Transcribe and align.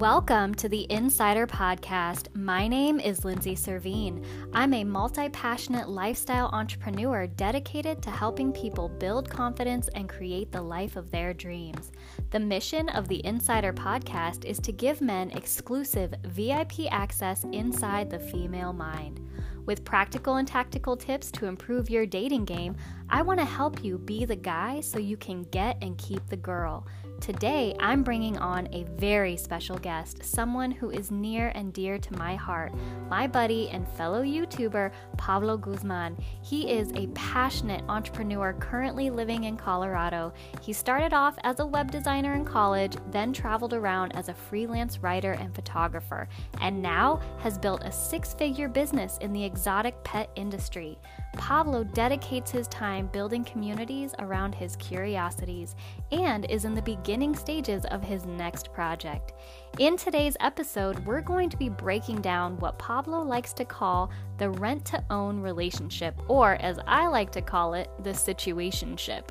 Welcome 0.00 0.54
to 0.54 0.66
the 0.66 0.90
Insider 0.90 1.46
Podcast. 1.46 2.34
My 2.34 2.66
name 2.66 2.98
is 2.98 3.22
Lindsay 3.22 3.54
Servine. 3.54 4.24
I'm 4.54 4.72
a 4.72 4.82
multi 4.82 5.28
passionate 5.28 5.90
lifestyle 5.90 6.48
entrepreneur 6.54 7.26
dedicated 7.26 8.00
to 8.00 8.10
helping 8.10 8.50
people 8.50 8.88
build 8.88 9.28
confidence 9.28 9.88
and 9.88 10.08
create 10.08 10.52
the 10.52 10.62
life 10.62 10.96
of 10.96 11.10
their 11.10 11.34
dreams. 11.34 11.92
The 12.30 12.40
mission 12.40 12.88
of 12.88 13.08
the 13.08 13.22
Insider 13.26 13.74
Podcast 13.74 14.46
is 14.46 14.58
to 14.60 14.72
give 14.72 15.02
men 15.02 15.32
exclusive 15.32 16.14
VIP 16.24 16.90
access 16.90 17.44
inside 17.52 18.08
the 18.08 18.20
female 18.20 18.72
mind. 18.72 19.20
With 19.66 19.84
practical 19.84 20.36
and 20.36 20.48
tactical 20.48 20.96
tips 20.96 21.30
to 21.32 21.44
improve 21.44 21.90
your 21.90 22.06
dating 22.06 22.46
game, 22.46 22.74
I 23.10 23.20
want 23.20 23.38
to 23.38 23.44
help 23.44 23.84
you 23.84 23.98
be 23.98 24.24
the 24.24 24.34
guy 24.34 24.80
so 24.80 24.98
you 24.98 25.18
can 25.18 25.42
get 25.42 25.76
and 25.82 25.98
keep 25.98 26.26
the 26.28 26.38
girl. 26.38 26.86
Today, 27.20 27.74
I'm 27.78 28.02
bringing 28.02 28.38
on 28.38 28.66
a 28.72 28.84
very 28.96 29.36
special 29.36 29.76
guest, 29.76 30.24
someone 30.24 30.70
who 30.70 30.88
is 30.88 31.10
near 31.10 31.52
and 31.54 31.70
dear 31.70 31.98
to 31.98 32.16
my 32.16 32.34
heart, 32.34 32.72
my 33.10 33.26
buddy 33.26 33.68
and 33.68 33.86
fellow 33.86 34.22
YouTuber, 34.22 34.90
Pablo 35.18 35.58
Guzman. 35.58 36.16
He 36.42 36.70
is 36.70 36.90
a 36.94 37.08
passionate 37.08 37.84
entrepreneur 37.90 38.54
currently 38.54 39.10
living 39.10 39.44
in 39.44 39.58
Colorado. 39.58 40.32
He 40.62 40.72
started 40.72 41.12
off 41.12 41.36
as 41.44 41.60
a 41.60 41.66
web 41.66 41.90
designer 41.90 42.32
in 42.32 42.44
college, 42.46 42.96
then 43.10 43.34
traveled 43.34 43.74
around 43.74 44.16
as 44.16 44.30
a 44.30 44.34
freelance 44.34 45.00
writer 45.00 45.32
and 45.32 45.54
photographer, 45.54 46.26
and 46.62 46.80
now 46.80 47.20
has 47.40 47.58
built 47.58 47.84
a 47.84 47.92
six 47.92 48.32
figure 48.32 48.68
business 48.68 49.18
in 49.18 49.34
the 49.34 49.44
exotic 49.44 50.02
pet 50.04 50.30
industry. 50.36 50.98
Pablo 51.34 51.84
dedicates 51.84 52.50
his 52.50 52.66
time 52.68 53.06
building 53.06 53.44
communities 53.44 54.14
around 54.18 54.54
his 54.54 54.76
curiosities 54.76 55.76
and 56.10 56.44
is 56.46 56.64
in 56.64 56.74
the 56.74 56.82
beginning 56.82 57.36
stages 57.36 57.84
of 57.86 58.02
his 58.02 58.26
next 58.26 58.72
project. 58.72 59.32
In 59.78 59.96
today's 59.96 60.36
episode, 60.40 60.98
we're 61.06 61.20
going 61.20 61.48
to 61.48 61.56
be 61.56 61.68
breaking 61.68 62.20
down 62.20 62.58
what 62.58 62.78
Pablo 62.78 63.22
likes 63.22 63.52
to 63.54 63.64
call 63.64 64.10
the 64.38 64.50
rent 64.50 64.84
to 64.86 65.04
own 65.10 65.40
relationship, 65.40 66.20
or 66.28 66.54
as 66.54 66.78
I 66.86 67.06
like 67.06 67.30
to 67.32 67.42
call 67.42 67.74
it, 67.74 67.88
the 68.02 68.10
situationship. 68.10 69.28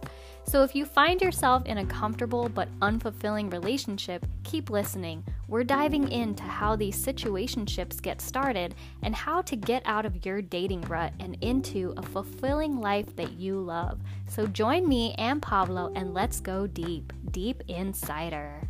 So 0.50 0.64
if 0.64 0.73
you 0.73 0.83
find 0.83 1.22
yourself 1.22 1.64
in 1.67 1.78
a 1.78 1.86
comfortable 1.86 2.50
but 2.50 2.69
unfulfilling 2.80 3.52
relationship, 3.52 4.25
keep 4.44 4.72
listening. 4.72 5.23
We're 5.47 5.64
diving 5.64 6.11
into 6.11 6.42
how 6.42 6.75
these 6.75 6.97
situationships 6.97 8.02
get 8.02 8.19
started 8.19 8.73
and 9.03 9.16
how 9.16 9.44
to 9.44 9.55
get 9.55 9.83
out 9.86 10.08
of 10.08 10.25
your 10.25 10.42
dating 10.42 10.81
rut 10.81 11.14
and 11.20 11.38
into 11.42 11.94
a 11.97 12.02
fulfilling 12.02 12.81
life 12.81 13.16
that 13.16 13.33
you 13.33 13.59
love. 13.59 14.02
So 14.27 14.47
join 14.47 14.89
me 14.89 15.14
and 15.20 15.39
Pablo 15.39 15.94
and 15.94 16.16
let's 16.16 16.39
go 16.39 16.66
deep, 16.66 17.14
deep 17.30 17.61
insider. 17.67 18.67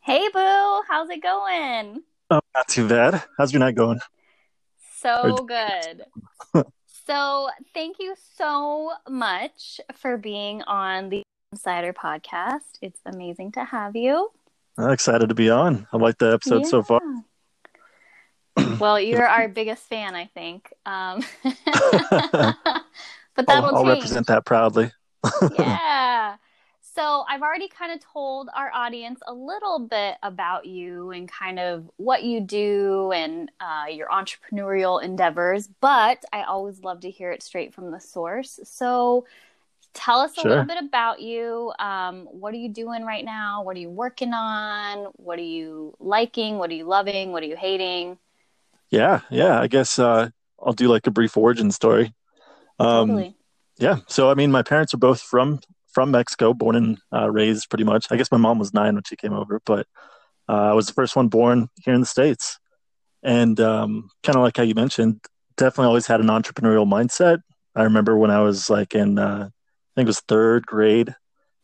Hey 0.00 0.28
boo, 0.32 0.82
how's 0.88 1.10
it 1.10 1.22
going? 1.22 2.02
Oh, 2.30 2.40
not 2.56 2.66
too 2.66 2.88
bad. 2.88 3.22
How's 3.38 3.52
your 3.52 3.60
night 3.60 3.76
going? 3.76 4.00
So 4.96 5.46
good. 5.46 6.06
So, 7.06 7.50
thank 7.74 7.96
you 8.00 8.14
so 8.36 8.92
much 9.08 9.80
for 9.94 10.16
being 10.16 10.62
on 10.62 11.10
the 11.10 11.22
Insider 11.52 11.92
podcast. 11.92 12.78
It's 12.80 13.00
amazing 13.04 13.52
to 13.52 13.64
have 13.64 13.94
you. 13.94 14.30
I'm 14.78 14.90
excited 14.90 15.28
to 15.28 15.34
be 15.34 15.50
on. 15.50 15.86
I 15.92 15.98
like 15.98 16.16
the 16.16 16.32
episode 16.32 16.62
yeah. 16.62 16.68
so 16.68 16.82
far. 16.82 17.00
well, 18.80 18.98
you're 18.98 19.26
our 19.26 19.48
biggest 19.48 19.82
fan, 19.84 20.14
I 20.14 20.30
think. 20.32 20.72
Um, 20.86 21.22
but 21.44 22.56
that'll 23.46 23.66
I'll, 23.66 23.76
I'll 23.76 23.86
represent 23.86 24.26
that 24.28 24.46
proudly. 24.46 24.90
yeah. 25.58 26.03
So 26.94 27.24
I've 27.28 27.42
already 27.42 27.66
kind 27.66 27.92
of 27.92 27.98
told 28.12 28.48
our 28.54 28.70
audience 28.72 29.18
a 29.26 29.34
little 29.34 29.80
bit 29.80 30.14
about 30.22 30.66
you 30.66 31.10
and 31.10 31.28
kind 31.28 31.58
of 31.58 31.90
what 31.96 32.22
you 32.22 32.40
do 32.40 33.10
and 33.12 33.50
uh, 33.58 33.86
your 33.90 34.06
entrepreneurial 34.08 35.02
endeavors, 35.02 35.68
but 35.80 36.24
I 36.32 36.44
always 36.44 36.84
love 36.84 37.00
to 37.00 37.10
hear 37.10 37.32
it 37.32 37.42
straight 37.42 37.74
from 37.74 37.90
the 37.90 37.98
source. 37.98 38.60
So 38.62 39.26
tell 39.92 40.20
us 40.20 40.38
a 40.38 40.42
sure. 40.42 40.50
little 40.50 40.66
bit 40.66 40.84
about 40.84 41.20
you. 41.20 41.72
Um, 41.80 42.26
what 42.30 42.54
are 42.54 42.58
you 42.58 42.68
doing 42.68 43.04
right 43.04 43.24
now? 43.24 43.64
What 43.64 43.76
are 43.76 43.80
you 43.80 43.90
working 43.90 44.32
on? 44.32 45.06
What 45.16 45.40
are 45.40 45.42
you 45.42 45.96
liking? 45.98 46.58
What 46.58 46.70
are 46.70 46.74
you 46.74 46.84
loving? 46.84 47.32
What 47.32 47.42
are 47.42 47.46
you 47.46 47.56
hating? 47.56 48.18
Yeah, 48.90 49.22
yeah. 49.30 49.60
I 49.60 49.66
guess 49.66 49.98
uh, 49.98 50.28
I'll 50.62 50.72
do 50.72 50.86
like 50.86 51.08
a 51.08 51.10
brief 51.10 51.36
origin 51.36 51.72
story. 51.72 52.14
Um, 52.78 53.08
totally. 53.08 53.36
Yeah. 53.78 53.96
So, 54.06 54.30
I 54.30 54.34
mean, 54.34 54.52
my 54.52 54.62
parents 54.62 54.94
are 54.94 54.98
both 54.98 55.20
from 55.20 55.58
from 55.94 56.10
Mexico, 56.10 56.52
born 56.52 56.76
and 56.76 56.98
uh, 57.12 57.30
raised 57.30 57.70
pretty 57.70 57.84
much. 57.84 58.06
I 58.10 58.16
guess 58.16 58.32
my 58.32 58.38
mom 58.38 58.58
was 58.58 58.74
nine 58.74 58.94
when 58.94 59.04
she 59.04 59.16
came 59.16 59.32
over, 59.32 59.60
but 59.64 59.86
uh, 60.48 60.70
I 60.70 60.72
was 60.72 60.86
the 60.86 60.92
first 60.92 61.16
one 61.16 61.28
born 61.28 61.68
here 61.84 61.94
in 61.94 62.00
the 62.00 62.06
States. 62.06 62.58
And 63.22 63.58
um, 63.60 64.10
kind 64.22 64.36
of 64.36 64.42
like 64.42 64.56
how 64.56 64.64
you 64.64 64.74
mentioned, 64.74 65.20
definitely 65.56 65.86
always 65.86 66.06
had 66.06 66.20
an 66.20 66.26
entrepreneurial 66.26 66.86
mindset. 66.86 67.38
I 67.74 67.84
remember 67.84 68.18
when 68.18 68.30
I 68.30 68.40
was 68.40 68.68
like 68.68 68.94
in, 68.94 69.18
uh, 69.18 69.48
I 69.48 69.92
think 69.96 70.06
it 70.06 70.08
was 70.08 70.20
third 70.20 70.66
grade, 70.66 71.14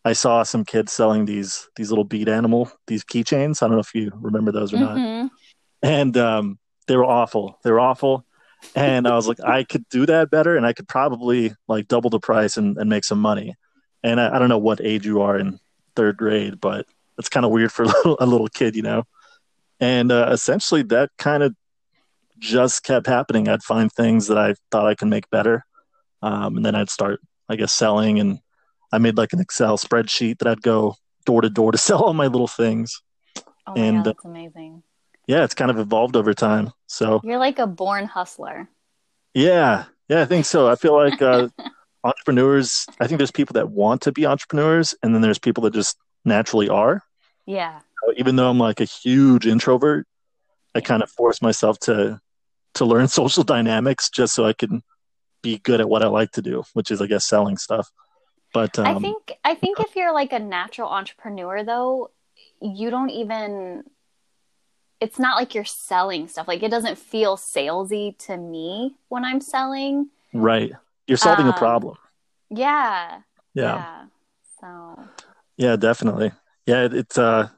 I 0.04 0.14
saw 0.14 0.42
some 0.42 0.64
kids 0.64 0.92
selling 0.92 1.26
these 1.26 1.68
these 1.76 1.90
little 1.90 2.04
bead 2.04 2.28
animal, 2.28 2.70
these 2.86 3.04
keychains. 3.04 3.62
I 3.62 3.66
don't 3.66 3.76
know 3.76 3.80
if 3.80 3.94
you 3.94 4.10
remember 4.14 4.52
those 4.52 4.72
or 4.72 4.78
mm-hmm. 4.78 5.22
not. 5.22 5.30
And 5.82 6.16
um, 6.16 6.58
they 6.86 6.96
were 6.96 7.04
awful. 7.04 7.58
They 7.64 7.70
were 7.70 7.80
awful. 7.80 8.24
And 8.74 9.06
I 9.06 9.14
was 9.14 9.26
like, 9.26 9.40
I 9.40 9.64
could 9.64 9.88
do 9.88 10.06
that 10.06 10.30
better, 10.30 10.56
and 10.56 10.66
I 10.66 10.72
could 10.72 10.88
probably 10.88 11.54
like 11.66 11.88
double 11.88 12.10
the 12.10 12.20
price 12.20 12.56
and, 12.56 12.76
and 12.76 12.90
make 12.90 13.04
some 13.04 13.20
money 13.20 13.54
and 14.02 14.20
I, 14.20 14.36
I, 14.36 14.38
don't 14.38 14.48
know 14.48 14.58
what 14.58 14.80
age 14.80 15.06
you 15.06 15.22
are 15.22 15.38
in 15.38 15.58
third 15.96 16.16
grade, 16.16 16.60
but 16.60 16.86
it's 17.18 17.28
kind 17.28 17.44
of 17.44 17.52
weird 17.52 17.72
for 17.72 17.82
a 17.84 17.86
little, 17.86 18.16
a 18.20 18.26
little 18.26 18.48
kid, 18.48 18.76
you 18.76 18.82
know. 18.82 19.04
And 19.78 20.12
uh, 20.12 20.28
essentially, 20.30 20.82
that 20.84 21.10
kind 21.18 21.42
of 21.42 21.54
just 22.38 22.82
kept 22.82 23.06
happening. 23.06 23.48
I'd 23.48 23.62
find 23.62 23.90
things 23.92 24.28
that 24.28 24.38
I 24.38 24.54
thought 24.70 24.86
I 24.86 24.94
could 24.94 25.08
make 25.08 25.30
better, 25.30 25.64
um, 26.22 26.56
and 26.56 26.66
then 26.66 26.74
I'd 26.74 26.90
start, 26.90 27.20
I 27.48 27.56
guess, 27.56 27.72
selling. 27.72 28.20
And 28.20 28.40
I 28.92 28.98
made 28.98 29.16
like 29.16 29.32
an 29.32 29.40
Excel 29.40 29.78
spreadsheet 29.78 30.38
that 30.38 30.48
I'd 30.48 30.62
go 30.62 30.96
door 31.24 31.42
to 31.42 31.50
door 31.50 31.72
to 31.72 31.78
sell 31.78 32.02
all 32.02 32.14
my 32.14 32.26
little 32.26 32.48
things. 32.48 33.02
Oh 33.66 33.74
my 33.74 33.82
and, 33.82 33.96
god, 33.98 34.04
that's 34.06 34.24
amazing! 34.24 34.82
Yeah, 35.26 35.44
it's 35.44 35.54
kind 35.54 35.70
of 35.70 35.78
evolved 35.78 36.16
over 36.16 36.34
time. 36.34 36.72
So 36.86 37.20
you're 37.24 37.38
like 37.38 37.58
a 37.58 37.66
born 37.66 38.06
hustler. 38.06 38.68
Yeah, 39.32 39.84
yeah, 40.08 40.22
I 40.22 40.24
think 40.24 40.44
so. 40.44 40.68
I 40.68 40.74
feel 40.74 40.94
like 40.94 41.22
uh, 41.22 41.48
entrepreneurs 42.04 42.86
i 43.00 43.06
think 43.06 43.18
there's 43.18 43.30
people 43.30 43.54
that 43.54 43.70
want 43.70 44.02
to 44.02 44.12
be 44.12 44.26
entrepreneurs 44.26 44.94
and 45.02 45.14
then 45.14 45.22
there's 45.22 45.38
people 45.38 45.62
that 45.62 45.74
just 45.74 45.96
naturally 46.24 46.68
are. 46.68 47.02
Yeah. 47.46 47.80
Even 48.16 48.36
though 48.36 48.48
i'm 48.48 48.58
like 48.58 48.80
a 48.80 48.84
huge 48.84 49.46
introvert 49.46 50.06
i 50.74 50.80
kind 50.80 51.02
of 51.02 51.10
force 51.10 51.42
myself 51.42 51.78
to 51.80 52.20
to 52.74 52.84
learn 52.84 53.08
social 53.20 53.44
dynamics 53.44 54.08
just 54.10 54.34
so 54.34 54.44
i 54.44 54.52
can 54.52 54.82
be 55.42 55.58
good 55.58 55.80
at 55.80 55.88
what 55.88 56.02
i 56.02 56.06
like 56.06 56.30
to 56.32 56.42
do 56.42 56.62
which 56.74 56.90
is 56.90 57.00
i 57.00 57.06
guess 57.06 57.26
selling 57.26 57.56
stuff. 57.56 57.90
But 58.52 58.78
um, 58.78 58.86
i 58.86 58.98
think 58.98 59.32
i 59.44 59.54
think 59.54 59.80
if 59.80 59.94
you're 59.96 60.12
like 60.12 60.32
a 60.32 60.38
natural 60.38 60.88
entrepreneur 60.88 61.62
though 61.62 62.10
you 62.60 62.90
don't 62.90 63.10
even 63.10 63.84
it's 65.00 65.18
not 65.18 65.36
like 65.36 65.54
you're 65.54 65.64
selling 65.64 66.28
stuff. 66.28 66.46
Like 66.46 66.62
it 66.62 66.70
doesn't 66.70 66.98
feel 66.98 67.38
salesy 67.38 68.18
to 68.26 68.36
me 68.36 68.96
when 69.08 69.24
i'm 69.24 69.40
selling. 69.40 70.10
Right 70.34 70.72
you're 71.10 71.16
solving 71.16 71.46
um, 71.46 71.54
a 71.54 71.58
problem. 71.58 71.96
Yeah. 72.50 73.22
Yeah. 73.52 73.74
Yeah. 73.74 74.04
So. 74.60 75.04
Yeah, 75.56 75.74
definitely. 75.74 76.30
Yeah, 76.66 76.84
it, 76.84 76.94
it's 76.94 77.18
uh, 77.18 77.48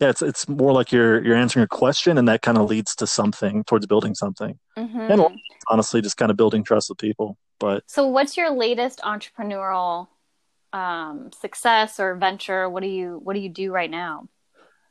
yeah, 0.00 0.08
it's 0.08 0.22
it's 0.22 0.48
more 0.48 0.72
like 0.72 0.92
you're 0.92 1.22
you're 1.22 1.36
answering 1.36 1.64
a 1.64 1.68
question, 1.68 2.16
and 2.16 2.26
that 2.28 2.40
kind 2.40 2.56
of 2.56 2.70
leads 2.70 2.94
to 2.96 3.06
something 3.06 3.64
towards 3.64 3.86
building 3.86 4.14
something, 4.14 4.58
mm-hmm. 4.78 4.98
and 4.98 5.38
honestly, 5.68 6.00
just 6.00 6.16
kind 6.16 6.30
of 6.30 6.38
building 6.38 6.64
trust 6.64 6.88
with 6.88 6.98
people. 6.98 7.36
But 7.60 7.84
so, 7.86 8.06
what's 8.06 8.36
your 8.36 8.50
latest 8.50 9.00
entrepreneurial 9.00 10.08
um, 10.72 11.30
success 11.38 12.00
or 12.00 12.14
venture? 12.14 12.66
What 12.68 12.82
do 12.82 12.88
you 12.88 13.20
what 13.22 13.34
do 13.34 13.40
you 13.40 13.50
do 13.50 13.70
right 13.72 13.90
now? 13.90 14.28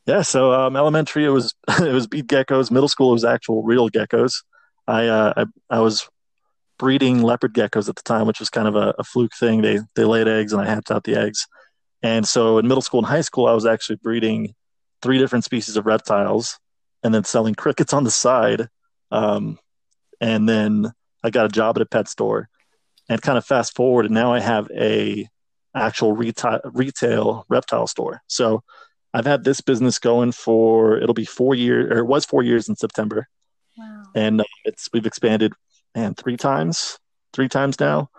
Yeah, 0.06 0.22
so 0.22 0.54
um, 0.54 0.76
elementary 0.76 1.26
it 1.26 1.30
was 1.30 1.56
it 1.68 1.92
was 1.92 2.06
bead 2.06 2.28
geckos. 2.28 2.70
Middle 2.70 2.88
school 2.88 3.10
it 3.10 3.14
was 3.14 3.26
actual 3.26 3.64
real 3.64 3.90
geckos. 3.90 4.44
I 4.88 5.08
uh, 5.08 5.34
I, 5.36 5.46
I 5.72 5.80
was 5.80 6.08
breeding 6.82 7.22
leopard 7.22 7.54
geckos 7.54 7.88
at 7.88 7.96
the 7.96 8.02
time, 8.02 8.26
which 8.26 8.40
was 8.40 8.50
kind 8.50 8.68
of 8.68 8.76
a, 8.76 8.96
a, 8.98 9.04
fluke 9.04 9.36
thing. 9.36 9.62
They 9.62 9.80
they 9.96 10.04
laid 10.04 10.28
eggs 10.28 10.52
and 10.52 10.60
I 10.60 10.66
hatched 10.66 10.90
out 10.90 11.04
the 11.04 11.16
eggs. 11.16 11.48
And 12.02 12.28
so 12.28 12.58
in 12.58 12.68
middle 12.68 12.82
school 12.82 13.02
and 13.02 13.08
high 13.08 13.22
school, 13.22 13.46
I 13.46 13.54
was 13.54 13.68
actually 13.68 13.98
breeding 13.98 14.56
three 15.04 15.20
different 15.20 15.46
species 15.46 15.78
of 15.78 15.86
reptiles 15.86 16.58
and 17.04 17.14
then 17.14 17.24
selling 17.24 17.54
crickets 17.54 17.94
on 17.94 18.04
the 18.04 18.10
side. 18.10 18.68
Um, 19.12 19.60
and 20.20 20.50
then 20.50 20.92
I 21.24 21.30
got 21.30 21.46
a 21.46 21.50
job 21.50 21.78
at 21.78 21.84
a 21.84 21.86
pet 21.86 22.08
store 22.08 22.50
and 23.08 23.22
kind 23.22 23.38
of 23.38 23.46
fast 23.46 23.76
forward 23.76 24.06
and 24.06 24.16
now 24.16 24.34
I 24.34 24.40
have 24.40 24.68
a 24.76 25.28
actual 25.76 26.14
retail 26.14 26.62
retail 26.64 27.46
reptile 27.48 27.86
store. 27.86 28.24
So 28.26 28.64
I've 29.14 29.28
had 29.28 29.44
this 29.44 29.62
business 29.62 30.00
going 30.00 30.32
for 30.32 30.98
it'll 30.98 31.14
be 31.14 31.26
four 31.26 31.54
years 31.54 31.92
or 31.92 32.00
it 32.00 32.08
was 32.08 32.26
four 32.26 32.42
years 32.42 32.68
in 32.68 32.76
September. 32.76 33.28
Wow. 33.78 34.04
And 34.16 34.42
uh, 34.42 34.46
it's 34.66 34.90
we've 34.92 35.06
expanded 35.06 35.54
and 35.96 36.18
three 36.18 36.38
times, 36.38 36.98
three 37.34 37.50
times 37.50 37.80
now. 37.80 38.10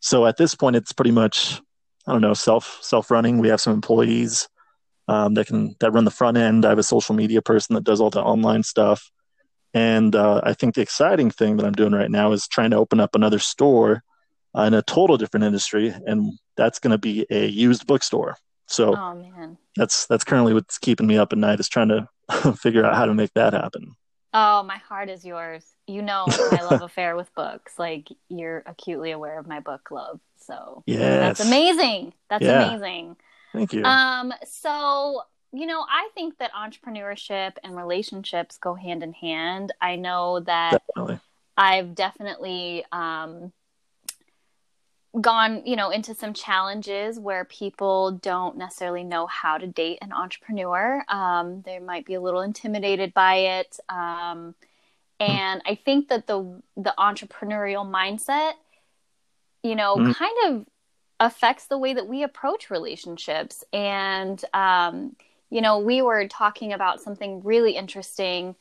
So 0.00 0.26
at 0.26 0.36
this 0.36 0.54
point, 0.54 0.76
it's 0.76 0.92
pretty 0.92 1.10
much 1.10 1.60
I 2.08 2.12
don't 2.12 2.22
know, 2.22 2.34
self 2.34 2.78
self 2.80 3.10
running. 3.10 3.38
We 3.38 3.48
have 3.48 3.60
some 3.60 3.74
employees 3.74 4.48
um, 5.08 5.34
that 5.34 5.46
can 5.46 5.76
that 5.80 5.92
run 5.92 6.06
the 6.06 6.10
front 6.10 6.38
end. 6.38 6.64
I 6.64 6.70
have 6.70 6.78
a 6.78 6.82
social 6.82 7.14
media 7.14 7.42
person 7.42 7.74
that 7.74 7.84
does 7.84 8.00
all 8.00 8.08
the 8.08 8.22
online 8.22 8.62
stuff. 8.62 9.10
And 9.74 10.16
uh, 10.16 10.40
I 10.42 10.54
think 10.54 10.74
the 10.74 10.80
exciting 10.80 11.30
thing 11.30 11.58
that 11.58 11.66
I'm 11.66 11.74
doing 11.74 11.92
right 11.92 12.10
now 12.10 12.32
is 12.32 12.48
trying 12.48 12.70
to 12.70 12.78
open 12.78 12.98
up 12.98 13.14
another 13.14 13.38
store 13.38 14.02
uh, 14.56 14.62
in 14.62 14.72
a 14.72 14.80
total 14.80 15.18
different 15.18 15.44
industry, 15.44 15.94
and 16.06 16.32
that's 16.56 16.78
going 16.78 16.92
to 16.92 16.98
be 16.98 17.26
a 17.28 17.46
used 17.46 17.86
bookstore. 17.86 18.36
So 18.68 18.96
oh, 18.96 19.56
that's 19.76 20.06
that's 20.06 20.24
currently 20.24 20.54
what's 20.54 20.78
keeping 20.78 21.06
me 21.06 21.18
up 21.18 21.34
at 21.34 21.38
night 21.38 21.60
is 21.60 21.68
trying 21.68 21.88
to 21.88 22.08
figure 22.56 22.86
out 22.86 22.96
how 22.96 23.04
to 23.04 23.12
make 23.12 23.34
that 23.34 23.52
happen. 23.52 23.96
Oh, 24.34 24.62
my 24.62 24.76
heart 24.76 25.08
is 25.08 25.24
yours. 25.24 25.64
You 25.86 26.02
know 26.02 26.26
my 26.52 26.62
love 26.62 26.82
affair 26.82 27.16
with 27.16 27.34
books. 27.34 27.78
Like 27.78 28.08
you're 28.28 28.62
acutely 28.66 29.10
aware 29.10 29.38
of 29.38 29.46
my 29.46 29.60
book 29.60 29.90
love. 29.90 30.20
So 30.38 30.82
yes. 30.86 31.00
that's 31.38 31.48
amazing. 31.48 32.12
That's 32.28 32.44
yeah. 32.44 32.68
amazing. 32.68 33.16
Thank 33.52 33.72
you. 33.72 33.84
Um, 33.84 34.32
so 34.44 35.22
you 35.52 35.66
know, 35.66 35.84
I 35.88 36.10
think 36.14 36.38
that 36.38 36.52
entrepreneurship 36.52 37.52
and 37.64 37.74
relationships 37.74 38.58
go 38.58 38.74
hand 38.74 39.02
in 39.02 39.14
hand. 39.14 39.72
I 39.80 39.96
know 39.96 40.40
that 40.40 40.82
definitely. 40.94 41.20
I've 41.56 41.94
definitely 41.94 42.84
um, 42.92 43.52
gone, 45.20 45.62
you 45.64 45.76
know, 45.76 45.90
into 45.90 46.14
some 46.14 46.32
challenges 46.32 47.18
where 47.18 47.44
people 47.44 48.12
don't 48.12 48.56
necessarily 48.56 49.04
know 49.04 49.26
how 49.26 49.58
to 49.58 49.66
date 49.66 49.98
an 50.02 50.12
entrepreneur. 50.12 51.02
Um, 51.08 51.62
they 51.62 51.78
might 51.78 52.04
be 52.04 52.14
a 52.14 52.20
little 52.20 52.40
intimidated 52.40 53.14
by 53.14 53.36
it. 53.36 53.78
Um, 53.88 54.54
and 55.20 55.62
I 55.66 55.74
think 55.74 56.08
that 56.08 56.26
the 56.26 56.62
the 56.76 56.94
entrepreneurial 56.98 57.86
mindset, 57.88 58.52
you 59.62 59.74
know, 59.74 59.96
mm. 59.96 60.14
kind 60.14 60.36
of 60.46 60.66
affects 61.20 61.66
the 61.66 61.78
way 61.78 61.94
that 61.94 62.06
we 62.06 62.22
approach 62.22 62.70
relationships. 62.70 63.64
And 63.72 64.42
um, 64.54 65.16
you 65.50 65.60
know, 65.60 65.78
we 65.78 66.02
were 66.02 66.28
talking 66.28 66.72
about 66.72 67.00
something 67.00 67.42
really 67.42 67.72
interesting 67.72 68.54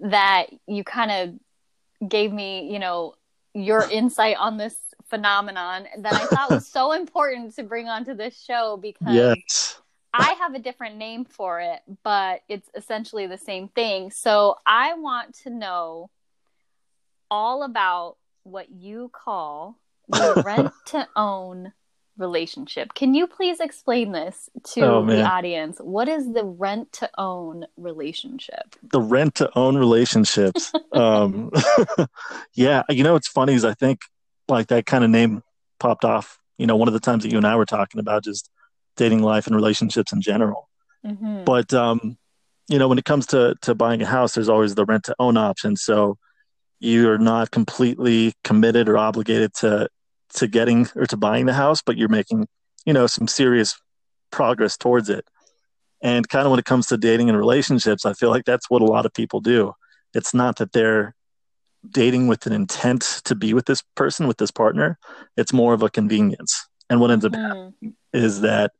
that 0.00 0.46
you 0.66 0.84
kind 0.84 1.10
of 1.10 2.08
gave 2.08 2.32
me, 2.32 2.72
you 2.72 2.78
know, 2.78 3.14
your 3.52 3.82
insight 3.90 4.36
on 4.38 4.56
this 4.56 4.76
phenomenon 5.08 5.86
that 5.98 6.12
I 6.12 6.26
thought 6.26 6.50
was 6.50 6.66
so 6.72 6.92
important 6.92 7.54
to 7.56 7.62
bring 7.62 7.88
onto 7.88 8.14
this 8.14 8.40
show 8.42 8.76
because 8.76 9.14
yes. 9.14 9.80
I 10.12 10.34
have 10.40 10.54
a 10.54 10.58
different 10.58 10.96
name 10.96 11.24
for 11.24 11.60
it, 11.60 11.80
but 12.02 12.40
it's 12.48 12.68
essentially 12.74 13.26
the 13.26 13.38
same 13.38 13.68
thing. 13.68 14.10
So 14.10 14.56
I 14.66 14.94
want 14.94 15.34
to 15.42 15.50
know 15.50 16.10
all 17.30 17.62
about 17.62 18.16
what 18.42 18.70
you 18.70 19.10
call 19.12 19.78
the 20.08 20.42
rent 20.46 20.72
to 20.86 21.06
own 21.14 21.72
relationship. 22.16 22.94
Can 22.94 23.14
you 23.14 23.26
please 23.26 23.60
explain 23.60 24.12
this 24.12 24.50
to 24.72 24.80
oh, 24.80 25.06
the 25.06 25.22
audience? 25.22 25.78
What 25.78 26.08
is 26.08 26.32
the 26.32 26.44
rent 26.44 26.92
to 26.94 27.10
own 27.16 27.66
relationship? 27.76 28.74
The 28.82 29.00
rent 29.00 29.36
to 29.36 29.50
own 29.56 29.76
relationships. 29.76 30.72
um, 30.92 31.50
yeah, 32.54 32.82
you 32.88 33.04
know 33.04 33.12
what's 33.12 33.28
funny 33.28 33.54
is 33.54 33.64
I 33.64 33.74
think 33.74 34.00
like 34.48 34.68
that 34.68 34.86
kind 34.86 35.04
of 35.04 35.10
name 35.10 35.42
popped 35.78 36.04
off. 36.04 36.38
You 36.58 36.66
know, 36.66 36.76
one 36.76 36.88
of 36.88 36.94
the 36.94 37.00
times 37.00 37.22
that 37.22 37.30
you 37.30 37.38
and 37.38 37.46
I 37.46 37.56
were 37.56 37.66
talking 37.66 38.00
about 38.00 38.24
just 38.24 38.50
dating 38.96 39.22
life 39.22 39.46
and 39.46 39.54
relationships 39.54 40.12
in 40.12 40.20
general. 40.20 40.68
Mm-hmm. 41.06 41.44
But 41.44 41.72
um, 41.72 42.18
you 42.68 42.78
know, 42.78 42.88
when 42.88 42.98
it 42.98 43.04
comes 43.04 43.26
to 43.26 43.54
to 43.62 43.74
buying 43.74 44.02
a 44.02 44.06
house, 44.06 44.34
there's 44.34 44.48
always 44.48 44.74
the 44.74 44.84
rent 44.84 45.04
to 45.04 45.16
own 45.18 45.36
option. 45.36 45.76
So 45.76 46.18
you're 46.80 47.18
not 47.18 47.50
completely 47.50 48.34
committed 48.44 48.88
or 48.88 48.98
obligated 48.98 49.54
to 49.54 49.88
to 50.34 50.46
getting 50.46 50.88
or 50.94 51.06
to 51.06 51.16
buying 51.16 51.46
the 51.46 51.54
house, 51.54 51.80
but 51.82 51.96
you're 51.96 52.08
making, 52.08 52.46
you 52.84 52.92
know, 52.92 53.06
some 53.06 53.26
serious 53.26 53.78
progress 54.30 54.76
towards 54.76 55.08
it. 55.08 55.24
And 56.02 56.28
kind 56.28 56.44
of 56.44 56.50
when 56.50 56.60
it 56.60 56.66
comes 56.66 56.86
to 56.88 56.96
dating 56.96 57.28
and 57.28 57.38
relationships, 57.38 58.06
I 58.06 58.12
feel 58.12 58.30
like 58.30 58.44
that's 58.44 58.70
what 58.70 58.82
a 58.82 58.86
lot 58.86 59.06
of 59.06 59.14
people 59.14 59.40
do. 59.40 59.72
It's 60.14 60.34
not 60.34 60.56
that 60.56 60.72
they're 60.72 61.14
dating 61.88 62.26
with 62.28 62.46
an 62.46 62.52
intent 62.52 63.22
to 63.24 63.34
be 63.34 63.54
with 63.54 63.66
this 63.66 63.82
person, 63.94 64.26
with 64.26 64.38
this 64.38 64.50
partner. 64.50 64.98
It's 65.36 65.52
more 65.52 65.74
of 65.74 65.82
a 65.82 65.90
convenience. 65.90 66.66
And 66.90 67.00
what 67.00 67.10
ends 67.10 67.24
up 67.24 67.32
mm. 67.32 67.42
happening 67.42 67.96
is 68.12 68.40
that, 68.40 68.72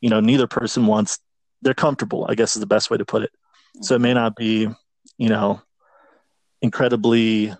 you 0.00 0.10
know, 0.10 0.20
neither 0.20 0.46
person 0.46 0.86
wants, 0.86 1.18
they're 1.62 1.74
comfortable, 1.74 2.26
I 2.28 2.34
guess 2.34 2.56
is 2.56 2.60
the 2.60 2.66
best 2.66 2.90
way 2.90 2.96
to 2.96 3.04
put 3.04 3.22
it. 3.22 3.30
Mm. 3.76 3.84
So 3.84 3.94
it 3.94 4.00
may 4.00 4.14
not 4.14 4.36
be, 4.36 4.68
you 5.18 5.28
know, 5.28 5.60
incredibly 6.62 7.54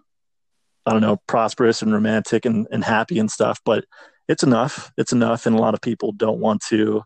I 0.87 0.93
don't 0.93 1.03
know, 1.03 1.21
prosperous 1.29 1.83
and 1.83 1.93
romantic 1.93 2.45
and, 2.45 2.67
and 2.73 2.83
happy 2.83 3.21
and 3.21 3.31
stuff, 3.31 3.61
but 3.65 3.85
it's 4.27 4.43
enough. 4.43 4.91
It's 4.97 5.13
enough. 5.13 5.47
And 5.47 5.55
a 5.57 5.61
lot 5.61 5.75
of 5.75 5.81
people 5.81 6.11
don't 6.11 6.41
want 6.41 6.63
to 6.69 7.05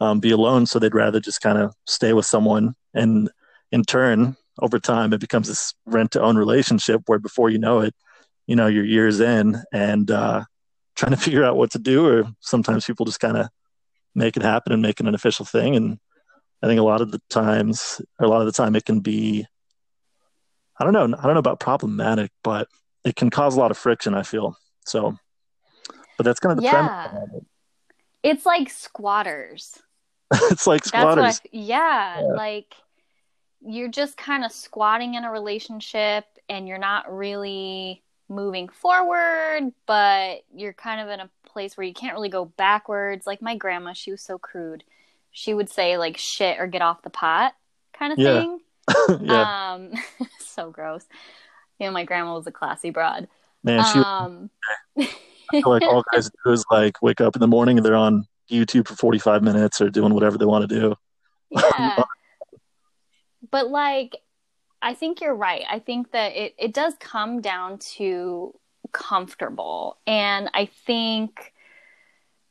um, 0.00 0.18
be 0.18 0.30
alone. 0.30 0.64
So 0.64 0.78
they'd 0.78 0.94
rather 0.94 1.20
just 1.20 1.42
kind 1.42 1.58
of 1.58 1.74
stay 1.86 2.14
with 2.14 2.24
someone. 2.24 2.74
And 2.94 3.28
in 3.70 3.82
turn, 3.82 4.36
over 4.60 4.78
time, 4.78 5.12
it 5.12 5.20
becomes 5.20 5.48
this 5.48 5.74
rent 5.86 6.12
to 6.12 6.22
own 6.22 6.36
relationship 6.36 7.02
where 7.06 7.18
before 7.18 7.50
you 7.50 7.58
know 7.58 7.80
it, 7.80 7.94
you 8.46 8.56
know, 8.56 8.66
you're 8.66 8.84
years 8.84 9.20
in 9.20 9.62
and 9.72 10.10
uh, 10.10 10.44
trying 10.96 11.12
to 11.12 11.16
figure 11.24 11.44
out 11.44 11.56
what 11.56 11.72
to 11.72 11.78
do. 11.78 12.06
Or 12.06 12.24
sometimes 12.40 12.84
people 12.84 13.06
just 13.06 13.20
kind 13.20 13.36
of 13.36 13.48
make 14.14 14.36
it 14.36 14.42
happen 14.42 14.72
and 14.72 14.82
make 14.82 15.00
it 15.00 15.06
an 15.06 15.14
official 15.14 15.44
thing. 15.44 15.76
And 15.76 15.98
I 16.62 16.66
think 16.66 16.80
a 16.80 16.84
lot 16.84 17.00
of 17.00 17.12
the 17.12 17.20
times, 17.30 18.00
a 18.18 18.26
lot 18.26 18.40
of 18.40 18.46
the 18.46 18.52
time, 18.52 18.74
it 18.74 18.84
can 18.84 19.00
be, 19.00 19.46
I 20.78 20.84
don't 20.84 20.92
know, 20.92 21.04
I 21.04 21.22
don't 21.22 21.34
know 21.34 21.40
about 21.40 21.60
problematic, 21.60 22.30
but 22.42 22.68
it 23.04 23.16
can 23.16 23.30
cause 23.30 23.56
a 23.56 23.60
lot 23.60 23.70
of 23.70 23.78
friction. 23.78 24.14
I 24.14 24.22
feel 24.22 24.56
so, 24.84 25.16
but 26.16 26.24
that's 26.24 26.40
kind 26.40 26.52
of 26.52 26.58
the 26.58 26.64
yeah. 26.64 27.24
It. 27.34 27.44
It's 28.22 28.46
like 28.46 28.70
squatters. 28.70 29.78
it's 30.50 30.66
like 30.66 30.84
squatters. 30.84 31.40
I, 31.44 31.48
yeah, 31.52 32.20
yeah, 32.20 32.26
like 32.26 32.74
you're 33.60 33.88
just 33.88 34.16
kind 34.16 34.44
of 34.44 34.52
squatting 34.52 35.14
in 35.14 35.24
a 35.24 35.30
relationship, 35.30 36.24
and 36.48 36.68
you're 36.68 36.78
not 36.78 37.12
really 37.14 38.02
moving 38.28 38.68
forward, 38.68 39.72
but 39.86 40.42
you're 40.54 40.74
kind 40.74 41.00
of 41.00 41.08
in 41.08 41.20
a 41.20 41.30
place 41.46 41.76
where 41.76 41.86
you 41.86 41.94
can't 41.94 42.14
really 42.14 42.28
go 42.28 42.44
backwards. 42.44 43.26
Like 43.26 43.42
my 43.42 43.56
grandma, 43.56 43.92
she 43.92 44.10
was 44.10 44.22
so 44.22 44.38
crude. 44.38 44.84
She 45.30 45.54
would 45.54 45.68
say 45.68 45.98
like 45.98 46.16
shit 46.16 46.58
or 46.58 46.66
get 46.66 46.82
off 46.82 47.02
the 47.02 47.10
pot 47.10 47.54
kind 47.92 48.12
of 48.12 48.18
yeah. 48.18 48.40
thing. 48.40 48.60
yeah. 49.22 49.72
Um 49.72 49.92
so 50.40 50.70
gross 50.70 51.04
you 51.78 51.86
know, 51.86 51.92
my 51.92 52.04
grandma 52.04 52.34
was 52.34 52.46
a 52.46 52.52
classy 52.52 52.90
broad. 52.90 53.28
Man, 53.62 53.84
she. 53.92 53.98
Um, 53.98 54.50
I 54.98 55.60
feel 55.62 55.70
like 55.70 55.82
all 55.82 56.04
guys 56.12 56.30
do 56.44 56.52
is 56.52 56.64
like 56.70 57.00
wake 57.02 57.20
up 57.20 57.36
in 57.36 57.40
the 57.40 57.46
morning 57.46 57.78
and 57.78 57.86
they're 57.86 57.96
on 57.96 58.26
YouTube 58.50 58.86
for 58.86 58.94
45 58.94 59.42
minutes 59.42 59.80
or 59.80 59.88
doing 59.90 60.14
whatever 60.14 60.38
they 60.38 60.44
want 60.44 60.68
to 60.68 60.80
do. 60.80 60.94
Yeah. 61.50 62.02
but 63.50 63.68
like, 63.68 64.16
I 64.80 64.94
think 64.94 65.20
you're 65.20 65.34
right. 65.34 65.64
I 65.68 65.78
think 65.78 66.12
that 66.12 66.36
it, 66.36 66.54
it 66.58 66.72
does 66.72 66.94
come 67.00 67.40
down 67.40 67.78
to 67.96 68.54
comfortable. 68.92 69.98
And 70.06 70.50
I 70.54 70.66
think 70.86 71.52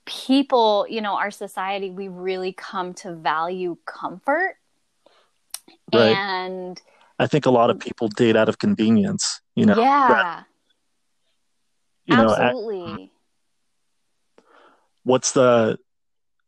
people, 0.05 0.85
you 0.89 1.01
know, 1.01 1.15
our 1.15 1.31
society, 1.31 1.89
we 1.89 2.07
really 2.07 2.53
come 2.53 2.93
to 2.95 3.13
value 3.13 3.77
comfort. 3.85 4.57
Right. 5.93 6.15
And 6.15 6.81
I 7.19 7.27
think 7.27 7.45
a 7.45 7.51
lot 7.51 7.69
of 7.69 7.79
people 7.79 8.07
date 8.09 8.35
out 8.35 8.49
of 8.49 8.59
convenience, 8.59 9.41
you 9.55 9.65
know. 9.65 9.77
Yeah. 9.77 10.43
You 12.05 12.15
Absolutely. 12.15 12.85
Know, 12.85 13.09
what's 15.03 15.31
the 15.31 15.77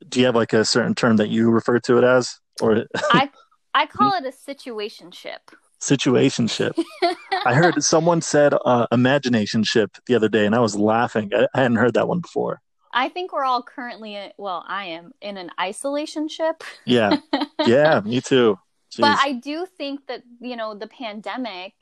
do 0.08 0.20
you 0.20 0.26
have 0.26 0.36
like 0.36 0.54
a 0.54 0.64
certain 0.66 0.94
term 0.94 1.18
that 1.18 1.30
you 1.30 1.50
refer 1.50 1.80
to 1.80 1.98
it 1.98 2.04
as 2.04 2.40
or 2.62 2.86
I 3.12 3.30
I 3.74 3.86
call 3.86 4.14
it 4.14 4.26
a 4.26 4.52
situationship. 4.52 5.38
Situationship. 5.80 6.72
I 7.46 7.54
heard 7.54 7.82
someone 7.84 8.22
said 8.22 8.54
uh, 8.66 8.88
imaginationship 8.92 9.98
the 10.06 10.16
other 10.16 10.30
day 10.30 10.46
and 10.46 10.56
I 10.56 10.60
was 10.60 10.76
laughing. 10.76 11.32
I, 11.34 11.48
I 11.54 11.62
hadn't 11.62 11.78
heard 11.78 11.94
that 11.94 12.08
one 12.08 12.20
before. 12.20 12.62
I 12.92 13.10
think 13.10 13.32
we're 13.32 13.44
all 13.44 13.62
currently 13.62 14.16
in, 14.16 14.32
well, 14.38 14.66
I 14.68 14.86
am 14.86 15.12
in 15.22 15.38
an 15.38 15.52
isolationship. 15.60 16.62
yeah. 16.86 17.18
Yeah, 17.66 18.00
me 18.00 18.22
too. 18.22 18.58
Jeez. 18.92 19.02
But 19.02 19.20
I 19.22 19.34
do 19.34 19.66
think 19.66 20.08
that, 20.08 20.24
you 20.40 20.56
know, 20.56 20.74
the 20.74 20.88
pandemic 20.88 21.74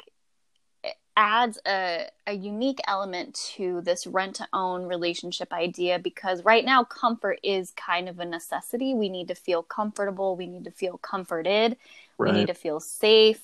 adds 1.17 1.57
a, 1.65 2.07
a 2.27 2.33
unique 2.33 2.79
element 2.88 3.33
to 3.33 3.81
this 3.81 4.05
rent 4.05 4.36
to 4.36 4.47
own 4.53 4.83
relationship 4.83 5.51
idea 5.51 5.97
because 5.97 6.45
right 6.45 6.63
now 6.63 6.83
comfort 6.83 7.39
is 7.43 7.71
kind 7.71 8.07
of 8.07 8.19
a 8.19 8.25
necessity. 8.25 8.93
We 8.93 9.09
need 9.09 9.27
to 9.29 9.36
feel 9.36 9.63
comfortable, 9.63 10.38
we 10.38 10.45
need 10.45 10.63
to 10.65 10.71
feel 10.71 11.00
comforted, 11.00 11.75
right. 12.19 12.31
we 12.31 12.39
need 12.39 12.47
to 12.47 12.53
feel 12.53 12.79
safe. 12.79 13.41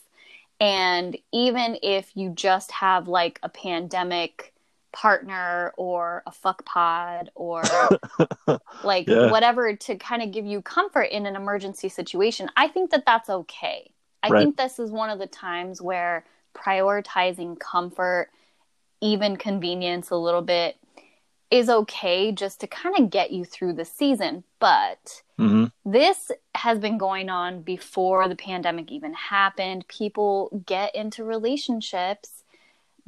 And 0.60 1.18
even 1.34 1.78
if 1.82 2.16
you 2.16 2.30
just 2.30 2.72
have 2.72 3.08
like 3.08 3.40
a 3.42 3.50
pandemic 3.50 4.54
partner 4.92 5.74
or 5.76 6.22
a 6.28 6.32
fuck 6.32 6.64
pod 6.66 7.32
or 7.34 7.64
like 8.84 9.08
yeah. 9.08 9.32
whatever 9.32 9.76
to 9.76 9.96
kind 9.96 10.22
of 10.22 10.32
give 10.32 10.46
you 10.46 10.62
comfort 10.62 11.06
in 11.06 11.26
an 11.26 11.36
emergency 11.36 11.90
situation 11.90 12.48
i 12.56 12.68
think 12.68 12.92
that 12.92 13.04
that's 13.04 13.28
okay 13.28 13.90
i 14.22 14.30
right. 14.30 14.44
think 14.44 14.56
this 14.56 14.78
is 14.78 14.92
one 14.92 15.10
of 15.10 15.18
the 15.18 15.26
times 15.26 15.82
where 15.82 16.24
prioritizing 16.54 17.60
comfort 17.60 18.30
even 19.02 19.36
convenience 19.36 20.10
a 20.12 20.16
little 20.16 20.42
bit 20.42 20.78
is 21.52 21.70
okay 21.70 22.32
just 22.32 22.62
to 22.62 22.68
kind 22.68 22.98
of 22.98 23.12
get 23.12 23.32
you 23.32 23.46
through 23.46 23.74
the 23.74 23.86
season. 23.86 24.44
But 24.60 25.22
mm-hmm. 25.38 25.66
this 25.86 26.32
has 26.56 26.80
been 26.80 26.98
going 26.98 27.30
on 27.30 27.62
before 27.62 28.28
the 28.28 28.36
pandemic 28.36 28.92
even 28.92 29.14
happened. 29.14 29.88
People 29.88 30.64
get 30.66 30.96
into 30.96 31.24
relationships 31.24 32.44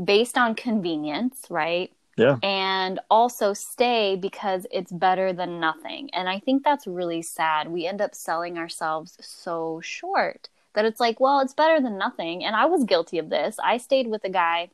based 0.04 0.38
on 0.38 0.54
convenience, 0.54 1.46
right? 1.50 1.92
Yeah. 2.18 2.38
And 2.44 3.00
also 3.10 3.54
stay 3.54 4.16
because 4.16 4.68
it's 4.72 4.92
better 4.92 5.34
than 5.34 5.60
nothing. 5.60 6.10
And 6.14 6.30
I 6.30 6.40
think 6.40 6.64
that's 6.64 6.88
really 6.88 7.22
sad. 7.22 7.70
We 7.70 7.88
end 7.88 8.02
up 8.02 8.14
selling 8.14 8.58
ourselves 8.58 9.18
so 9.22 9.82
short 9.82 10.50
that 10.76 10.86
it's 10.86 11.00
like, 11.00 11.20
well, 11.20 11.40
it's 11.40 11.54
better 11.54 11.82
than 11.82 11.98
nothing. 11.98 12.44
And 12.44 12.56
I 12.56 12.66
was 12.66 12.84
guilty 12.84 13.18
of 13.18 13.30
this. 13.30 13.58
I 13.64 13.78
stayed 13.78 14.08
with 14.08 14.24
a 14.24 14.30
guy 14.30 14.70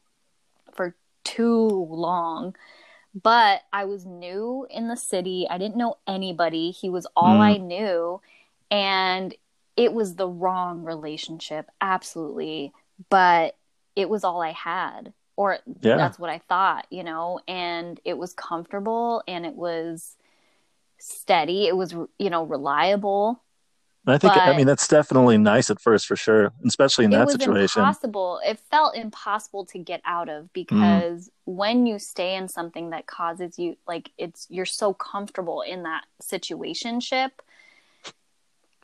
for 0.73 0.95
too 1.23 1.87
long 1.89 2.55
but 3.13 3.61
I 3.73 3.85
was 3.85 4.05
new 4.05 4.67
in 4.69 4.87
the 4.87 4.95
city. 4.95 5.47
I 5.49 5.57
didn't 5.57 5.77
know 5.77 5.97
anybody. 6.07 6.71
He 6.71 6.89
was 6.89 7.07
all 7.15 7.37
mm. 7.37 7.39
I 7.39 7.57
knew. 7.57 8.21
And 8.69 9.33
it 9.75 9.93
was 9.93 10.15
the 10.15 10.27
wrong 10.27 10.83
relationship, 10.83 11.69
absolutely. 11.81 12.71
But 13.09 13.57
it 13.95 14.09
was 14.09 14.23
all 14.23 14.41
I 14.41 14.51
had. 14.51 15.13
Or 15.35 15.59
yeah. 15.81 15.97
that's 15.97 16.19
what 16.19 16.29
I 16.29 16.39
thought, 16.39 16.85
you 16.89 17.03
know, 17.03 17.39
and 17.47 17.99
it 18.05 18.17
was 18.17 18.33
comfortable 18.33 19.23
and 19.27 19.45
it 19.45 19.55
was 19.55 20.15
steady. 20.99 21.67
It 21.67 21.75
was, 21.75 21.93
you 22.19 22.29
know, 22.29 22.43
reliable. 22.43 23.41
I 24.07 24.17
think 24.17 24.33
but 24.33 24.41
I 24.41 24.57
mean 24.57 24.65
that's 24.65 24.87
definitely 24.87 25.37
nice 25.37 25.69
at 25.69 25.79
first 25.79 26.07
for 26.07 26.15
sure, 26.15 26.51
especially 26.65 27.05
in 27.05 27.11
that 27.11 27.29
situation. 27.29 27.81
Impossible. 27.81 28.39
It 28.43 28.59
felt 28.71 28.95
impossible 28.95 29.65
to 29.65 29.77
get 29.77 30.01
out 30.05 30.27
of 30.27 30.45
mm-hmm. 30.45 30.53
because 30.53 31.27
mm. 31.27 31.31
when 31.45 31.85
you 31.85 31.99
stay 31.99 32.35
in 32.35 32.47
something 32.47 32.89
that 32.89 33.05
causes 33.05 33.59
you 33.59 33.77
like 33.87 34.09
it's 34.17 34.47
you're 34.49 34.65
so 34.65 34.93
comfortable 34.93 35.61
in 35.61 35.83
that 35.83 36.05
situationship, 36.21 37.29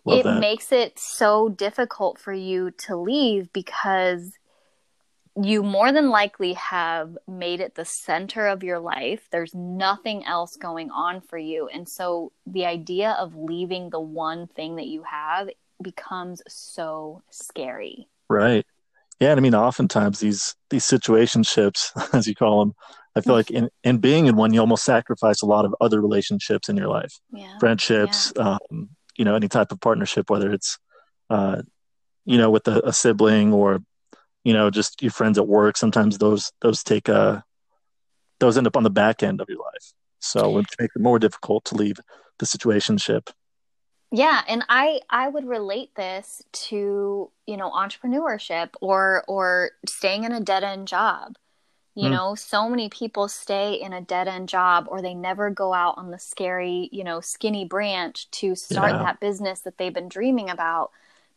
Love 0.05 0.19
it 0.19 0.23
that. 0.25 0.39
makes 0.39 0.71
it 0.71 0.99
so 0.99 1.49
difficult 1.49 2.19
for 2.19 2.33
you 2.33 2.69
to 2.71 2.95
leave 2.95 3.51
because 3.53 4.33
you 5.41 5.61
more 5.61 5.91
than 5.91 6.09
likely 6.09 6.53
have 6.53 7.17
made 7.27 7.59
it 7.59 7.75
the 7.75 7.85
center 7.85 8.47
of 8.47 8.63
your 8.63 8.79
life. 8.79 9.27
There's 9.31 9.53
nothing 9.53 10.25
else 10.25 10.55
going 10.55 10.89
on 10.89 11.21
for 11.21 11.37
you. 11.37 11.67
And 11.67 11.87
so 11.87 12.31
the 12.45 12.65
idea 12.65 13.11
of 13.11 13.35
leaving 13.35 13.89
the 13.89 13.99
one 13.99 14.47
thing 14.47 14.77
that 14.77 14.87
you 14.87 15.03
have 15.03 15.49
becomes 15.81 16.41
so 16.47 17.21
scary. 17.29 18.07
Right. 18.29 18.65
Yeah, 19.19 19.31
and 19.31 19.39
I 19.39 19.41
mean 19.41 19.55
oftentimes 19.55 20.19
these 20.19 20.55
these 20.69 20.85
situationships, 20.85 21.91
as 22.13 22.27
you 22.27 22.35
call 22.35 22.59
them, 22.59 22.75
I 23.15 23.21
feel 23.21 23.33
like 23.33 23.49
in, 23.49 23.69
in 23.83 23.97
being 23.97 24.27
in 24.27 24.35
one, 24.35 24.53
you 24.53 24.59
almost 24.59 24.85
sacrifice 24.85 25.41
a 25.41 25.47
lot 25.47 25.65
of 25.65 25.75
other 25.81 26.01
relationships 26.01 26.69
in 26.69 26.77
your 26.77 26.87
life. 26.87 27.13
Yeah. 27.31 27.57
Friendships, 27.59 28.31
yeah. 28.35 28.57
Um, 28.71 28.89
you 29.17 29.25
know, 29.25 29.35
any 29.35 29.47
type 29.47 29.71
of 29.71 29.81
partnership, 29.81 30.29
whether 30.29 30.51
it's 30.51 30.77
uh, 31.31 31.63
you 32.25 32.37
know, 32.37 32.51
with 32.51 32.67
a, 32.67 32.87
a 32.87 32.93
sibling 32.93 33.53
or 33.53 33.79
you 34.47 34.53
know 34.53 34.69
just 34.69 35.01
your 35.01 35.11
friends 35.11 35.37
at 35.37 35.45
work 35.45 35.75
sometimes 35.75 36.19
those 36.19 36.53
those 36.61 36.81
take 36.81 37.09
a 37.09 37.19
uh, 37.19 37.41
those 38.39 38.57
end 38.57 38.65
up 38.65 38.77
on 38.77 38.83
the 38.83 38.89
back 38.89 39.21
end 39.21 39.41
of 39.41 39.49
your 39.49 39.57
life 39.57 39.91
so 40.19 40.57
it 40.57 40.65
makes 40.79 40.95
it 40.95 41.01
more 41.01 41.19
difficult 41.19 41.65
to 41.65 41.75
leave 41.75 41.97
the 42.39 42.45
situationship 42.45 43.29
yeah 44.09 44.41
and 44.47 44.63
i 44.69 45.01
i 45.09 45.27
would 45.27 45.45
relate 45.45 45.93
this 45.95 46.41
to 46.53 47.29
you 47.45 47.57
know 47.57 47.69
entrepreneurship 47.71 48.69
or 48.79 49.25
or 49.27 49.71
staying 49.85 50.23
in 50.23 50.31
a 50.31 50.39
dead 50.39 50.63
end 50.63 50.87
job 50.87 51.35
you 51.93 52.07
mm. 52.07 52.11
know 52.11 52.33
so 52.33 52.69
many 52.69 52.87
people 52.87 53.27
stay 53.27 53.73
in 53.73 53.91
a 53.91 53.99
dead 53.99 54.29
end 54.29 54.47
job 54.47 54.87
or 54.89 55.01
they 55.01 55.13
never 55.13 55.49
go 55.49 55.73
out 55.73 55.97
on 55.97 56.09
the 56.09 56.19
scary 56.19 56.87
you 56.93 57.03
know 57.03 57.19
skinny 57.19 57.65
branch 57.65 58.31
to 58.31 58.55
start 58.55 58.93
yeah. 58.93 58.99
that 58.99 59.19
business 59.19 59.59
that 59.59 59.77
they've 59.77 59.93
been 59.93 60.07
dreaming 60.07 60.49
about 60.49 60.91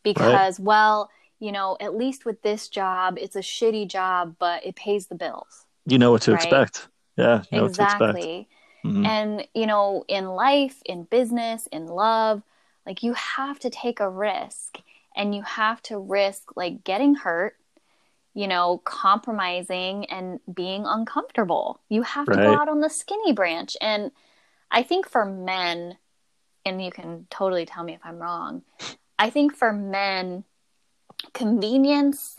because 0.05 0.61
right. 0.61 0.64
well 0.64 1.11
you 1.41 1.51
know, 1.51 1.77
at 1.81 1.97
least 1.97 2.25
with 2.25 2.43
this 2.43 2.69
job, 2.69 3.19
it's 3.19 3.35
a 3.35 3.41
shitty 3.41 3.89
job, 3.89 4.37
but 4.39 4.65
it 4.65 4.77
pays 4.77 5.07
the 5.07 5.15
bills. 5.15 5.67
You 5.87 5.99
know 5.99 6.13
what 6.13 6.23
to 6.23 6.33
right? 6.33 6.43
expect. 6.43 6.89
Yeah, 7.17 7.43
you 7.51 7.59
know 7.59 7.65
exactly. 7.65 8.49
Mm-hmm. 8.85 9.07
And 9.07 9.49
you 9.55 9.67
know, 9.67 10.05
in 10.07 10.27
life, 10.27 10.81
in 10.85 11.05
business, 11.05 11.67
in 11.73 11.87
love, 11.87 12.43
like 12.87 13.03
you 13.03 13.15
have 13.15 13.59
to 13.61 13.71
take 13.71 14.01
a 14.01 14.09
risk 14.09 14.79
and 15.17 15.35
you 15.35 15.43
have 15.43 15.83
to 15.83 15.99
risk 15.99 16.57
like 16.57 16.85
getting 16.85 17.15
hurt, 17.15 17.57
you 18.35 18.47
know, 18.47 18.79
compromising 18.85 20.07
and 20.07 20.41
being 20.53 20.85
uncomfortable. 20.87 21.81
You 21.89 22.03
have 22.03 22.29
right. 22.29 22.37
to 22.37 22.43
go 22.43 22.55
out 22.55 22.69
on 22.69 22.81
the 22.81 22.91
skinny 22.91 23.33
branch. 23.33 23.77
And 23.81 24.13
I 24.71 24.83
think 24.83 25.09
for 25.09 25.25
men, 25.25 25.99
and 26.65 26.83
you 26.83 26.91
can 26.91 27.27
totally 27.31 27.67
tell 27.67 27.85
me 27.85 27.95
if 27.95 28.01
I'm 28.05 28.19
wrong, 28.19 28.63
I 29.19 29.31
think 29.31 29.57
for 29.57 29.73
men, 29.73 30.45
convenience 31.33 32.37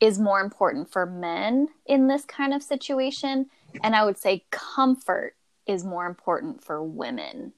is 0.00 0.18
more 0.18 0.40
important 0.40 0.90
for 0.90 1.04
men 1.04 1.68
in 1.86 2.08
this 2.08 2.24
kind 2.24 2.54
of 2.54 2.62
situation. 2.62 3.46
And 3.82 3.94
i 3.94 4.04
would 4.04 4.18
say 4.18 4.44
comfort 4.50 5.36
is 5.66 5.84
more 5.84 6.06
important 6.06 6.64
for 6.64 6.82
women. 6.82 7.52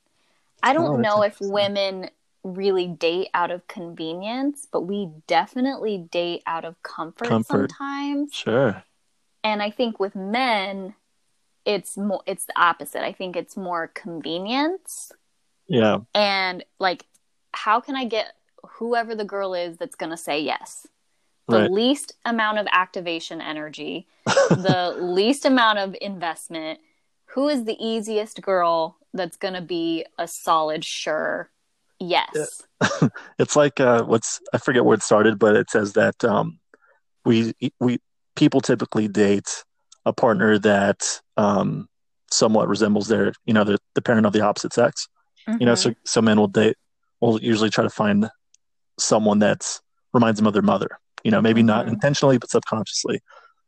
I 0.63 0.73
don't 0.73 0.95
oh, 0.95 0.97
know 0.97 1.23
if 1.23 1.39
women 1.41 2.11
really 2.45 2.89
date 2.89 3.29
out 3.35 3.53
of 3.53 3.67
convenience 3.69 4.67
but 4.71 4.83
we 4.83 5.09
definitely 5.29 5.99
date 5.99 6.43
out 6.45 6.65
of 6.65 6.83
comfort, 6.83 7.29
comfort. 7.29 7.71
sometimes. 7.71 8.35
Sure. 8.35 8.83
And 9.45 9.63
i 9.63 9.71
think 9.71 10.01
with 10.01 10.15
men 10.15 10.95
it's 11.65 11.97
more 11.97 12.23
it's 12.27 12.45
the 12.45 12.61
opposite. 12.61 13.05
I 13.05 13.13
think 13.13 13.37
it's 13.37 13.57
more 13.57 13.89
convenience. 13.89 15.13
Yeah. 15.69 15.99
And 16.15 16.65
like 16.79 17.07
how 17.53 17.81
can 17.81 17.97
i 17.97 18.05
get 18.05 18.35
whoever 18.67 19.15
the 19.15 19.25
girl 19.25 19.55
is 19.55 19.77
that's 19.77 19.97
going 19.97 20.11
to 20.11 20.17
say 20.17 20.41
yes. 20.41 20.87
The 21.49 21.63
right. 21.63 21.71
least 21.71 22.15
amount 22.25 22.59
of 22.59 22.67
activation 22.71 23.41
energy, 23.41 24.07
the 24.27 24.97
least 25.01 25.45
amount 25.45 25.79
of 25.79 25.97
investment. 26.01 26.81
Who 27.35 27.49
is 27.49 27.65
the 27.65 27.77
easiest 27.85 28.41
girl 28.43 28.97
that's 29.13 29.37
going 29.37 29.55
to 29.55 29.63
be 29.63 30.05
a 30.19 30.29
solid, 30.29 30.85
sure 30.85 31.51
yes? 31.99 32.63
it's 33.39 33.57
like 33.57 33.81
uh, 33.81 34.05
what's 34.05 34.41
I 34.53 34.59
forget 34.59 34.85
where 34.85 34.95
it 34.95 35.03
started, 35.03 35.39
but 35.39 35.57
it 35.57 35.71
says 35.71 35.95
that 35.95 36.23
um, 36.25 36.59
we 37.25 37.55
we 37.81 37.99
people 38.37 38.61
typically 38.61 39.09
date 39.09 39.65
a 40.05 40.13
partner 40.13 40.59
that 40.59 41.21
um, 41.37 41.89
somewhat 42.31 42.69
resembles 42.69 43.09
their 43.09 43.33
you 43.45 43.55
know 43.55 43.65
the, 43.65 43.79
the 43.95 44.03
parent 44.03 44.27
of 44.27 44.33
the 44.33 44.43
opposite 44.43 44.73
sex. 44.73 45.09
Mm-hmm. 45.49 45.61
You 45.61 45.67
know, 45.67 45.75
so 45.75 45.95
so 46.05 46.23
men 46.23 46.39
will 46.39 46.49
date 46.49 46.77
will 47.21 47.41
usually 47.41 47.71
try 47.71 47.85
to 47.85 47.91
find 47.91 48.29
someone 49.03 49.39
that's 49.39 49.81
reminds 50.13 50.39
them 50.39 50.47
of 50.47 50.53
their 50.53 50.63
mother. 50.63 50.99
You 51.25 51.31
know, 51.31 51.41
maybe 51.41 51.61
mm-hmm. 51.61 51.69
not 51.69 51.89
intentionally, 51.89 52.39
but 52.39 52.51
subconsciously. 52.51 53.21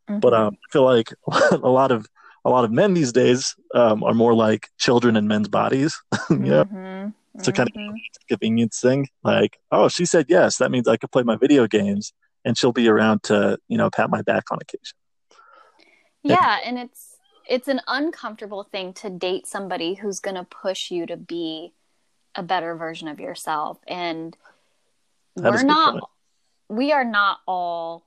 Mm-hmm. 0.09 0.21
But 0.21 0.35
um, 0.35 0.55
I 0.55 0.73
feel 0.73 0.85
like 0.85 1.13
a 1.53 1.57
lot 1.57 1.93
of 1.93 2.07
a 2.45 2.51
lot 2.51 2.65
of 2.65 2.71
men 2.71 2.95
these 2.95 3.13
days 3.13 3.55
um, 3.75 4.03
are 4.03 4.15
more 4.15 4.35
like 4.35 4.69
children 4.79 5.17
in 5.17 5.29
men's 5.29 5.49
bodies. 5.49 5.99
you 6.31 6.37
know, 6.37 6.65
mm-hmm. 6.65 7.09
it's 7.35 7.49
a 7.49 7.53
kind 7.53 7.69
of 7.69 7.75
mm-hmm. 7.75 7.95
convenience 8.29 8.81
thing. 8.81 9.09
Like, 9.23 9.59
oh, 9.71 9.89
she 9.89 10.05
said 10.05 10.27
yes, 10.29 10.59
that 10.59 10.71
means 10.71 10.89
I 10.89 10.97
could 10.97 11.11
play 11.11 11.23
my 11.23 11.37
video 11.37 11.67
games, 11.67 12.13
and 12.45 12.57
she'll 12.59 12.73
be 12.73 12.89
around 12.89 13.23
to 13.25 13.59
you 13.69 13.79
know 13.79 13.91
pat 13.91 14.11
my 14.11 14.23
back 14.23 14.45
on 14.51 14.59
occasion. 14.61 14.97
Yeah, 16.23 16.59
and 16.65 16.79
it's 16.79 17.17
it's 17.47 17.69
an 17.69 17.81
uncomfortable 17.87 18.65
thing 18.65 18.93
to 18.95 19.11
date 19.11 19.47
somebody 19.47 19.95
who's 19.95 20.21
going 20.21 20.37
to 20.37 20.45
push 20.45 20.91
you 20.91 21.07
to 21.07 21.17
be 21.17 21.73
a 22.35 22.43
better 22.43 22.75
version 22.75 23.07
of 23.07 23.21
yourself 23.21 23.79
and 23.87 24.37
that 25.37 25.53
we're 25.53 25.63
not 25.63 26.11
we 26.69 26.93
are 26.93 27.05
not 27.05 27.39
all 27.47 28.07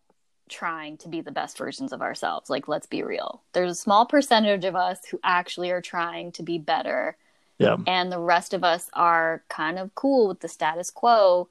trying 0.50 0.98
to 0.98 1.10
be 1.10 1.22
the 1.22 1.32
best 1.32 1.58
versions 1.58 1.92
of 1.92 2.02
ourselves 2.02 2.50
like 2.50 2.68
let's 2.68 2.88
be 2.88 3.04
real. 3.04 3.42
There's 3.54 3.72
a 3.72 3.76
small 3.76 4.06
percentage 4.06 4.66
of 4.66 4.76
us 4.76 5.00
who 5.12 5.20
actually 5.24 5.72
are 5.72 5.82
trying 5.82 6.32
to 6.34 6.44
be 6.44 6.58
better. 6.58 7.18
Yeah. 7.58 7.78
And 7.86 8.12
the 8.12 8.20
rest 8.20 8.54
of 8.54 8.64
us 8.64 8.90
are 8.94 9.44
kind 9.50 9.78
of 9.80 9.94
cool 9.96 10.28
with 10.28 10.40
the 10.40 10.48
status 10.48 10.90
quo. 10.90 11.50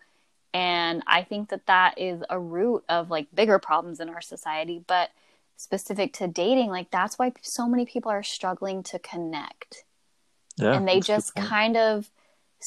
And 0.54 1.02
i 1.06 1.22
think 1.22 1.50
that 1.50 1.66
that 1.66 1.98
is 1.98 2.22
a 2.30 2.38
root 2.38 2.84
of 2.88 3.10
like 3.10 3.26
bigger 3.34 3.58
problems 3.58 4.00
in 4.00 4.08
our 4.08 4.22
society. 4.22 4.82
But 4.86 5.10
specific 5.56 6.12
to 6.12 6.28
dating 6.28 6.68
like 6.68 6.90
that's 6.90 7.18
why 7.18 7.32
so 7.40 7.66
many 7.66 7.86
people 7.86 8.10
are 8.10 8.22
struggling 8.22 8.82
to 8.84 8.98
connect. 8.98 9.84
Yeah, 10.56 10.72
and 10.72 10.88
they 10.88 11.00
just 11.00 11.34
kind 11.34 11.76
of 11.76 12.10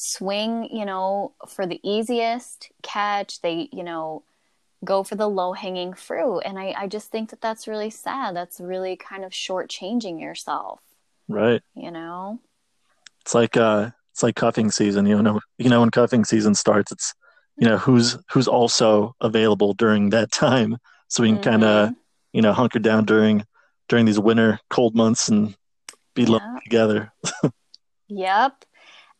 swing, 0.00 0.68
you 0.72 0.84
know, 0.84 1.32
for 1.48 1.66
the 1.66 1.80
easiest 1.82 2.70
catch. 2.82 3.40
They, 3.42 3.68
you 3.72 3.82
know, 3.82 4.22
go 4.84 5.02
for 5.02 5.14
the 5.14 5.28
low 5.28 5.52
hanging 5.52 5.92
fruit. 5.92 6.40
And 6.40 6.58
I, 6.58 6.74
I 6.76 6.86
just 6.86 7.10
think 7.10 7.30
that 7.30 7.40
that's 7.40 7.68
really 7.68 7.90
sad. 7.90 8.34
That's 8.34 8.60
really 8.60 8.96
kind 8.96 9.24
of 9.24 9.32
shortchanging 9.32 10.20
yourself. 10.20 10.80
Right. 11.28 11.62
You 11.74 11.90
know, 11.90 12.40
it's 13.20 13.34
like, 13.34 13.56
uh, 13.56 13.90
it's 14.12 14.22
like 14.22 14.36
cuffing 14.36 14.70
season, 14.70 15.06
you 15.06 15.22
know, 15.22 15.40
you 15.58 15.68
know, 15.68 15.80
when 15.80 15.90
cuffing 15.90 16.24
season 16.24 16.54
starts, 16.54 16.90
it's, 16.92 17.14
you 17.58 17.68
know, 17.68 17.76
who's, 17.76 18.16
who's 18.32 18.48
also 18.48 19.14
available 19.20 19.74
during 19.74 20.10
that 20.10 20.32
time. 20.32 20.78
So 21.08 21.22
we 21.22 21.28
can 21.28 21.36
mm-hmm. 21.36 21.50
kind 21.50 21.64
of, 21.64 21.90
you 22.32 22.40
know, 22.40 22.52
hunker 22.52 22.78
down 22.78 23.04
during, 23.04 23.44
during 23.88 24.06
these 24.06 24.18
winter 24.18 24.60
cold 24.70 24.94
months 24.94 25.28
and 25.28 25.54
be 26.14 26.26
together. 26.64 27.12
yep. 28.08 28.64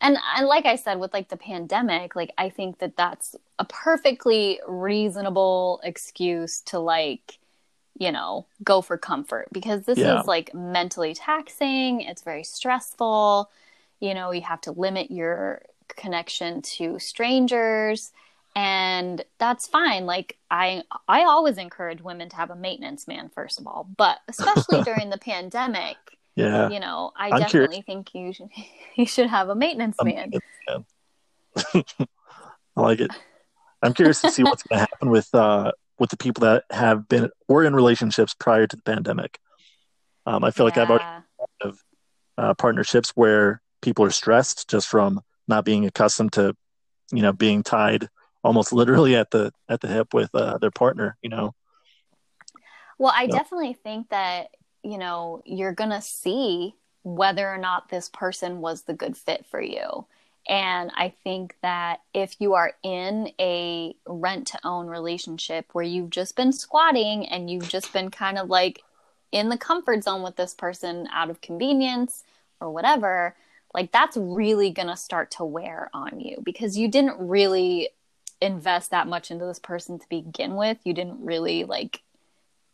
And, 0.00 0.16
and 0.36 0.46
like 0.46 0.66
I 0.66 0.76
said, 0.76 0.98
with 0.98 1.12
like 1.12 1.28
the 1.28 1.36
pandemic, 1.36 2.16
like 2.16 2.32
I 2.38 2.48
think 2.48 2.78
that 2.78 2.96
that's 2.96 3.36
a 3.58 3.64
perfectly 3.64 4.60
reasonable 4.66 5.80
excuse 5.84 6.62
to 6.62 6.78
like, 6.78 7.38
you 7.98 8.10
know, 8.10 8.46
go 8.64 8.80
for 8.80 8.96
comfort 8.96 9.48
because 9.52 9.84
this 9.84 9.98
yeah. 9.98 10.20
is 10.20 10.26
like 10.26 10.54
mentally 10.54 11.14
taxing. 11.14 12.00
It's 12.00 12.22
very 12.22 12.44
stressful. 12.44 13.50
You 14.00 14.14
know, 14.14 14.30
you 14.30 14.40
have 14.42 14.62
to 14.62 14.72
limit 14.72 15.10
your 15.10 15.62
connection 15.88 16.62
to 16.62 16.98
strangers 16.98 18.12
and 18.56 19.24
that's 19.38 19.68
fine 19.68 20.06
like 20.06 20.36
i 20.50 20.82
i 21.08 21.22
always 21.22 21.56
encourage 21.56 22.00
women 22.00 22.28
to 22.28 22.36
have 22.36 22.50
a 22.50 22.56
maintenance 22.56 23.06
man 23.06 23.28
first 23.28 23.60
of 23.60 23.66
all 23.66 23.88
but 23.96 24.18
especially 24.28 24.82
during 24.84 25.10
the 25.10 25.18
pandemic 25.18 25.96
yeah. 26.36 26.70
You 26.70 26.80
know 26.80 27.12
i 27.16 27.30
I'm 27.30 27.40
definitely 27.40 27.82
curious. 27.82 27.84
think 27.86 28.14
you 28.14 28.32
should 28.32 28.48
you 28.96 29.06
should 29.06 29.28
have 29.28 29.48
a 29.48 29.54
maintenance 29.54 29.96
I'm, 30.00 30.06
man. 30.06 30.32
i 31.74 32.80
like 32.80 33.00
it. 33.00 33.10
I'm 33.82 33.94
curious 33.94 34.20
to 34.20 34.30
see 34.30 34.42
what's 34.42 34.62
going 34.62 34.78
to 34.78 34.86
happen 34.90 35.10
with 35.10 35.34
uh 35.34 35.72
with 35.98 36.10
the 36.10 36.16
people 36.16 36.42
that 36.42 36.64
have 36.70 37.08
been 37.08 37.30
were 37.48 37.64
in 37.64 37.74
relationships 37.74 38.34
prior 38.34 38.66
to 38.66 38.76
the 38.76 38.82
pandemic. 38.82 39.38
Um 40.26 40.44
i 40.44 40.50
feel 40.50 40.66
yeah. 40.66 40.70
like 40.70 40.78
i've 40.78 40.90
already 40.90 41.24
of 41.62 41.82
uh, 42.38 42.54
partnerships 42.54 43.10
where 43.10 43.60
people 43.82 44.04
are 44.04 44.10
stressed 44.10 44.68
just 44.68 44.88
from 44.88 45.20
not 45.48 45.64
being 45.64 45.84
accustomed 45.84 46.32
to 46.32 46.54
you 47.12 47.22
know 47.22 47.32
being 47.32 47.62
tied 47.62 48.08
almost 48.42 48.72
literally 48.72 49.16
at 49.16 49.30
the 49.30 49.52
at 49.68 49.80
the 49.80 49.88
hip 49.88 50.14
with 50.14 50.30
uh, 50.34 50.58
their 50.58 50.70
partner 50.70 51.16
you 51.22 51.28
know? 51.30 51.54
Well 52.98 53.12
i 53.14 53.26
definitely 53.26 53.74
think 53.74 54.10
that 54.10 54.48
you 54.82 54.98
know 54.98 55.42
you're 55.44 55.72
gonna 55.72 56.02
see 56.02 56.74
whether 57.02 57.48
or 57.48 57.58
not 57.58 57.88
this 57.88 58.08
person 58.08 58.60
was 58.60 58.82
the 58.82 58.94
good 58.94 59.16
fit 59.16 59.44
for 59.46 59.60
you 59.60 60.06
and 60.48 60.90
i 60.96 61.12
think 61.22 61.56
that 61.62 62.00
if 62.14 62.36
you 62.40 62.54
are 62.54 62.72
in 62.82 63.30
a 63.40 63.94
rent 64.06 64.46
to 64.46 64.58
own 64.64 64.86
relationship 64.86 65.66
where 65.72 65.84
you've 65.84 66.10
just 66.10 66.36
been 66.36 66.52
squatting 66.52 67.26
and 67.28 67.50
you've 67.50 67.68
just 67.68 67.92
been 67.92 68.10
kind 68.10 68.38
of 68.38 68.48
like 68.48 68.82
in 69.32 69.48
the 69.48 69.58
comfort 69.58 70.02
zone 70.02 70.22
with 70.22 70.36
this 70.36 70.54
person 70.54 71.08
out 71.12 71.30
of 71.30 71.40
convenience 71.40 72.24
or 72.60 72.70
whatever 72.70 73.34
like 73.74 73.92
that's 73.92 74.16
really 74.16 74.70
going 74.70 74.88
to 74.88 74.96
start 74.96 75.30
to 75.30 75.44
wear 75.44 75.90
on 75.94 76.20
you 76.20 76.38
because 76.42 76.76
you 76.76 76.88
didn't 76.88 77.16
really 77.18 77.88
invest 78.40 78.90
that 78.90 79.06
much 79.06 79.30
into 79.30 79.44
this 79.44 79.58
person 79.58 79.98
to 79.98 80.08
begin 80.08 80.56
with. 80.56 80.78
You 80.84 80.92
didn't 80.92 81.24
really 81.24 81.64
like 81.64 82.02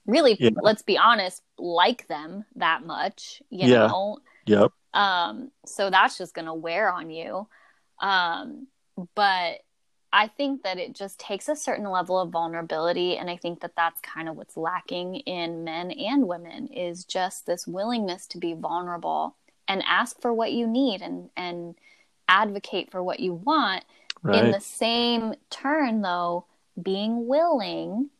really 0.06 0.36
yeah. 0.38 0.50
let's 0.62 0.82
be 0.82 0.98
honest 0.98 1.42
like 1.58 2.06
them 2.08 2.44
that 2.56 2.84
much, 2.84 3.42
you 3.50 3.68
yeah. 3.68 3.86
know. 3.86 4.18
Yep. 4.46 4.72
Um 4.94 5.50
so 5.64 5.90
that's 5.90 6.18
just 6.18 6.34
going 6.34 6.46
to 6.46 6.54
wear 6.54 6.90
on 6.90 7.10
you. 7.10 7.48
Um 8.00 8.68
but 9.14 9.60
I 10.12 10.28
think 10.28 10.62
that 10.62 10.78
it 10.78 10.94
just 10.94 11.18
takes 11.18 11.48
a 11.48 11.56
certain 11.56 11.90
level 11.90 12.18
of 12.18 12.30
vulnerability 12.30 13.18
and 13.18 13.28
I 13.28 13.36
think 13.36 13.60
that 13.60 13.76
that's 13.76 14.00
kind 14.00 14.28
of 14.28 14.36
what's 14.36 14.56
lacking 14.56 15.16
in 15.16 15.64
men 15.64 15.90
and 15.90 16.26
women 16.26 16.68
is 16.68 17.04
just 17.04 17.46
this 17.46 17.66
willingness 17.66 18.26
to 18.28 18.38
be 18.38 18.54
vulnerable 18.54 19.36
and 19.68 19.82
ask 19.86 20.20
for 20.22 20.32
what 20.32 20.52
you 20.52 20.66
need 20.66 21.02
and 21.02 21.28
and 21.36 21.74
advocate 22.28 22.90
for 22.90 23.02
what 23.02 23.20
you 23.20 23.34
want 23.34 23.84
Right. 24.26 24.44
In 24.44 24.50
the 24.50 24.60
same 24.60 25.34
turn, 25.50 26.02
though, 26.02 26.46
being 26.80 27.28
willing 27.28 28.10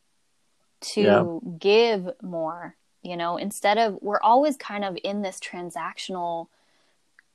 to 0.81 1.01
yeah. 1.01 1.51
give 1.59 2.11
more, 2.23 2.77
you 3.03 3.17
know, 3.17 3.37
instead 3.37 3.79
of 3.79 3.99
we're 4.01 4.21
always 4.21 4.57
kind 4.57 4.85
of 4.85 4.99
in 5.03 5.23
this 5.23 5.39
transactional 5.39 6.49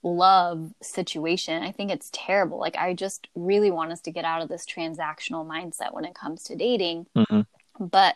love 0.03 0.73
situation. 0.81 1.61
I 1.61 1.71
think 1.71 1.91
it's 1.91 2.09
terrible. 2.11 2.59
Like, 2.59 2.75
I 2.75 2.93
just 2.93 3.27
really 3.35 3.69
want 3.69 3.91
us 3.91 4.01
to 4.01 4.11
get 4.11 4.25
out 4.25 4.41
of 4.41 4.49
this 4.49 4.65
transactional 4.65 5.45
mindset 5.45 5.93
when 5.93 6.05
it 6.05 6.15
comes 6.15 6.43
to 6.45 6.55
dating. 6.55 7.05
Mm-hmm. 7.15 7.85
But 7.85 8.15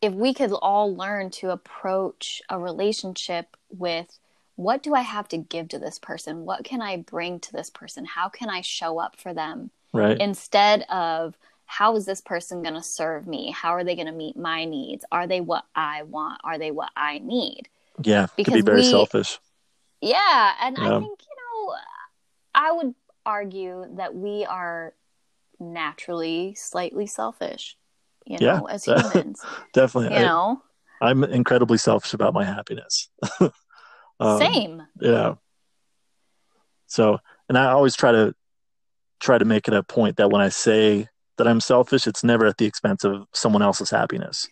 if 0.00 0.14
we 0.14 0.32
could 0.32 0.52
all 0.52 0.96
learn 0.96 1.28
to 1.30 1.50
approach 1.50 2.40
a 2.48 2.58
relationship 2.58 3.54
with 3.68 4.18
what 4.56 4.82
do 4.82 4.94
I 4.94 5.02
have 5.02 5.28
to 5.28 5.36
give 5.36 5.68
to 5.68 5.78
this 5.78 5.98
person? 5.98 6.46
What 6.46 6.64
can 6.64 6.80
I 6.80 6.96
bring 6.96 7.38
to 7.40 7.52
this 7.52 7.68
person? 7.68 8.06
How 8.06 8.30
can 8.30 8.48
I 8.48 8.62
show 8.62 8.98
up 8.98 9.16
for 9.20 9.34
them? 9.34 9.70
right 9.92 10.18
instead 10.20 10.82
of 10.88 11.36
how 11.70 11.94
is 11.94 12.04
this 12.04 12.20
person 12.20 12.64
going 12.64 12.74
to 12.74 12.82
serve 12.82 13.28
me? 13.28 13.52
How 13.52 13.70
are 13.70 13.84
they 13.84 13.94
going 13.94 14.08
to 14.08 14.12
meet 14.12 14.36
my 14.36 14.64
needs? 14.64 15.04
Are 15.12 15.28
they 15.28 15.40
what 15.40 15.64
i 15.72 16.02
want? 16.02 16.40
Are 16.42 16.58
they 16.58 16.72
what 16.72 16.90
i 16.96 17.18
need? 17.18 17.68
Yeah 18.02 18.26
because 18.36 18.54
be 18.54 18.60
very 18.60 18.80
we, 18.80 18.90
selfish. 18.90 19.38
Yeah 20.00 20.54
and 20.60 20.76
yeah. 20.76 20.84
i 20.84 20.98
think 20.98 21.20
you 21.22 21.36
know 21.36 21.74
i 22.54 22.72
would 22.72 22.94
argue 23.24 23.86
that 23.96 24.16
we 24.16 24.44
are 24.44 24.94
naturally 25.60 26.54
slightly 26.54 27.06
selfish 27.06 27.76
you 28.26 28.38
know 28.38 28.66
yeah, 28.66 28.74
as 28.74 28.84
humans 28.84 29.44
definitely. 29.72 30.16
you 30.16 30.24
I, 30.24 30.26
know? 30.26 30.62
I'm 31.00 31.22
incredibly 31.22 31.78
selfish 31.78 32.14
about 32.14 32.34
my 32.34 32.44
happiness. 32.44 33.08
Um, 34.22 34.38
same. 34.38 34.82
yeah. 35.00 35.36
So 36.88 37.20
and 37.48 37.56
i 37.56 37.70
always 37.70 37.96
try 37.96 38.12
to 38.12 38.34
try 39.20 39.38
to 39.38 39.44
make 39.44 39.68
it 39.68 39.74
a 39.74 39.82
point 39.82 40.16
that 40.16 40.30
when 40.30 40.40
I 40.40 40.48
say 40.48 41.08
that 41.40 41.48
I'm 41.48 41.60
selfish, 41.60 42.06
it's 42.06 42.22
never 42.22 42.44
at 42.44 42.58
the 42.58 42.66
expense 42.66 43.02
of 43.02 43.26
someone 43.32 43.62
else's 43.62 43.90
happiness. 43.90 44.46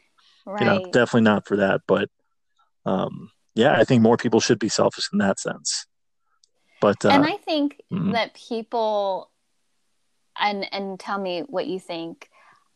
Right. 0.46 0.60
You 0.62 0.66
know, 0.66 0.84
definitely 0.90 1.20
not 1.22 1.46
for 1.46 1.56
that. 1.56 1.82
But 1.86 2.08
um, 2.86 3.30
yeah, 3.54 3.76
I 3.78 3.84
think 3.84 4.00
more 4.00 4.16
people 4.16 4.40
should 4.40 4.58
be 4.58 4.70
selfish 4.70 5.10
in 5.12 5.18
that 5.18 5.38
sense. 5.38 5.86
But 6.80 7.04
uh, 7.04 7.10
and 7.10 7.26
I 7.26 7.36
think 7.36 7.76
mm-hmm. 7.92 8.12
that 8.12 8.32
people 8.32 9.30
and 10.40 10.66
and 10.72 10.98
tell 10.98 11.18
me 11.18 11.40
what 11.40 11.66
you 11.66 11.78
think. 11.78 12.30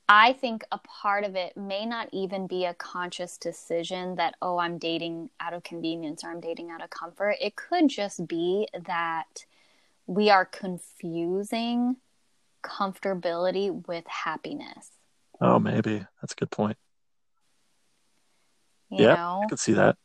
I 0.08 0.34
think 0.34 0.64
a 0.70 0.78
part 0.78 1.24
of 1.24 1.36
it 1.36 1.56
may 1.56 1.86
not 1.86 2.08
even 2.12 2.46
be 2.46 2.66
a 2.66 2.74
conscious 2.74 3.38
decision 3.38 4.16
that, 4.16 4.34
oh, 4.42 4.58
I'm 4.58 4.76
dating 4.76 5.30
out 5.40 5.54
of 5.54 5.62
convenience 5.62 6.22
or 6.22 6.30
I'm 6.30 6.40
dating 6.40 6.70
out 6.70 6.82
of 6.82 6.90
comfort. 6.90 7.36
It 7.40 7.56
could 7.56 7.88
just 7.88 8.26
be 8.26 8.68
that 8.84 9.46
we 10.06 10.28
are 10.28 10.44
confusing 10.44 11.96
comfortability 12.62 13.86
with 13.86 14.06
happiness. 14.06 14.90
Oh, 15.40 15.58
maybe. 15.58 16.04
That's 16.20 16.32
a 16.32 16.36
good 16.36 16.50
point. 16.50 16.76
You 18.90 19.04
yeah, 19.06 19.14
know? 19.14 19.40
I 19.44 19.48
could 19.48 19.58
see 19.58 19.72
that. 19.72 19.96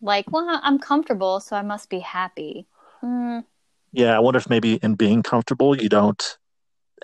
Like, 0.00 0.30
well, 0.30 0.60
I'm 0.62 0.78
comfortable, 0.78 1.40
so 1.40 1.56
I 1.56 1.62
must 1.62 1.88
be 1.88 2.00
happy. 2.00 2.66
Mm. 3.02 3.44
Yeah, 3.92 4.16
I 4.16 4.20
wonder 4.20 4.38
if 4.38 4.48
maybe 4.48 4.74
in 4.76 4.94
being 4.94 5.22
comfortable, 5.22 5.80
you 5.80 5.88
don't 5.88 6.38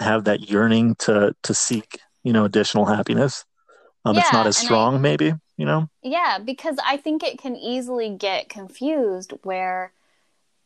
have 0.00 0.24
that 0.24 0.50
yearning 0.50 0.94
to 0.96 1.34
to 1.42 1.54
seek, 1.54 2.00
you 2.24 2.32
know, 2.32 2.44
additional 2.44 2.86
happiness. 2.86 3.44
Um, 4.04 4.14
yeah, 4.14 4.20
it's 4.20 4.32
not 4.32 4.46
as 4.46 4.56
strong, 4.56 4.96
I, 4.96 4.98
maybe. 4.98 5.32
You 5.56 5.66
know. 5.66 5.88
Yeah, 6.02 6.38
because 6.44 6.76
I 6.84 6.96
think 6.96 7.22
it 7.22 7.38
can 7.38 7.56
easily 7.56 8.10
get 8.10 8.48
confused 8.48 9.32
where 9.42 9.92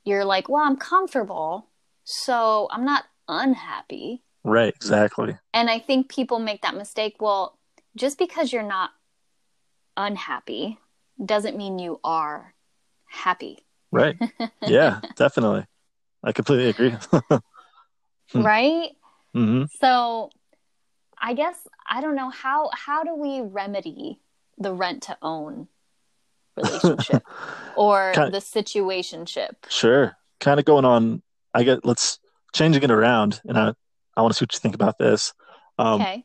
you're 0.05 0.25
like, 0.25 0.49
well, 0.49 0.65
I'm 0.65 0.77
comfortable, 0.77 1.67
so 2.05 2.69
I'm 2.71 2.85
not 2.85 3.05
unhappy. 3.29 4.23
Right, 4.45 4.75
exactly. 4.75 5.37
And 5.55 5.71
I 5.71 5.79
think 5.79 6.09
people 6.09 6.39
make 6.39 6.63
that 6.63 6.75
mistake. 6.75 7.17
Well, 7.21 7.59
just 7.97 8.19
because 8.19 8.53
you're 8.53 8.63
not 8.63 8.91
unhappy 9.97 10.79
doesn't 11.25 11.57
mean 11.57 11.79
you 11.79 12.01
are 12.03 12.55
happy. 13.07 13.59
Right. 13.91 14.17
Yeah, 14.67 15.01
definitely. 15.17 15.67
I 16.23 16.33
completely 16.33 16.69
agree. 16.69 16.95
Right? 18.35 18.93
Mm-hmm. 19.37 19.65
So 19.79 20.31
I 21.21 21.35
guess 21.35 21.69
I 21.87 22.01
don't 22.01 22.15
know 22.15 22.31
how 22.31 22.71
how 22.73 23.05
do 23.05 23.15
we 23.15 23.43
remedy 23.43 24.21
the 24.57 24.73
rent 24.73 25.03
to 25.05 25.19
own 25.21 25.69
relationship 26.57 27.23
or 27.77 28.13
kind 28.15 28.29
of, 28.29 28.33
the 28.33 28.39
situationship. 28.39 29.51
Sure. 29.69 30.17
Kind 30.41 30.59
of 30.59 30.67
going 30.67 30.85
on, 30.85 31.23
I 31.55 31.63
get, 31.63 31.85
let's 31.85 32.19
changing 32.53 32.83
it 32.83 32.91
around. 32.91 33.41
And 33.45 33.59
I, 33.59 33.73
I 34.17 34.23
want 34.23 34.33
to 34.33 34.39
see 34.39 34.45
what 34.45 34.55
you 34.55 34.61
think 34.61 34.75
about 34.75 34.99
this. 34.99 35.33
Um, 35.79 36.01
okay. 36.01 36.25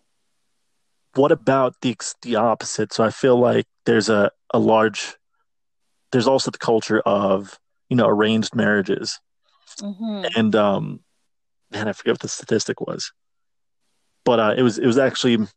What 1.16 1.32
about 1.32 1.76
the, 1.82 1.96
the 2.22 2.36
opposite? 2.36 2.94
So 2.94 3.04
I 3.04 3.10
feel 3.10 3.40
like 3.40 3.66
there's 3.86 4.10
a, 4.10 4.32
a 4.54 4.60
large, 4.60 5.16
there's 6.12 6.28
also 6.28 6.52
the 6.52 6.58
culture 6.58 7.00
of, 7.00 7.60
you 7.90 7.96
know, 7.96 8.08
arranged 8.08 8.56
marriages. 8.56 9.20
Mm-hmm. 9.80 10.26
And, 10.36 10.56
um, 10.56 11.00
man, 11.72 11.88
I 11.88 11.94
forget 11.94 12.14
what 12.14 12.22
the 12.22 12.28
statistic 12.28 12.82
was, 12.82 13.12
but 14.26 14.40
uh, 14.40 14.54
it 14.58 14.62
was, 14.62 14.78
it 14.78 14.86
was 14.86 14.98
actually 14.98 15.48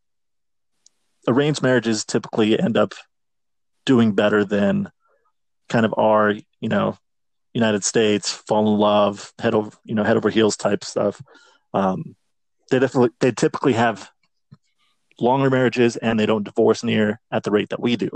arranged 1.29 1.63
marriages 1.63 2.05
typically 2.05 2.59
end 2.59 2.77
up 2.77 2.95
doing 3.85 4.13
better 4.13 4.45
than 4.45 4.91
kind 5.69 5.85
of 5.85 5.95
our, 5.97 6.35
you 6.61 6.69
know, 6.69 6.97
United 7.53 7.85
States, 7.85 8.31
fall 8.31 8.73
in 8.73 8.79
love, 8.79 9.33
head 9.39 9.55
over, 9.55 9.71
you 9.85 9.95
know, 9.95 10.05
head 10.05 10.17
over 10.17 10.31
heels 10.31 10.57
type 10.57 10.85
stuff. 10.85 11.21
Um, 11.75 12.17
they 12.71 12.79
definitely, 12.79 13.11
they 13.21 13.33
typically 13.33 13.73
have 13.73 14.11
longer 15.21 15.51
marriages 15.51 15.97
and 15.97 16.19
they 16.19 16.27
don't 16.27 16.45
divorce 16.45 16.85
near 16.85 17.21
at 17.31 17.43
the 17.43 17.51
rate 17.51 17.71
that 17.71 17.81
we 17.81 17.97
do. 17.97 18.11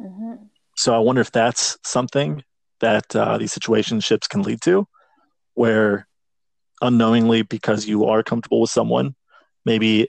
Mm-hmm. 0.00 0.44
So 0.76 0.94
I 0.94 0.98
wonder 0.98 1.20
if 1.20 1.30
that's 1.30 1.78
something 1.84 2.42
that 2.80 3.14
uh, 3.14 3.38
these 3.38 3.54
situationships 3.54 4.28
can 4.28 4.42
lead 4.42 4.60
to, 4.62 4.88
where 5.54 6.08
unknowingly, 6.80 7.42
because 7.42 7.86
you 7.86 8.06
are 8.06 8.22
comfortable 8.22 8.62
with 8.62 8.70
someone, 8.70 9.14
maybe 9.64 10.08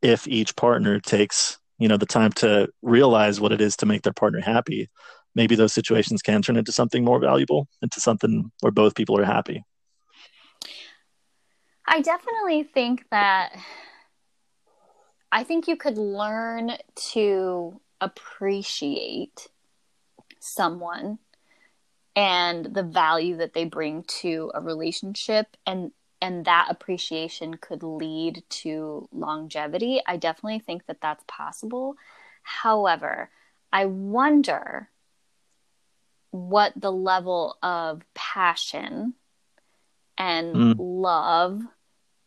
if 0.00 0.26
each 0.26 0.56
partner 0.56 0.98
takes 0.98 1.58
you 1.78 1.88
know 1.88 1.96
the 1.96 2.06
time 2.06 2.30
to 2.30 2.68
realize 2.82 3.40
what 3.40 3.50
it 3.50 3.60
is 3.60 3.76
to 3.76 3.86
make 3.86 4.02
their 4.02 4.12
partner 4.12 4.40
happy, 4.40 4.88
maybe 5.34 5.54
those 5.54 5.72
situations 5.72 6.22
can 6.22 6.42
turn 6.42 6.56
into 6.56 6.72
something 6.72 7.04
more 7.04 7.18
valuable, 7.18 7.68
into 7.80 8.00
something 8.00 8.50
where 8.60 8.72
both 8.72 8.94
people 8.94 9.18
are 9.18 9.24
happy. 9.24 9.64
I 11.86 12.00
definitely 12.00 12.62
think 12.62 13.04
that 13.10 13.56
I 15.30 15.44
think 15.44 15.66
you 15.66 15.76
could 15.76 15.98
learn 15.98 16.72
to 17.12 17.80
appreciate 18.00 19.48
someone 20.40 21.18
and 22.14 22.66
the 22.66 22.82
value 22.82 23.36
that 23.38 23.54
they 23.54 23.64
bring 23.64 24.02
to 24.04 24.50
a 24.54 24.60
relationship 24.60 25.56
and 25.66 25.92
and 26.20 26.44
that 26.44 26.68
appreciation 26.70 27.54
could 27.54 27.82
lead 27.82 28.42
to 28.48 29.08
longevity 29.12 30.00
i 30.06 30.16
definitely 30.16 30.58
think 30.58 30.84
that 30.86 31.00
that's 31.00 31.24
possible 31.26 31.94
however 32.42 33.30
i 33.72 33.86
wonder 33.86 34.90
what 36.32 36.72
the 36.76 36.92
level 36.92 37.56
of 37.62 38.02
passion 38.14 39.14
and 40.18 40.54
mm. 40.54 40.74
love 40.78 41.62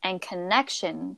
and 0.01 0.21
connection 0.21 1.17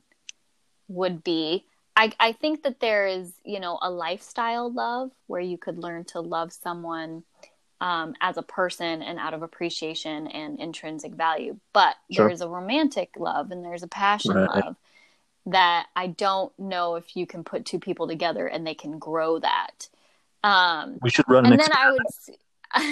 would 0.88 1.22
be 1.22 1.64
I, 1.98 2.12
I 2.20 2.32
think 2.32 2.62
that 2.62 2.78
there 2.78 3.08
is, 3.08 3.32
you 3.44 3.58
know, 3.58 3.76
a 3.82 3.90
lifestyle 3.90 4.72
love 4.72 5.10
where 5.26 5.40
you 5.40 5.58
could 5.58 5.78
learn 5.78 6.04
to 6.04 6.20
love 6.20 6.52
someone 6.52 7.24
um, 7.80 8.14
as 8.20 8.36
a 8.36 8.42
person 8.42 9.02
and 9.02 9.18
out 9.18 9.34
of 9.34 9.42
appreciation 9.42 10.28
and 10.28 10.60
intrinsic 10.60 11.12
value. 11.12 11.56
But 11.72 11.96
sure. 12.12 12.26
there 12.26 12.32
is 12.32 12.40
a 12.40 12.48
romantic 12.48 13.14
love 13.18 13.50
and 13.50 13.64
there's 13.64 13.82
a 13.82 13.88
passion 13.88 14.36
right. 14.36 14.64
love 14.64 14.76
that 15.46 15.86
I 15.96 16.06
don't 16.06 16.56
know 16.56 16.94
if 16.94 17.16
you 17.16 17.26
can 17.26 17.42
put 17.42 17.66
two 17.66 17.80
people 17.80 18.06
together 18.06 18.46
and 18.46 18.64
they 18.64 18.74
can 18.74 19.00
grow 19.00 19.40
that. 19.40 19.88
Um, 20.44 20.98
we 21.02 21.10
should 21.10 21.28
run 21.28 21.46
an 21.46 21.52
and 21.54 21.60
then 21.60 21.70
I 21.72 21.90
would. 21.90 22.00
And 22.74 22.84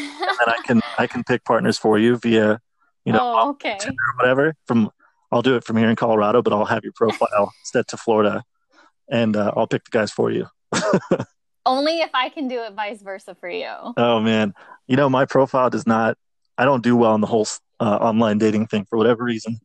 I 0.47 0.59
can 0.65 0.83
I 0.99 1.07
can 1.07 1.25
pick 1.25 1.45
partners 1.45 1.79
for 1.79 1.99
you 1.99 2.17
via, 2.17 2.61
you 3.05 3.13
know, 3.13 3.21
oh, 3.23 3.51
okay. 3.51 3.79
or 3.85 4.17
whatever. 4.17 4.55
From 4.67 4.91
I'll 5.31 5.43
do 5.43 5.57
it 5.57 5.65
from 5.65 5.77
here 5.77 5.91
in 5.91 5.97
Colorado, 5.97 6.43
but 6.43 6.53
I'll 6.53 6.65
have 6.65 6.85
your 6.85 6.93
profile 6.95 7.53
set 7.65 7.89
to 7.89 7.97
Florida 7.97 8.45
and 9.09 9.37
uh, 9.37 9.53
I'll 9.57 9.67
pick 9.67 9.85
the 9.85 9.91
guys 9.91 10.11
for 10.11 10.31
you. 10.31 10.47
Only 11.67 12.01
if 12.01 12.11
I 12.15 12.29
can 12.29 12.49
do 12.49 12.63
it, 12.63 12.75
vice 12.75 13.03
versa 13.03 13.35
for 13.35 13.49
you. 13.49 13.73
Oh 13.97 14.21
man, 14.21 14.55
you 14.87 14.97
know 14.97 15.09
my 15.09 15.25
profile 15.25 15.71
does 15.71 15.87
not. 15.87 16.17
I 16.57 16.65
don't 16.65 16.83
do 16.83 16.97
well 16.97 17.15
in 17.15 17.21
the 17.21 17.27
whole 17.27 17.47
uh, 17.81 17.97
online 17.97 18.39
dating 18.39 18.69
thing 18.69 18.87
for 18.89 18.97
whatever 18.97 19.25
reason. 19.25 19.61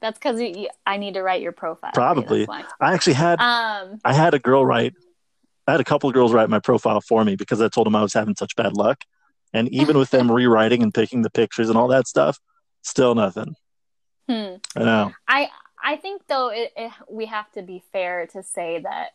That's 0.00 0.18
because 0.18 0.40
I 0.86 0.96
need 0.96 1.14
to 1.14 1.22
write 1.22 1.42
your 1.42 1.52
profile. 1.52 1.92
Probably. 1.94 2.46
I 2.48 2.94
actually 2.94 3.14
had 3.14 3.40
um, 3.40 3.98
I 4.04 4.12
had 4.12 4.34
a 4.34 4.38
girl 4.38 4.64
write. 4.64 4.94
I 5.66 5.72
had 5.72 5.80
a 5.80 5.84
couple 5.84 6.08
of 6.08 6.14
girls 6.14 6.32
write 6.32 6.48
my 6.48 6.60
profile 6.60 7.00
for 7.00 7.24
me 7.24 7.36
because 7.36 7.60
I 7.60 7.68
told 7.68 7.86
them 7.86 7.96
I 7.96 8.02
was 8.02 8.14
having 8.14 8.36
such 8.36 8.54
bad 8.56 8.76
luck, 8.76 9.04
and 9.52 9.68
even 9.72 9.98
with 9.98 10.10
them 10.10 10.30
rewriting 10.30 10.82
and 10.82 10.94
picking 10.94 11.22
the 11.22 11.30
pictures 11.30 11.68
and 11.68 11.76
all 11.76 11.88
that 11.88 12.06
stuff, 12.06 12.38
still 12.82 13.14
nothing. 13.14 13.56
Hmm. 14.28 14.56
I 14.76 14.80
know. 14.80 15.12
I 15.28 15.48
I 15.82 15.96
think 15.96 16.22
though 16.26 16.48
it, 16.48 16.72
it, 16.76 16.92
we 17.08 17.26
have 17.26 17.50
to 17.52 17.62
be 17.62 17.82
fair 17.92 18.26
to 18.28 18.42
say 18.42 18.80
that, 18.80 19.10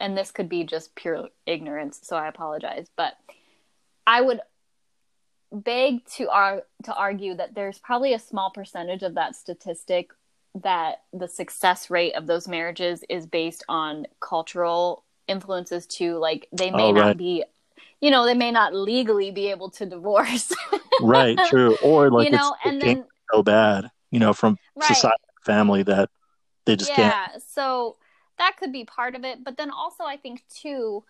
and 0.00 0.16
this 0.16 0.30
could 0.30 0.48
be 0.48 0.64
just 0.64 0.94
pure 0.94 1.28
ignorance, 1.46 2.00
so 2.02 2.16
I 2.16 2.28
apologize, 2.28 2.88
but 2.96 3.14
I 4.06 4.20
would 4.20 4.40
beg 5.52 6.04
to 6.16 6.28
ar- 6.30 6.64
to 6.84 6.94
argue 6.94 7.34
that 7.34 7.54
there's 7.54 7.78
probably 7.78 8.14
a 8.14 8.18
small 8.18 8.50
percentage 8.50 9.02
of 9.02 9.14
that 9.14 9.36
statistic 9.36 10.10
that 10.62 11.02
the 11.12 11.28
success 11.28 11.90
rate 11.90 12.14
of 12.14 12.26
those 12.26 12.48
marriages 12.48 13.04
is 13.08 13.26
based 13.26 13.64
on 13.68 14.06
cultural 14.20 15.04
influences 15.28 15.86
too 15.86 16.18
like 16.18 16.48
they 16.52 16.70
may 16.70 16.84
oh, 16.84 16.92
right. 16.92 17.06
not 17.06 17.16
be 17.16 17.44
you 18.00 18.10
know 18.10 18.24
they 18.24 18.34
may 18.34 18.50
not 18.50 18.74
legally 18.74 19.30
be 19.30 19.48
able 19.48 19.70
to 19.70 19.86
divorce 19.86 20.52
right 21.02 21.38
true 21.48 21.76
or 21.82 22.10
like 22.10 22.28
you 22.28 22.36
know 22.36 22.54
and 22.64 22.80
then 22.82 23.04
so 23.32 23.42
bad 23.42 23.90
you 24.10 24.18
know 24.18 24.32
from 24.32 24.56
right. 24.76 24.86
society 24.88 25.22
family 25.44 25.82
that 25.82 26.08
they 26.64 26.76
just 26.76 26.90
yeah, 26.90 26.96
can't. 26.96 27.30
Yeah, 27.34 27.38
so 27.46 27.96
that 28.38 28.56
could 28.58 28.72
be 28.72 28.84
part 28.84 29.14
of 29.14 29.24
it, 29.24 29.44
but 29.44 29.56
then 29.56 29.70
also 29.70 30.04
I 30.04 30.16
think 30.16 30.42
too 30.48 31.04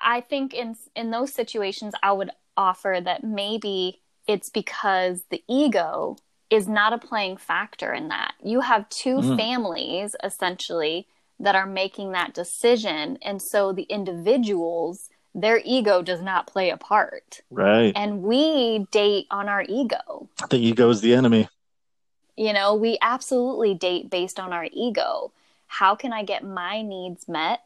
I 0.00 0.20
think 0.20 0.54
in 0.54 0.76
in 0.94 1.10
those 1.10 1.32
situations 1.32 1.94
I 2.02 2.12
would 2.12 2.30
offer 2.56 3.00
that 3.02 3.24
maybe 3.24 4.00
it's 4.26 4.50
because 4.50 5.24
the 5.30 5.42
ego 5.48 6.16
is 6.50 6.66
not 6.66 6.92
a 6.92 6.98
playing 6.98 7.36
factor 7.36 7.92
in 7.92 8.08
that. 8.08 8.34
You 8.42 8.60
have 8.60 8.88
2 8.88 9.16
mm. 9.16 9.36
families 9.36 10.16
essentially 10.24 11.06
that 11.40 11.54
are 11.54 11.66
making 11.66 12.12
that 12.12 12.34
decision 12.34 13.18
and 13.22 13.40
so 13.40 13.72
the 13.72 13.84
individuals 13.84 15.08
their 15.34 15.60
ego 15.64 16.02
does 16.02 16.20
not 16.20 16.46
play 16.46 16.70
a 16.70 16.76
part. 16.76 17.42
Right. 17.50 17.92
And 17.94 18.22
we 18.22 18.86
date 18.90 19.26
on 19.30 19.48
our 19.48 19.64
ego. 19.68 20.28
The 20.50 20.58
ego 20.58 20.88
is 20.90 21.00
the 21.00 21.14
enemy. 21.14 21.48
You 22.36 22.52
know, 22.52 22.74
we 22.74 22.98
absolutely 23.00 23.74
date 23.74 24.10
based 24.10 24.40
on 24.40 24.52
our 24.52 24.68
ego. 24.72 25.32
How 25.66 25.94
can 25.94 26.12
I 26.12 26.24
get 26.24 26.44
my 26.44 26.82
needs 26.82 27.28
met? 27.28 27.60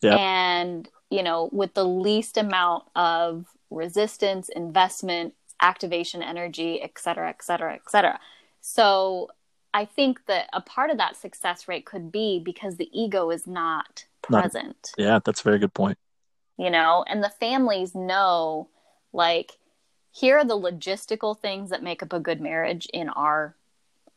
Yeah. 0.00 0.16
And, 0.16 0.88
you 1.10 1.22
know, 1.22 1.48
with 1.52 1.74
the 1.74 1.84
least 1.84 2.36
amount 2.36 2.84
of 2.94 3.46
resistance, 3.70 4.48
investment, 4.48 5.34
activation 5.60 6.22
energy, 6.22 6.80
et 6.80 6.98
cetera, 6.98 7.28
et 7.30 7.42
cetera, 7.42 7.74
et 7.74 7.88
cetera. 7.88 8.20
So 8.60 9.30
I 9.72 9.84
think 9.84 10.26
that 10.26 10.48
a 10.52 10.60
part 10.60 10.90
of 10.90 10.98
that 10.98 11.16
success 11.16 11.68
rate 11.68 11.86
could 11.86 12.10
be 12.10 12.40
because 12.44 12.76
the 12.76 12.90
ego 12.92 13.30
is 13.30 13.46
not 13.46 14.04
present. 14.22 14.90
Not, 14.98 15.04
yeah, 15.04 15.18
that's 15.24 15.40
a 15.40 15.44
very 15.44 15.58
good 15.58 15.74
point. 15.74 15.98
You 16.56 16.70
know, 16.70 17.04
and 17.08 17.22
the 17.22 17.30
families 17.30 17.94
know, 17.94 18.68
like, 19.12 19.52
here 20.12 20.38
are 20.38 20.44
the 20.44 20.58
logistical 20.58 21.38
things 21.38 21.70
that 21.70 21.82
make 21.82 22.02
up 22.02 22.12
a 22.12 22.20
good 22.20 22.40
marriage 22.40 22.86
in 22.92 23.08
our 23.08 23.54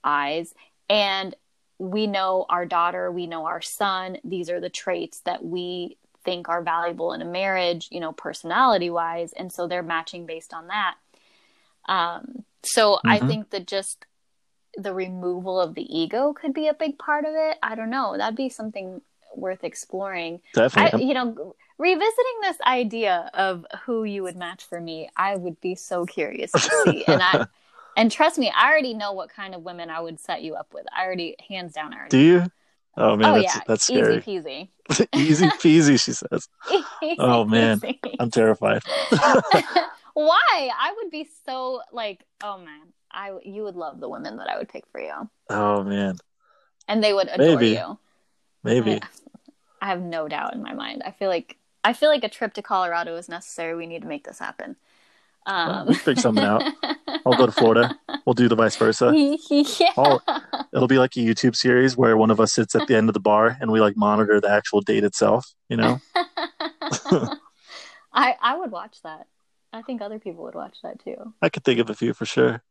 eyes 0.03 0.53
and 0.89 1.35
we 1.79 2.07
know 2.07 2.45
our 2.49 2.65
daughter 2.65 3.11
we 3.11 3.27
know 3.27 3.45
our 3.45 3.61
son 3.61 4.17
these 4.23 4.49
are 4.49 4.59
the 4.59 4.69
traits 4.69 5.21
that 5.21 5.43
we 5.43 5.97
think 6.23 6.49
are 6.49 6.61
valuable 6.61 7.13
in 7.13 7.21
a 7.21 7.25
marriage 7.25 7.87
you 7.91 7.99
know 7.99 8.11
personality 8.11 8.89
wise 8.89 9.33
and 9.33 9.51
so 9.51 9.67
they're 9.67 9.83
matching 9.83 10.25
based 10.25 10.53
on 10.53 10.67
that 10.67 10.95
um, 11.87 12.43
so 12.63 12.93
mm-hmm. 12.93 13.09
i 13.09 13.19
think 13.19 13.49
that 13.49 13.65
just 13.65 14.05
the 14.77 14.93
removal 14.93 15.59
of 15.59 15.75
the 15.75 15.97
ego 15.97 16.33
could 16.33 16.53
be 16.53 16.67
a 16.67 16.73
big 16.73 16.97
part 16.97 17.25
of 17.25 17.31
it 17.33 17.57
i 17.61 17.75
don't 17.75 17.89
know 17.89 18.15
that'd 18.17 18.35
be 18.35 18.49
something 18.49 19.01
worth 19.35 19.63
exploring 19.63 20.39
definitely 20.53 21.03
I, 21.03 21.07
you 21.07 21.13
know 21.13 21.55
revisiting 21.77 22.39
this 22.41 22.57
idea 22.65 23.29
of 23.33 23.65
who 23.85 24.03
you 24.03 24.23
would 24.23 24.35
match 24.35 24.63
for 24.65 24.79
me 24.79 25.09
i 25.17 25.35
would 25.35 25.59
be 25.61 25.75
so 25.75 26.05
curious 26.05 26.51
to 26.51 26.59
see 26.59 27.03
and 27.07 27.21
i 27.21 27.47
And 27.95 28.11
trust 28.11 28.37
me, 28.37 28.51
I 28.55 28.69
already 28.69 28.93
know 28.93 29.13
what 29.13 29.29
kind 29.29 29.53
of 29.53 29.61
women 29.61 29.89
I 29.89 29.99
would 29.99 30.19
set 30.19 30.41
you 30.41 30.55
up 30.55 30.73
with. 30.73 30.85
I 30.95 31.05
already, 31.05 31.35
hands 31.47 31.73
down, 31.73 31.93
I 31.93 31.97
already. 31.97 32.09
Do 32.09 32.19
you? 32.19 32.45
Oh 32.95 33.15
man, 33.15 33.31
oh, 33.31 33.33
that's, 33.41 33.55
yeah. 33.55 33.61
that's 33.67 33.83
scary. 33.85 34.17
Easy 34.17 34.69
peasy. 34.89 35.07
Easy 35.15 35.45
peasy, 35.47 36.03
she 36.03 36.11
says. 36.11 36.47
Easy 37.01 37.15
oh 37.19 37.43
man, 37.45 37.79
peasy. 37.79 38.15
I'm 38.19 38.29
terrified. 38.29 38.81
Why? 40.13 40.69
I 40.79 40.93
would 40.97 41.09
be 41.09 41.27
so 41.45 41.81
like, 41.91 42.23
oh 42.43 42.59
man, 42.59 42.93
I 43.13 43.37
you 43.43 43.63
would 43.63 43.75
love 43.75 43.99
the 43.99 44.09
women 44.09 44.37
that 44.37 44.49
I 44.49 44.57
would 44.57 44.69
pick 44.69 44.85
for 44.91 44.99
you. 44.99 45.29
Oh 45.49 45.83
man. 45.83 46.17
And 46.87 47.03
they 47.03 47.13
would 47.13 47.29
adore 47.29 47.59
Maybe. 47.59 47.69
you. 47.69 47.99
Maybe. 48.63 48.93
I, 48.93 49.01
I 49.81 49.87
have 49.87 50.01
no 50.01 50.27
doubt 50.27 50.53
in 50.53 50.61
my 50.61 50.73
mind. 50.73 51.03
I 51.05 51.11
feel 51.11 51.29
like 51.29 51.57
I 51.83 51.93
feel 51.93 52.09
like 52.09 52.23
a 52.23 52.29
trip 52.29 52.53
to 52.53 52.61
Colorado 52.61 53.15
is 53.15 53.29
necessary. 53.29 53.75
We 53.75 53.87
need 53.87 54.01
to 54.01 54.07
make 54.07 54.25
this 54.25 54.39
happen. 54.39 54.77
Um, 55.45 55.87
we'll 55.87 55.95
figure 55.95 56.21
something 56.21 56.43
out. 56.43 56.63
I'll 57.25 57.35
go 57.35 57.45
to 57.45 57.51
Florida. 57.51 57.97
We'll 58.25 58.33
do 58.33 58.47
the 58.47 58.55
vice 58.55 58.77
versa. 58.77 59.11
yeah. 59.49 59.89
I'll, 59.97 60.21
it'll 60.73 60.87
be 60.87 60.97
like 60.97 61.17
a 61.17 61.19
YouTube 61.19 61.55
series 61.55 61.97
where 61.97 62.15
one 62.15 62.31
of 62.31 62.39
us 62.39 62.53
sits 62.53 62.75
at 62.75 62.87
the 62.87 62.95
end 62.95 63.09
of 63.09 63.13
the 63.13 63.19
bar 63.19 63.57
and 63.59 63.71
we 63.71 63.81
like 63.81 63.97
monitor 63.97 64.39
the 64.39 64.49
actual 64.49 64.79
date 64.81 65.03
itself. 65.03 65.53
You 65.69 65.77
know. 65.77 65.99
I 68.13 68.35
I 68.41 68.57
would 68.57 68.71
watch 68.71 68.97
that. 69.03 69.27
I 69.73 69.81
think 69.81 70.01
other 70.01 70.19
people 70.19 70.43
would 70.43 70.55
watch 70.55 70.77
that 70.83 71.03
too. 71.03 71.33
I 71.41 71.49
could 71.49 71.63
think 71.63 71.79
of 71.79 71.89
a 71.89 71.95
few 71.95 72.13
for 72.13 72.25
sure. 72.25 72.63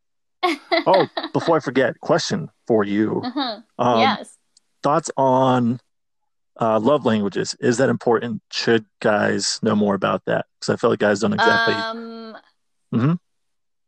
Oh, 0.43 1.09
before 1.33 1.57
I 1.57 1.61
forget, 1.61 1.99
question 2.01 2.51
for 2.67 2.85
you. 2.85 3.23
Uh-huh. 3.25 3.61
Um, 3.79 4.01
yes. 4.01 4.37
Thoughts 4.83 5.11
on 5.17 5.81
uh, 6.61 6.79
love 6.81 7.05
languages? 7.05 7.57
Is 7.61 7.79
that 7.79 7.89
important? 7.89 8.43
Should 8.51 8.85
guys 9.01 9.59
know 9.63 9.77
more 9.77 9.95
about 9.95 10.25
that? 10.27 10.47
Because 10.59 10.73
I 10.73 10.77
feel 10.77 10.91
like 10.91 10.99
guys 10.99 11.21
don't 11.21 11.33
exactly. 11.33 11.75
Um, 11.75 12.37
Mm-hmm. 12.95 13.15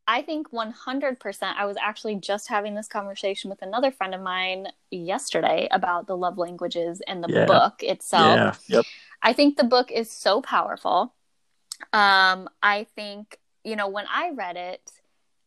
I 0.06 0.22
think 0.22 0.50
100%. 0.50 1.42
I 1.42 1.66
was 1.66 1.76
actually 1.78 2.16
just 2.16 2.48
having 2.48 2.74
this 2.74 2.88
conversation 2.88 3.50
with 3.50 3.60
another 3.60 3.90
friend 3.90 4.14
of 4.14 4.22
mine 4.22 4.68
yesterday 4.90 5.68
about 5.70 6.06
the 6.06 6.16
love 6.16 6.38
languages 6.38 7.02
and 7.06 7.22
the 7.22 7.28
yeah. 7.28 7.44
book 7.44 7.82
itself. 7.82 8.64
Yeah. 8.66 8.76
Yep. 8.76 8.84
I 9.22 9.34
think 9.34 9.56
the 9.56 9.64
book 9.64 9.90
is 9.90 10.10
so 10.10 10.40
powerful. 10.40 11.14
Um, 11.92 12.48
I 12.62 12.86
think 12.94 13.38
you 13.64 13.76
know, 13.76 13.88
when 13.88 14.04
I 14.12 14.30
read 14.30 14.56
it, 14.56 14.92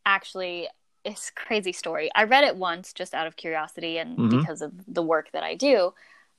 actually, 0.06 0.68
it's 1.08 1.32
crazy 1.32 1.72
story. 1.72 2.10
I 2.14 2.24
read 2.26 2.44
it 2.44 2.58
once 2.58 2.92
just 2.92 3.14
out 3.14 3.28
of 3.28 3.38
curiosity 3.38 3.98
and 3.98 4.18
mm-hmm. 4.18 4.40
because 4.40 4.62
of 4.62 4.74
the 4.88 5.02
work 5.02 5.32
that 5.32 5.44
I 5.44 5.56
do. 5.56 5.94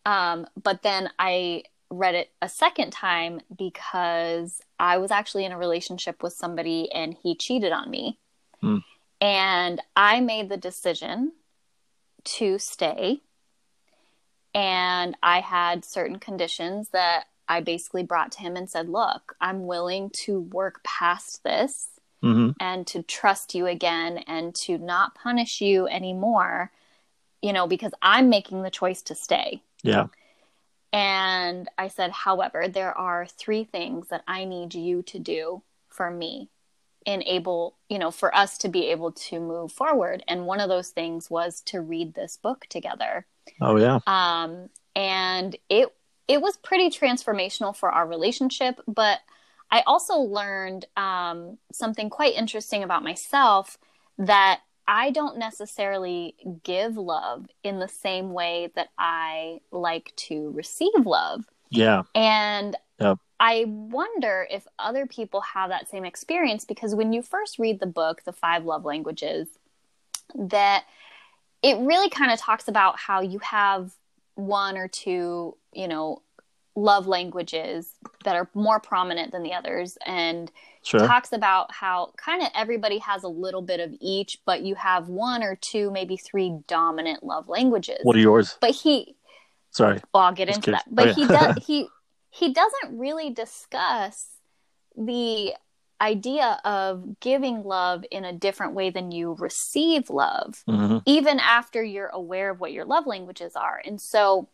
Um, 0.04 0.46
but 0.62 0.82
then 0.82 1.10
I 1.18 1.64
read 1.90 2.14
it 2.14 2.30
a 2.42 2.48
second 2.48 2.90
time 2.92 3.40
because 3.56 4.60
I 4.78 4.98
was 4.98 5.10
actually 5.10 5.46
in 5.46 5.52
a 5.52 5.58
relationship 5.58 6.22
with 6.22 6.34
somebody 6.34 6.92
and 6.92 7.16
he 7.22 7.34
cheated 7.34 7.72
on 7.72 7.90
me. 7.90 8.18
Mm. 8.62 8.84
And 9.22 9.80
I 9.96 10.20
made 10.20 10.50
the 10.50 10.58
decision 10.58 11.32
to 12.24 12.58
stay. 12.58 13.22
And 14.54 15.16
I 15.22 15.40
had 15.40 15.84
certain 15.84 16.18
conditions 16.18 16.90
that 16.90 17.24
I 17.48 17.60
basically 17.60 18.02
brought 18.02 18.32
to 18.32 18.40
him 18.40 18.54
and 18.54 18.68
said, 18.68 18.88
Look, 18.88 19.34
I'm 19.40 19.66
willing 19.66 20.10
to 20.24 20.40
work 20.40 20.82
past 20.84 21.42
this 21.42 21.97
mm-hmm. 22.22 22.50
and 22.60 22.86
to 22.88 23.02
trust 23.02 23.54
you 23.54 23.66
again 23.66 24.18
and 24.26 24.54
to 24.54 24.78
not 24.78 25.14
punish 25.14 25.60
you 25.60 25.86
anymore, 25.88 26.70
you 27.42 27.52
know, 27.52 27.66
because 27.66 27.92
I'm 28.02 28.28
making 28.28 28.62
the 28.62 28.70
choice 28.70 29.02
to 29.02 29.14
stay. 29.14 29.62
Yeah. 29.82 30.06
And 30.92 31.68
I 31.76 31.88
said, 31.88 32.10
however, 32.10 32.66
there 32.68 32.96
are 32.96 33.26
three 33.26 33.64
things 33.64 34.08
that 34.08 34.24
I 34.26 34.44
need 34.44 34.74
you 34.74 35.02
to 35.02 35.18
do 35.18 35.62
for 35.88 36.10
me 36.10 36.48
and 37.06 37.22
able, 37.26 37.76
you 37.88 37.98
know, 37.98 38.10
for 38.10 38.34
us 38.34 38.58
to 38.58 38.68
be 38.68 38.86
able 38.86 39.12
to 39.12 39.40
move 39.40 39.72
forward. 39.72 40.22
And 40.28 40.46
one 40.46 40.60
of 40.60 40.68
those 40.68 40.90
things 40.90 41.30
was 41.30 41.60
to 41.66 41.80
read 41.80 42.14
this 42.14 42.36
book 42.36 42.66
together. 42.68 43.26
Oh 43.60 43.76
yeah. 43.76 43.98
Um, 44.06 44.68
and 44.94 45.56
it 45.68 45.88
it 46.26 46.42
was 46.42 46.58
pretty 46.58 46.90
transformational 46.90 47.74
for 47.74 47.90
our 47.90 48.06
relationship, 48.06 48.80
but 48.86 49.20
I 49.70 49.82
also 49.86 50.16
learned 50.16 50.86
um, 50.96 51.58
something 51.72 52.10
quite 52.10 52.34
interesting 52.34 52.82
about 52.82 53.02
myself 53.02 53.78
that 54.16 54.60
I 54.86 55.10
don't 55.10 55.38
necessarily 55.38 56.34
give 56.64 56.96
love 56.96 57.46
in 57.62 57.78
the 57.78 57.88
same 57.88 58.32
way 58.32 58.72
that 58.74 58.88
I 58.98 59.60
like 59.70 60.14
to 60.16 60.50
receive 60.52 61.04
love. 61.04 61.44
Yeah. 61.70 62.02
And. 62.14 62.76
I 63.40 63.66
wonder 63.68 64.48
if 64.50 64.66
other 64.80 65.06
people 65.06 65.40
have 65.42 65.70
that 65.70 65.88
same 65.88 66.04
experience 66.04 66.64
because 66.64 66.94
when 66.94 67.12
you 67.12 67.22
first 67.22 67.58
read 67.58 67.78
the 67.78 67.86
book, 67.86 68.24
The 68.24 68.32
Five 68.32 68.64
Love 68.64 68.84
Languages, 68.84 69.46
that 70.34 70.84
it 71.62 71.78
really 71.78 72.10
kind 72.10 72.32
of 72.32 72.40
talks 72.40 72.68
about 72.68 72.98
how 72.98 73.20
you 73.20 73.38
have 73.40 73.92
one 74.34 74.76
or 74.76 74.88
two, 74.88 75.56
you 75.72 75.88
know, 75.88 76.22
love 76.78 77.06
languages 77.06 77.94
that 78.24 78.36
are 78.36 78.48
more 78.54 78.78
prominent 78.80 79.32
than 79.32 79.42
the 79.42 79.52
others 79.52 79.98
and 80.06 80.50
sure. 80.82 81.00
talks 81.00 81.32
about 81.32 81.72
how 81.72 82.12
kind 82.16 82.42
of 82.42 82.48
everybody 82.54 82.98
has 82.98 83.24
a 83.24 83.28
little 83.28 83.62
bit 83.62 83.80
of 83.80 83.92
each 84.00 84.38
but 84.46 84.62
you 84.62 84.74
have 84.74 85.08
one 85.08 85.42
or 85.42 85.56
two 85.60 85.90
maybe 85.90 86.16
three 86.16 86.58
dominant 86.66 87.22
love 87.22 87.48
languages 87.48 87.98
what 88.02 88.16
are 88.16 88.20
yours 88.20 88.56
but 88.60 88.70
he 88.70 89.16
sorry 89.70 90.00
well, 90.14 90.24
i'll 90.24 90.32
get 90.32 90.48
into 90.48 90.70
that 90.70 90.84
but 90.90 91.08
oh, 91.08 91.08
yeah. 91.08 91.14
he 91.14 91.26
does 91.26 91.56
he 91.66 91.88
he 92.30 92.52
doesn't 92.52 92.98
really 92.98 93.30
discuss 93.30 94.28
the 94.96 95.52
idea 96.00 96.60
of 96.64 97.18
giving 97.18 97.64
love 97.64 98.04
in 98.12 98.24
a 98.24 98.32
different 98.32 98.74
way 98.74 98.88
than 98.88 99.10
you 99.10 99.34
receive 99.40 100.10
love 100.10 100.62
mm-hmm. 100.68 100.98
even 101.06 101.40
after 101.40 101.82
you're 101.82 102.08
aware 102.08 102.50
of 102.50 102.60
what 102.60 102.72
your 102.72 102.84
love 102.84 103.04
languages 103.04 103.56
are 103.56 103.82
and 103.84 104.00
so 104.00 104.48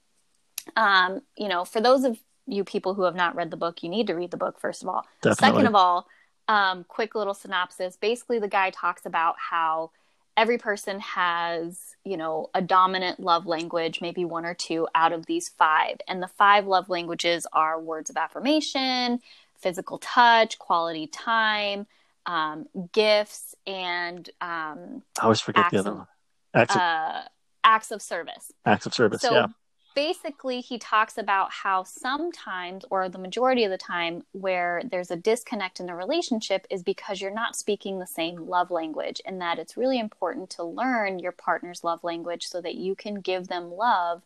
um, 0.77 1.23
you 1.37 1.49
know, 1.49 1.65
for 1.65 1.81
those 1.81 2.05
of 2.05 2.19
you 2.47 2.65
people 2.65 2.95
who 2.95 3.03
have 3.03 3.15
not 3.15 3.35
read 3.35 3.51
the 3.51 3.57
book, 3.57 3.83
you 3.83 3.89
need 3.89 4.07
to 4.09 4.15
read 4.15 4.31
the 4.31 4.37
book, 4.37 4.61
first 4.61 4.83
of 4.83 4.89
all. 4.89 5.07
Definitely. 5.23 5.47
Second 5.47 5.67
of 5.67 5.75
all, 5.75 6.07
um, 6.49 6.85
quick 6.85 7.15
little 7.15 7.35
synopsis. 7.35 7.97
Basically, 7.97 8.39
the 8.39 8.49
guy 8.49 8.71
talks 8.71 9.07
about 9.07 9.37
how 9.39 9.91
every 10.37 10.59
person 10.59 11.01
has, 11.01 11.97
you 12.05 12.17
know, 12.17 12.51
a 12.55 12.61
dominant 12.61 13.21
love 13.21 13.47
language, 13.47 14.01
maybe 14.01 14.25
one 14.25 14.45
or 14.45 14.55
two 14.55 14.87
out 14.95 15.13
of 15.13 15.27
these 15.27 15.49
five. 15.49 15.97
And 16.09 16.23
the 16.23 16.29
five 16.29 16.67
love 16.67 16.89
languages 16.89 17.47
are 17.53 17.81
words 17.81 18.11
of 18.11 18.17
affirmation, 18.17 19.21
physical 19.59 19.99
touch, 19.99 20.59
quality 20.59 21.07
time, 21.07 21.87
um, 22.27 22.67
gifts, 22.93 23.55
and 23.67 24.29
um, 24.41 25.03
I 25.19 25.25
always 25.25 25.41
forget 25.41 25.71
the 25.71 25.79
other 25.79 25.95
one. 25.95 26.07
Acts 26.55 26.75
of, 26.75 26.81
uh, 26.81 27.23
acts 27.63 27.91
of 27.91 28.03
service. 28.03 28.53
Acts 28.65 28.87
of 28.87 28.95
service, 28.95 29.23
so 29.23 29.33
yeah 29.33 29.47
basically 29.95 30.61
he 30.61 30.79
talks 30.79 31.17
about 31.17 31.51
how 31.51 31.85
sometimes 31.85 32.85
or 32.91 33.09
the 33.09 33.19
majority 33.19 33.65
of 33.65 33.71
the 33.71 33.79
time 33.79 34.25
where 34.33 34.83
there's 34.91 35.11
a 35.11 35.17
disconnect 35.17 35.79
in 35.79 35.89
a 35.89 35.97
relationship 35.97 36.67
is 36.69 36.83
because 36.83 37.21
you're 37.21 37.31
not 37.31 37.57
speaking 37.57 37.99
the 37.99 38.07
same 38.07 38.49
love 38.49 38.71
language 38.71 39.21
and 39.25 39.41
that 39.41 39.59
it's 39.59 39.77
really 39.77 39.99
important 39.99 40.51
to 40.51 40.65
learn 40.65 41.19
your 41.19 41.33
partner's 41.33 41.85
love 41.85 42.03
language 42.03 42.47
so 42.47 42.61
that 42.61 42.75
you 42.75 42.95
can 42.95 43.21
give 43.21 43.47
them 43.47 43.71
love 43.71 44.23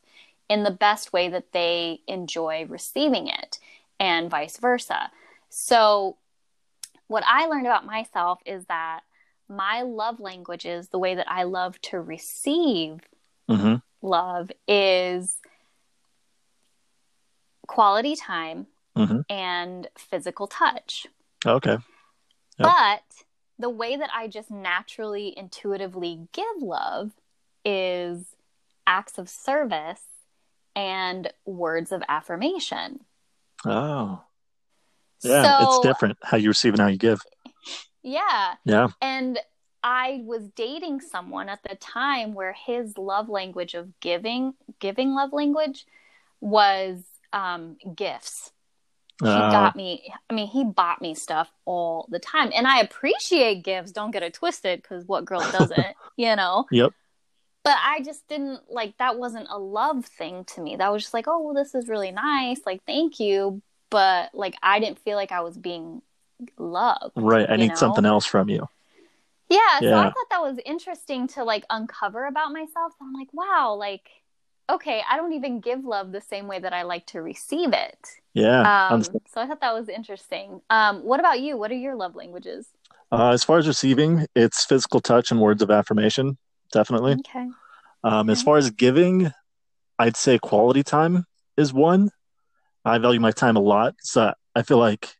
in 0.49 0.63
the 0.63 0.71
best 0.71 1.13
way 1.13 1.29
that 1.29 1.53
they 1.53 2.01
enjoy 2.07 2.65
receiving 2.67 3.29
it 3.29 3.59
and 4.01 4.31
vice 4.31 4.57
versa 4.57 5.11
so 5.51 6.17
what 7.09 7.25
i 7.27 7.47
learned 7.47 7.67
about 7.67 7.85
myself 7.85 8.41
is 8.47 8.65
that 8.67 9.01
my 9.51 9.83
love 9.83 10.19
languages 10.19 10.89
the 10.89 10.99
way 10.99 11.15
that 11.15 11.31
i 11.31 11.43
love 11.43 11.79
to 11.83 12.01
receive 12.01 13.01
mm-hmm. 13.51 13.75
love 14.01 14.51
is 14.67 15.37
quality 17.69 18.17
time 18.17 18.67
mm-hmm. 18.97 19.21
and 19.31 19.87
physical 19.97 20.49
touch. 20.49 21.07
Okay. 21.47 21.77
Yep. 21.79 21.81
But 22.59 23.03
the 23.61 23.71
way 23.71 23.97
that 23.97 24.11
I 24.13 24.27
just 24.27 24.51
naturally, 24.51 25.33
intuitively 25.37 26.27
give 26.33 26.61
love 26.61 27.13
is 27.65 28.35
acts 28.87 29.19
of 29.19 29.29
service 29.29 30.03
and 30.75 31.33
words 31.45 31.93
of 31.93 32.03
affirmation. 32.09 33.01
Oh. 33.65 34.23
Yeah, 35.23 35.59
so, 35.59 35.67
it's 35.67 35.87
different 35.87 36.19
how 36.23 36.37
you 36.37 36.49
receive 36.49 36.75
and 36.75 36.81
how 36.81 36.89
you 36.89 36.99
give. 36.99 37.21
Yeah. 38.03 38.55
Yeah. 38.65 38.89
And 39.03 39.39
I 39.83 40.23
was 40.25 40.49
dating 40.55 41.01
someone 41.01 41.49
at 41.49 41.63
the 41.69 41.75
time 41.77 42.35
where 42.35 42.53
his 42.53 42.97
love 42.97 43.29
language 43.29 43.75
of 43.75 43.99
giving, 44.01 44.55
giving 44.79 45.15
love 45.15 45.33
language 45.33 45.87
was 46.41 47.03
um, 47.33 47.77
gifts. 47.95 48.53
He 49.21 49.29
uh, 49.29 49.51
got 49.51 49.75
me. 49.75 50.13
I 50.31 50.35
mean, 50.35 50.47
he 50.47 50.65
bought 50.65 51.03
me 51.03 51.15
stuff 51.15 51.51
all 51.65 52.07
the 52.09 52.21
time, 52.21 52.53
and 52.55 52.67
I 52.67 52.81
appreciate 52.81 53.65
gifts. 53.65 53.91
Don't 53.91 54.13
get 54.13 54.23
it 54.23 54.35
twisted, 54.35 54.81
because 54.81 55.05
what 55.07 55.25
girl 55.25 55.41
doesn't, 55.41 55.97
you 56.17 56.37
know? 56.37 56.67
Yep. 56.71 56.93
But 57.65 57.77
I 57.85 58.01
just 58.03 58.27
didn't 58.29 58.61
like 58.71 58.97
that. 58.99 59.19
Wasn't 59.19 59.49
a 59.51 59.59
love 59.59 60.07
thing 60.07 60.45
to 60.55 60.61
me. 60.61 60.77
That 60.77 60.93
was 60.93 61.03
just 61.03 61.15
like, 61.15 61.27
oh, 61.27 61.41
well, 61.43 61.55
this 61.55 61.75
is 61.75 61.89
really 61.89 62.13
nice. 62.13 62.61
Like, 62.65 62.83
thank 62.87 63.19
you. 63.19 63.61
But 63.91 64.31
like, 64.33 64.55
I 64.63 64.79
didn't 64.79 65.01
feel 65.01 65.17
like 65.17 65.33
I 65.33 65.41
was 65.41 65.59
being 65.59 66.01
loved. 66.57 67.13
Right. 67.17 67.49
I 67.49 67.57
need 67.57 67.69
know? 67.71 67.75
something 67.75 68.07
else 68.07 68.25
from 68.25 68.49
you. 68.49 68.69
Yeah, 69.49 69.59
yeah. 69.81 69.91
So 69.91 69.99
I 69.99 70.05
thought 70.05 70.31
that 70.31 70.43
was 70.43 70.59
interesting 70.65 71.27
to 71.29 71.45
like 71.45 71.65
uncover 71.71 72.27
about 72.27 72.53
myself. 72.53 72.93
So 72.99 73.05
I'm 73.05 73.15
like, 73.15 73.29
wow, 73.33 73.75
like 73.79 74.09
okay, 74.69 75.03
I 75.09 75.17
don't 75.17 75.33
even 75.33 75.61
give 75.61 75.85
love 75.85 76.13
the 76.13 76.21
same 76.21 76.47
way 76.47 76.59
that 76.59 76.73
I 76.73 76.83
like 76.83 77.07
to 77.07 77.23
receive 77.23 77.73
it. 77.73 77.99
Yeah. 78.35 78.89
Um, 78.91 79.03
so 79.03 79.19
I 79.37 79.47
thought 79.47 79.61
that 79.61 79.75
was 79.75 79.89
interesting. 79.89 80.61
Um, 80.71 81.05
what 81.05 81.21
about 81.21 81.41
you? 81.41 81.57
What 81.57 81.71
are 81.71 81.77
your 81.77 81.97
love 81.97 82.15
languages? 82.15 82.69
Uh, 83.11 83.31
as 83.31 83.43
far 83.43 83.59
as 83.59 83.67
receiving, 83.67 84.27
it's 84.35 84.65
physical 84.65 85.01
touch 85.01 85.31
and 85.31 85.41
words 85.41 85.63
of 85.63 85.71
affirmation, 85.71 86.37
definitely. 86.73 87.13
Okay. 87.13 87.49
Um, 88.05 88.29
okay. 88.29 88.33
As 88.33 88.43
far 88.43 88.59
as 88.59 88.71
giving, 88.71 89.33
I'd 89.99 90.17
say 90.17 90.39
quality 90.39 90.83
time 90.83 91.25
is 91.57 91.73
one. 91.73 92.11
I 92.85 92.99
value 92.99 93.21
my 93.21 93.33
time 93.33 93.57
a 93.57 93.61
lot, 93.61 93.95
so 94.01 94.33
I 94.55 94.63
feel 94.63 94.79
like 94.79 95.15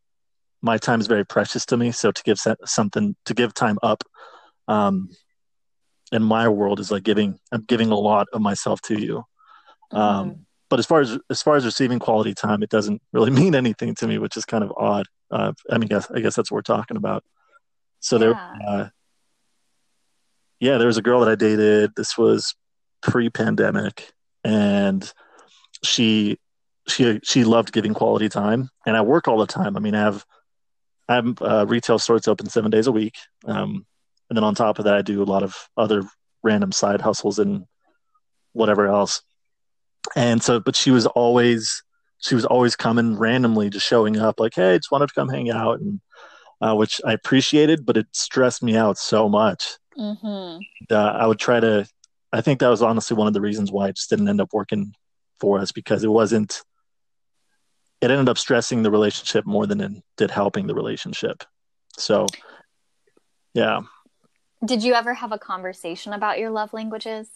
my 0.63 0.79
time 0.79 1.01
is 1.01 1.07
very 1.07 1.25
precious 1.25 1.65
to 1.67 1.77
me. 1.77 1.93
So 1.93 2.13
to 2.13 2.23
give 2.23 2.39
something, 2.65 3.17
to 3.25 3.35
give 3.35 3.55
time 3.55 3.79
up, 3.83 4.05
um, 4.69 5.09
in 6.13 6.23
my 6.23 6.49
world 6.49 6.81
is 6.81 6.91
like 6.91 7.03
giving. 7.03 7.39
I'm 7.53 7.63
giving 7.63 7.91
a 7.91 7.99
lot 7.99 8.29
of 8.33 8.41
myself 8.41 8.81
to 8.83 8.99
you. 8.99 9.25
Um, 9.91 10.31
mm-hmm. 10.31 10.41
But 10.71 10.79
as 10.79 10.87
far 10.87 11.01
as 11.01 11.19
as 11.31 11.43
far 11.43 11.57
as 11.57 11.65
receiving 11.65 11.99
quality 11.99 12.35
time, 12.35 12.63
it 12.63 12.71
doesn't 12.71 13.01
really 13.13 13.31
mean 13.43 13.55
anything 13.55 13.95
to 13.97 14.07
me, 14.07 14.19
which 14.19 14.37
is 14.37 14.45
kind 14.45 14.65
of 14.65 14.73
odd. 14.77 15.07
Uh, 15.31 15.53
I 15.71 15.79
mean, 15.79 15.89
guess, 15.89 16.11
I 16.11 16.21
guess 16.21 16.35
that's 16.35 16.51
what 16.51 16.57
we're 16.57 16.63
talking 16.63 16.97
about. 16.97 17.25
So 18.01 18.17
yeah. 18.17 18.21
there, 18.21 18.35
uh, 18.69 18.89
yeah, 20.61 20.79
there 20.79 20.87
was 20.87 20.97
a 20.97 21.03
girl 21.03 21.21
that 21.21 21.31
I 21.31 21.35
dated. 21.35 21.93
This 21.97 22.17
was 22.17 22.55
pre-pandemic, 23.03 24.13
and 24.45 25.11
she 25.85 26.39
she 26.87 27.21
she 27.23 27.45
loved 27.45 27.73
giving 27.73 27.95
quality 27.95 28.29
time, 28.29 28.71
and 28.87 28.97
I 28.97 29.03
work 29.03 29.29
all 29.29 29.39
the 29.39 29.47
time. 29.47 29.77
I 29.77 29.81
mean, 29.81 29.95
I 29.95 30.01
have 30.01 30.25
I 31.09 31.15
have 31.17 31.43
uh, 31.43 31.67
retail 31.67 31.99
stores 31.99 32.29
open 32.29 32.49
seven 32.49 32.71
days 32.71 32.87
a 32.87 32.93
week, 32.93 33.17
um, 33.47 33.87
and 34.29 34.37
then 34.37 34.45
on 34.45 34.55
top 34.55 34.79
of 34.79 34.85
that, 34.85 34.95
I 34.95 35.03
do 35.03 35.23
a 35.23 35.25
lot 35.25 35.43
of 35.43 35.57
other 35.77 36.03
random 36.43 36.73
side 36.73 37.01
hustles 37.01 37.39
and 37.39 37.67
whatever 38.53 38.87
else 38.87 39.23
and 40.17 40.43
so 40.43 40.61
but 40.61 40.77
she 40.77 40.91
was 40.91 41.07
always 41.07 41.83
she 42.19 42.35
was 42.35 42.45
always 42.45 42.75
coming 42.75 43.17
randomly 43.17 43.71
just 43.71 43.87
showing 43.87 44.19
up 44.19 44.41
like 44.41 44.55
hey 44.55 44.77
just 44.77 44.91
wanted 44.91 45.09
to 45.09 45.15
come 45.15 45.29
hang 45.29 45.51
out 45.51 45.81
and 45.81 46.01
uh, 46.61 46.75
which 46.75 47.01
I 47.05 47.13
appreciated, 47.13 47.87
but 47.87 47.97
it 47.97 48.07
stressed 48.13 48.63
me 48.63 48.77
out 48.77 48.99
so 48.99 49.29
much. 49.29 49.77
Mm-hmm. 49.97 50.59
Uh, 50.91 50.95
I 50.95 51.27
would 51.27 51.39
try 51.39 51.61
to. 51.61 51.87
I 52.33 52.41
think 52.41 52.61
that 52.61 52.69
was 52.69 52.83
honestly 52.83 53.17
one 53.17 53.27
of 53.27 53.33
the 53.33 53.41
reasons 53.41 53.73
why 53.73 53.89
it 53.89 53.97
just 53.97 54.11
didn't 54.11 54.29
end 54.29 54.41
up 54.41 54.53
working 54.53 54.95
for 55.41 55.59
us 55.59 55.73
because 55.73 56.05
it 56.05 56.11
wasn't. 56.11 56.63
It 58.01 58.11
ended 58.11 58.29
up 58.29 58.39
stressing 58.39 58.83
the 58.83 58.91
relationship 58.91 59.45
more 59.45 59.67
than 59.67 59.81
it 59.81 59.93
did 60.17 60.31
helping 60.31 60.67
the 60.67 60.75
relationship. 60.75 61.43
So, 61.97 62.27
yeah. 63.55 63.81
Did 64.65 64.85
you 64.85 64.95
ever 64.95 65.15
have 65.15 65.33
a 65.33 65.39
conversation 65.39 66.13
about 66.13 66.39
your 66.39 66.51
love 66.51 66.73
languages? 66.73 67.29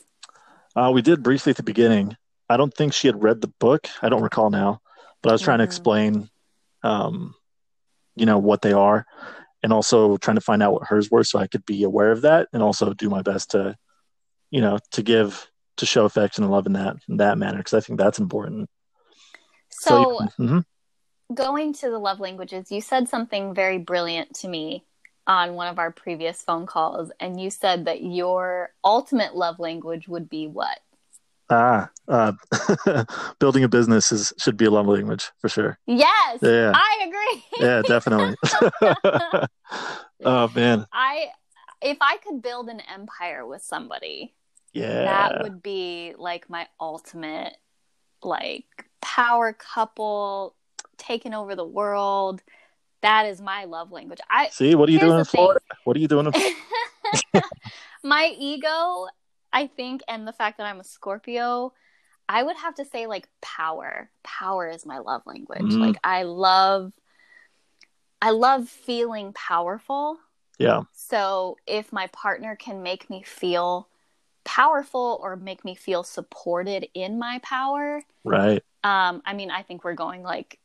Uh, 0.77 0.91
we 0.95 1.03
did 1.03 1.23
briefly 1.23 1.51
at 1.51 1.57
the 1.57 1.65
beginning. 1.65 2.17
I 2.53 2.57
don't 2.57 2.73
think 2.73 2.93
she 2.93 3.09
had 3.09 3.23
read 3.23 3.41
the 3.41 3.53
book. 3.59 3.89
I 4.01 4.09
don't 4.09 4.23
recall 4.23 4.51
now, 4.51 4.81
but 5.23 5.31
I 5.31 5.33
was 5.33 5.43
trying 5.43 5.57
mm-hmm. 5.57 5.63
to 5.63 5.65
explain, 5.65 6.31
um, 6.83 7.35
you 8.15 8.27
know, 8.27 8.39
what 8.39 8.63
they 8.63 8.73
are, 8.73 9.07
and 9.63 9.73
also 9.73 10.17
trying 10.17 10.37
to 10.37 10.41
find 10.41 10.63
out 10.63 10.73
what 10.73 10.89
hers 10.89 11.11
were, 11.11 11.25
so 11.25 11.39
I 11.39 11.47
could 11.47 11.65
be 11.65 11.85
aware 11.85 12.11
of 12.11 12.23
that, 12.23 12.49
and 12.53 12.63
also 12.63 12.93
do 12.95 13.09
my 13.09 13.23
best 13.23 13.53
to, 13.53 13.77
you 14.51 14.61
know, 14.61 14.79
to 14.93 15.03
give 15.03 15.49
to 15.79 15.87
show 15.87 16.05
affection 16.05 16.45
and 16.45 16.53
love 16.53 16.67
in 16.67 16.75
that 16.75 16.97
in 17.09 17.17
that 17.17 17.39
manner 17.39 17.59
because 17.59 17.75
I 17.75 17.81
think 17.81 17.99
that's 17.99 18.19
important. 18.19 18.69
So, 19.71 19.89
so 19.89 20.21
yeah. 20.21 20.27
mm-hmm. 20.47 21.35
going 21.35 21.73
to 21.75 21.91
the 21.91 21.99
love 21.99 22.21
languages, 22.21 22.71
you 22.71 22.81
said 22.81 23.09
something 23.09 23.55
very 23.55 23.79
brilliant 23.79 24.35
to 24.41 24.49
me 24.49 24.85
on 25.27 25.55
one 25.55 25.69
of 25.69 25.79
our 25.79 25.91
previous 25.91 26.43
phone 26.43 26.67
calls, 26.67 27.11
and 27.21 27.41
you 27.41 27.51
said 27.51 27.87
that 27.87 28.03
your 28.03 28.73
ultimate 28.85 29.35
love 29.35 29.59
language 29.59 30.09
would 30.09 30.29
be 30.29 30.47
what? 30.47 30.81
Ah, 31.55 31.91
uh, 32.09 32.33
building 33.39 33.63
a 33.63 33.69
business 33.69 34.11
is 34.11 34.33
should 34.39 34.57
be 34.57 34.65
a 34.65 34.71
love 34.71 34.87
language 34.87 35.31
for 35.39 35.51
sure. 35.51 35.79
Yes, 35.87 36.39
yeah, 36.41 36.73
I 36.75 37.07
agree. 37.07 37.45
yeah, 37.61 37.83
definitely. 37.83 38.37
oh 40.25 40.49
man, 40.55 40.87
I 40.93 41.27
if 41.83 41.99
I 42.01 42.17
could 42.19 42.41
build 42.41 42.71
an 42.71 42.81
empire 42.81 43.47
with 43.47 43.61
somebody, 43.61 44.35
yeah, 44.73 45.05
that 45.05 45.43
would 45.43 45.63
be 45.63 46.15
like 46.17 46.49
my 46.49 46.69
ultimate 46.81 47.55
like 48.23 48.65
power 49.03 49.53
couple 49.53 50.57
taking 50.97 51.35
over 51.35 51.55
the 51.55 51.67
world 51.67 52.43
that 53.03 53.27
is 53.27 53.41
my 53.41 53.65
love 53.65 53.93
language. 53.93 54.21
I 54.31 54.49
see. 54.51 54.75
What 54.75 54.89
are 54.89 54.93
you 54.93 55.01
doing 55.01 55.19
in 55.19 55.25
Florida? 55.25 55.61
What 55.85 55.97
are 55.97 56.01
you 56.01 56.09
doing? 56.09 56.27
In... 56.27 57.43
my 58.03 58.33
ego, 58.39 59.09
I 59.53 59.67
think, 59.67 60.03
and 60.09 60.27
the 60.27 60.33
fact 60.33 60.59
that 60.59 60.67
I'm 60.67 60.81
a 60.81 60.85
Scorpio, 60.85 61.73
I 62.29 62.43
would 62.43 62.57
have 62.57 62.75
to 62.77 62.85
say 62.85 63.07
like 63.07 63.29
power. 63.41 64.11
Power 64.23 64.69
is 64.69 64.87
my 64.87 64.99
love 64.99 65.23
language. 65.27 65.63
Mm-hmm. 65.63 65.81
Like 65.81 65.97
I 66.03 66.23
love, 66.23 66.93
I 68.21 68.31
love 68.31 68.69
feeling 68.69 69.33
powerful. 69.33 70.19
Yeah. 70.59 70.83
So 70.93 71.57
if 71.67 71.93
my 71.93 72.07
partner 72.09 72.57
can 72.57 72.83
make 72.83 73.11
me 73.11 73.23
feel 73.23 73.89
powerful 74.45 75.19
or 75.23 75.37
make 75.37 75.65
me 75.65 75.75
feel 75.75 76.03
supported 76.03 76.89
in 76.95 77.19
my 77.19 77.41
power, 77.43 78.03
right? 78.25 78.63
Um, 78.85 79.23
I 79.25 79.35
mean, 79.35 79.51
I 79.51 79.63
think 79.63 79.85
we're 79.85 79.95
going 79.95 80.23
like 80.23 80.59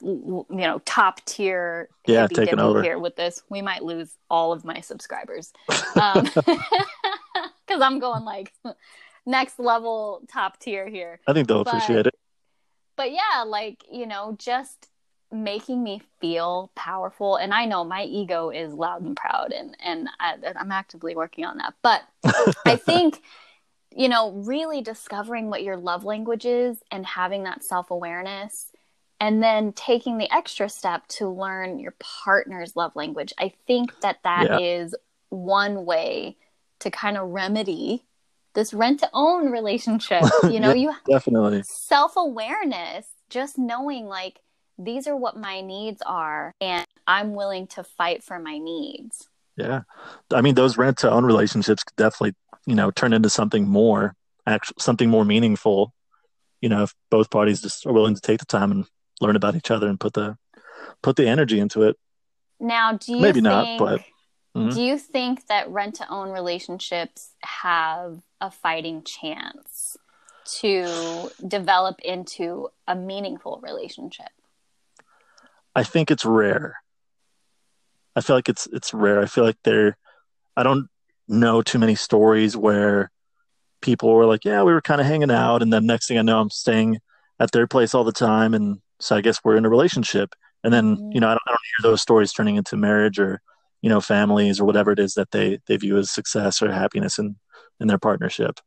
you 0.00 0.46
know 0.48 0.80
top 0.86 1.22
tier 1.26 1.88
yeah 2.06 2.26
taking 2.26 2.58
over 2.58 2.82
here 2.82 2.98
with 2.98 3.14
this 3.14 3.42
we 3.50 3.60
might 3.60 3.84
lose 3.84 4.16
all 4.30 4.50
of 4.50 4.64
my 4.64 4.80
subscribers 4.80 5.52
um 6.00 6.26
because 7.72 7.82
i'm 7.82 7.98
going 7.98 8.24
like 8.24 8.52
next 9.26 9.58
level 9.58 10.22
top 10.32 10.58
tier 10.58 10.88
here. 10.88 11.20
I 11.26 11.32
think 11.32 11.46
they'll 11.48 11.64
but, 11.64 11.74
appreciate 11.74 12.06
it. 12.06 12.14
but 12.96 13.12
yeah 13.12 13.44
like 13.46 13.84
you 13.90 14.06
know 14.06 14.36
just 14.38 14.88
making 15.30 15.82
me 15.82 16.02
feel 16.20 16.70
powerful. 16.74 17.36
And 17.36 17.54
i 17.54 17.64
know 17.64 17.84
my 17.84 18.04
ego 18.04 18.50
is 18.50 18.72
loud 18.72 19.02
and 19.02 19.16
proud 19.16 19.52
and 19.52 19.76
and 19.82 20.08
I, 20.20 20.36
i'm 20.56 20.72
actively 20.72 21.14
working 21.14 21.44
on 21.44 21.58
that. 21.58 21.74
But 21.82 22.02
i 22.66 22.76
think 22.76 23.22
you 23.94 24.08
know 24.08 24.32
really 24.32 24.82
discovering 24.82 25.48
what 25.48 25.62
your 25.62 25.76
love 25.76 26.04
language 26.04 26.44
is 26.44 26.78
and 26.90 27.06
having 27.06 27.44
that 27.44 27.64
self-awareness 27.64 28.72
and 29.20 29.40
then 29.40 29.72
taking 29.72 30.18
the 30.18 30.30
extra 30.34 30.68
step 30.68 31.06
to 31.06 31.28
learn 31.28 31.78
your 31.78 31.94
partner's 32.00 32.74
love 32.74 32.96
language. 32.96 33.32
I 33.38 33.52
think 33.68 34.00
that 34.00 34.18
that 34.24 34.48
yeah. 34.50 34.58
is 34.58 34.96
one 35.28 35.84
way 35.84 36.36
to 36.82 36.90
kind 36.90 37.16
of 37.16 37.28
remedy 37.28 38.04
this 38.54 38.74
rent 38.74 39.00
to 39.00 39.10
own 39.12 39.50
relationship 39.50 40.22
you 40.44 40.60
know 40.60 40.72
yeah, 40.72 40.90
you 40.90 40.94
definitely. 41.08 41.62
self-awareness 41.64 43.06
just 43.30 43.58
knowing 43.58 44.06
like 44.06 44.40
these 44.78 45.06
are 45.06 45.16
what 45.16 45.36
my 45.36 45.60
needs 45.60 46.02
are 46.04 46.52
and 46.60 46.86
i'm 47.06 47.34
willing 47.34 47.66
to 47.66 47.82
fight 47.82 48.22
for 48.22 48.38
my 48.38 48.58
needs. 48.58 49.28
Yeah. 49.56 49.82
I 50.32 50.40
mean 50.40 50.54
those 50.54 50.78
rent 50.78 50.98
to 50.98 51.10
own 51.10 51.24
relationships 51.24 51.84
could 51.84 51.96
definitely 51.96 52.34
you 52.66 52.74
know 52.74 52.90
turn 52.90 53.12
into 53.12 53.28
something 53.28 53.68
more 53.68 54.14
actually 54.46 54.76
something 54.78 55.10
more 55.10 55.24
meaningful 55.24 55.92
you 56.60 56.68
know 56.68 56.84
if 56.84 56.94
both 57.10 57.30
parties 57.30 57.60
just 57.60 57.84
are 57.86 57.92
willing 57.92 58.14
to 58.14 58.20
take 58.20 58.40
the 58.40 58.46
time 58.46 58.70
and 58.70 58.86
learn 59.20 59.36
about 59.36 59.54
each 59.54 59.70
other 59.70 59.88
and 59.88 60.00
put 60.00 60.14
the 60.14 60.36
put 61.02 61.16
the 61.16 61.28
energy 61.28 61.60
into 61.60 61.82
it. 61.82 61.96
Now, 62.60 62.92
do 62.92 63.12
you 63.12 63.20
maybe 63.20 63.40
think, 63.40 63.44
not, 63.44 63.78
but 63.78 64.00
mm-hmm. 64.56 64.70
do 64.70 64.82
you 64.82 64.98
think 64.98 65.46
that 65.46 65.68
rent 65.70 65.96
to 65.96 66.08
own 66.08 66.30
relationships 66.30 67.30
have 67.40 68.22
a 68.40 68.50
fighting 68.50 69.02
chance 69.02 69.96
to 70.44 71.30
develop 71.46 72.00
into 72.00 72.68
a 72.86 72.94
meaningful 72.94 73.60
relationship? 73.62 74.30
I 75.74 75.84
think 75.84 76.10
it's 76.10 76.24
rare. 76.24 76.76
I 78.14 78.20
feel 78.20 78.36
like 78.36 78.48
it's 78.48 78.68
it's 78.72 78.92
rare. 78.92 79.20
I 79.20 79.26
feel 79.26 79.44
like 79.44 79.56
there 79.64 79.96
I 80.56 80.62
don't 80.62 80.88
know 81.28 81.62
too 81.62 81.78
many 81.78 81.94
stories 81.94 82.56
where 82.56 83.10
people 83.80 84.12
were 84.12 84.26
like, 84.26 84.44
"Yeah, 84.44 84.62
we 84.64 84.72
were 84.72 84.82
kind 84.82 85.00
of 85.00 85.06
hanging 85.06 85.30
out," 85.30 85.62
and 85.62 85.72
then 85.72 85.86
next 85.86 86.08
thing 86.08 86.18
I 86.18 86.22
know, 86.22 86.40
I'm 86.40 86.50
staying 86.50 86.98
at 87.40 87.52
their 87.52 87.66
place 87.66 87.94
all 87.94 88.04
the 88.04 88.12
time, 88.12 88.52
and 88.54 88.80
so 89.00 89.16
I 89.16 89.20
guess 89.20 89.40
we're 89.42 89.56
in 89.56 89.64
a 89.64 89.70
relationship. 89.70 90.34
And 90.64 90.72
then, 90.72 90.96
mm-hmm. 90.96 91.12
you 91.12 91.20
know, 91.20 91.28
I 91.28 91.32
don't, 91.32 91.42
I 91.46 91.50
don't 91.50 91.58
hear 91.82 91.90
those 91.90 92.02
stories 92.02 92.32
turning 92.32 92.56
into 92.56 92.76
marriage 92.76 93.18
or, 93.18 93.40
you 93.82 93.90
know, 93.90 94.00
families 94.00 94.58
or 94.58 94.64
whatever 94.64 94.92
it 94.92 94.98
is 94.98 95.14
that 95.14 95.30
they, 95.30 95.58
they 95.66 95.76
view 95.76 95.98
as 95.98 96.10
success 96.10 96.62
or 96.62 96.72
happiness 96.72 97.18
in, 97.18 97.36
in 97.80 97.88
their 97.88 97.98
partnership. 97.98 98.58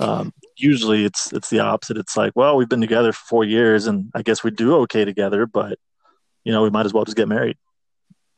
Um, 0.00 0.32
usually 0.56 1.04
it's, 1.04 1.32
it's 1.32 1.50
the 1.50 1.58
opposite. 1.58 1.96
It's 1.96 2.16
like, 2.16 2.32
well, 2.36 2.56
we've 2.56 2.68
been 2.68 2.80
together 2.80 3.12
for 3.12 3.24
four 3.26 3.44
years 3.44 3.86
and 3.86 4.10
I 4.14 4.22
guess 4.22 4.44
we 4.44 4.50
do 4.50 4.76
okay 4.82 5.04
together, 5.04 5.46
but 5.46 5.78
you 6.44 6.52
know, 6.52 6.62
we 6.62 6.70
might 6.70 6.86
as 6.86 6.92
well 6.92 7.04
just 7.04 7.16
get 7.16 7.28
married. 7.28 7.56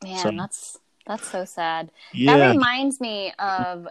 Man, 0.03 0.17
so, 0.17 0.31
that's, 0.31 0.79
that's 1.05 1.27
so 1.27 1.45
sad. 1.45 1.91
Yeah. 2.13 2.37
That 2.37 2.51
reminds 2.51 2.99
me 2.99 3.33
of 3.37 3.87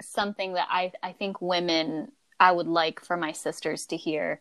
something 0.00 0.54
that 0.54 0.68
I, 0.70 0.92
I 1.02 1.12
think 1.12 1.40
women, 1.40 2.12
I 2.38 2.52
would 2.52 2.66
like 2.66 3.00
for 3.00 3.16
my 3.16 3.32
sisters 3.32 3.86
to 3.86 3.96
hear 3.96 4.40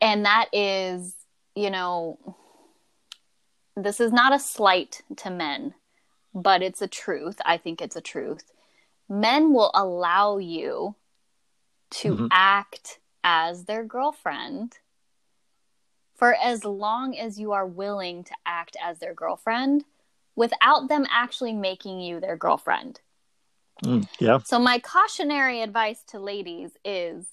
and 0.00 0.24
that 0.24 0.48
is, 0.52 1.14
you 1.54 1.70
know, 1.70 2.18
this 3.76 4.00
is 4.00 4.12
not 4.12 4.32
a 4.32 4.38
slight 4.38 5.02
to 5.16 5.30
men, 5.30 5.74
but 6.34 6.62
it's 6.62 6.82
a 6.82 6.88
truth. 6.88 7.40
I 7.44 7.56
think 7.56 7.80
it's 7.80 7.96
a 7.96 8.00
truth. 8.00 8.52
Men 9.08 9.52
will 9.52 9.70
allow 9.74 10.38
you 10.38 10.94
to 11.90 12.14
mm-hmm. 12.14 12.26
act 12.30 12.98
as 13.24 13.64
their 13.64 13.84
girlfriend 13.84 14.78
for 16.14 16.34
as 16.34 16.64
long 16.64 17.16
as 17.16 17.40
you 17.40 17.52
are 17.52 17.66
willing 17.66 18.24
to 18.24 18.34
act 18.44 18.76
as 18.82 18.98
their 18.98 19.14
girlfriend 19.14 19.84
without 20.36 20.88
them 20.88 21.06
actually 21.10 21.54
making 21.54 22.00
you 22.00 22.20
their 22.20 22.36
girlfriend. 22.36 23.00
Mm, 23.84 24.06
yeah. 24.18 24.38
So, 24.44 24.58
my 24.58 24.78
cautionary 24.78 25.62
advice 25.62 26.02
to 26.08 26.18
ladies 26.18 26.72
is 26.84 27.26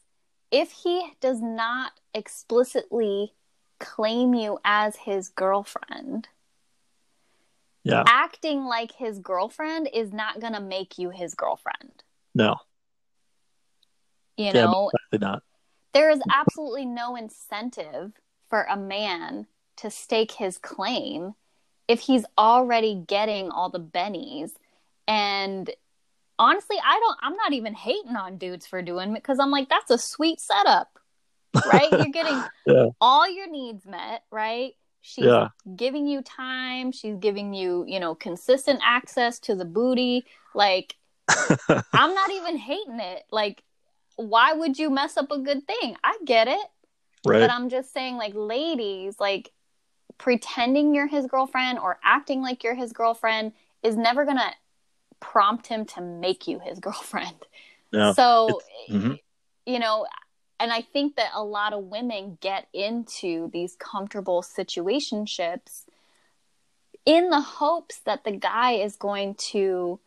if 0.51 0.71
he 0.71 1.11
does 1.19 1.41
not 1.41 1.91
explicitly 2.13 3.33
claim 3.79 4.33
you 4.33 4.59
as 4.63 4.95
his 4.95 5.29
girlfriend, 5.29 6.29
yeah. 7.87 8.03
acting 8.07 8.65
like 8.65 8.91
his 8.91 9.19
girlfriend 9.19 9.89
is 9.93 10.11
not 10.11 10.39
going 10.39 10.53
to 10.53 10.61
make 10.61 10.97
you 10.97 11.09
his 11.09 11.33
girlfriend. 11.33 12.03
No. 12.35 12.57
You 14.37 14.45
yeah, 14.45 14.65
know, 14.65 14.91
not. 15.13 15.41
there 15.93 16.11
is 16.11 16.21
absolutely 16.31 16.85
no 16.85 17.15
incentive 17.15 18.13
for 18.49 18.63
a 18.63 18.77
man 18.77 19.47
to 19.77 19.89
stake 19.89 20.31
his 20.31 20.57
claim 20.57 21.33
if 21.87 22.01
he's 22.01 22.25
already 22.37 23.03
getting 23.07 23.49
all 23.49 23.69
the 23.69 23.79
bennies 23.79 24.51
and 25.07 25.69
honestly, 26.39 26.77
I 26.83 26.99
don't. 26.99 27.17
I'm 27.21 27.35
not 27.35 27.53
even 27.53 27.73
hating 27.73 28.15
on 28.15 28.37
dudes 28.37 28.67
for 28.67 28.81
doing 28.81 29.11
it 29.11 29.15
because 29.15 29.39
I'm 29.39 29.51
like, 29.51 29.69
that's 29.69 29.91
a 29.91 29.97
sweet 29.97 30.39
setup, 30.39 30.89
right? 31.55 31.91
You're 31.91 32.09
getting 32.09 32.41
yeah. 32.65 32.87
all 32.99 33.29
your 33.29 33.49
needs 33.49 33.85
met, 33.85 34.23
right? 34.31 34.73
She's 35.07 35.23
yeah. 35.23 35.47
giving 35.73 36.05
you 36.05 36.21
time. 36.21 36.91
She's 36.91 37.15
giving 37.15 37.53
you, 37.53 37.85
you 37.87 37.97
know, 37.97 38.13
consistent 38.13 38.81
access 38.83 39.39
to 39.39 39.55
the 39.55 39.63
booty. 39.63 40.25
Like, 40.53 40.97
I'm 41.29 42.13
not 42.13 42.29
even 42.33 42.57
hating 42.57 42.99
it. 42.99 43.23
Like, 43.31 43.63
why 44.17 44.51
would 44.51 44.77
you 44.77 44.89
mess 44.89 45.15
up 45.15 45.31
a 45.31 45.39
good 45.39 45.65
thing? 45.65 45.95
I 46.03 46.17
get 46.25 46.49
it. 46.49 46.67
Right. 47.25 47.39
But 47.39 47.51
I'm 47.51 47.69
just 47.69 47.93
saying, 47.93 48.17
like, 48.17 48.33
ladies, 48.35 49.17
like, 49.17 49.53
pretending 50.17 50.93
you're 50.93 51.07
his 51.07 51.25
girlfriend 51.25 51.79
or 51.79 51.99
acting 52.03 52.41
like 52.41 52.65
you're 52.65 52.75
his 52.75 52.91
girlfriend 52.91 53.53
is 53.83 53.95
never 53.95 54.25
going 54.25 54.37
to 54.37 54.51
prompt 55.21 55.67
him 55.67 55.85
to 55.85 56.01
make 56.01 56.49
you 56.49 56.59
his 56.59 56.79
girlfriend. 56.81 57.45
Yeah, 57.93 58.11
so, 58.11 58.59
mm-hmm. 58.89 59.13
you 59.65 59.79
know, 59.79 60.05
and 60.59 60.71
I 60.71 60.81
think 60.81 61.15
that 61.15 61.31
a 61.33 61.43
lot 61.43 61.73
of 61.73 61.83
women 61.85 62.37
get 62.41 62.67
into 62.73 63.49
these 63.53 63.75
comfortable 63.75 64.41
situationships 64.41 65.83
in 67.05 67.29
the 67.29 67.41
hopes 67.41 67.99
that 67.99 68.23
the 68.23 68.31
guy 68.31 68.73
is 68.73 68.95
going 68.95 69.35
to, 69.35 69.99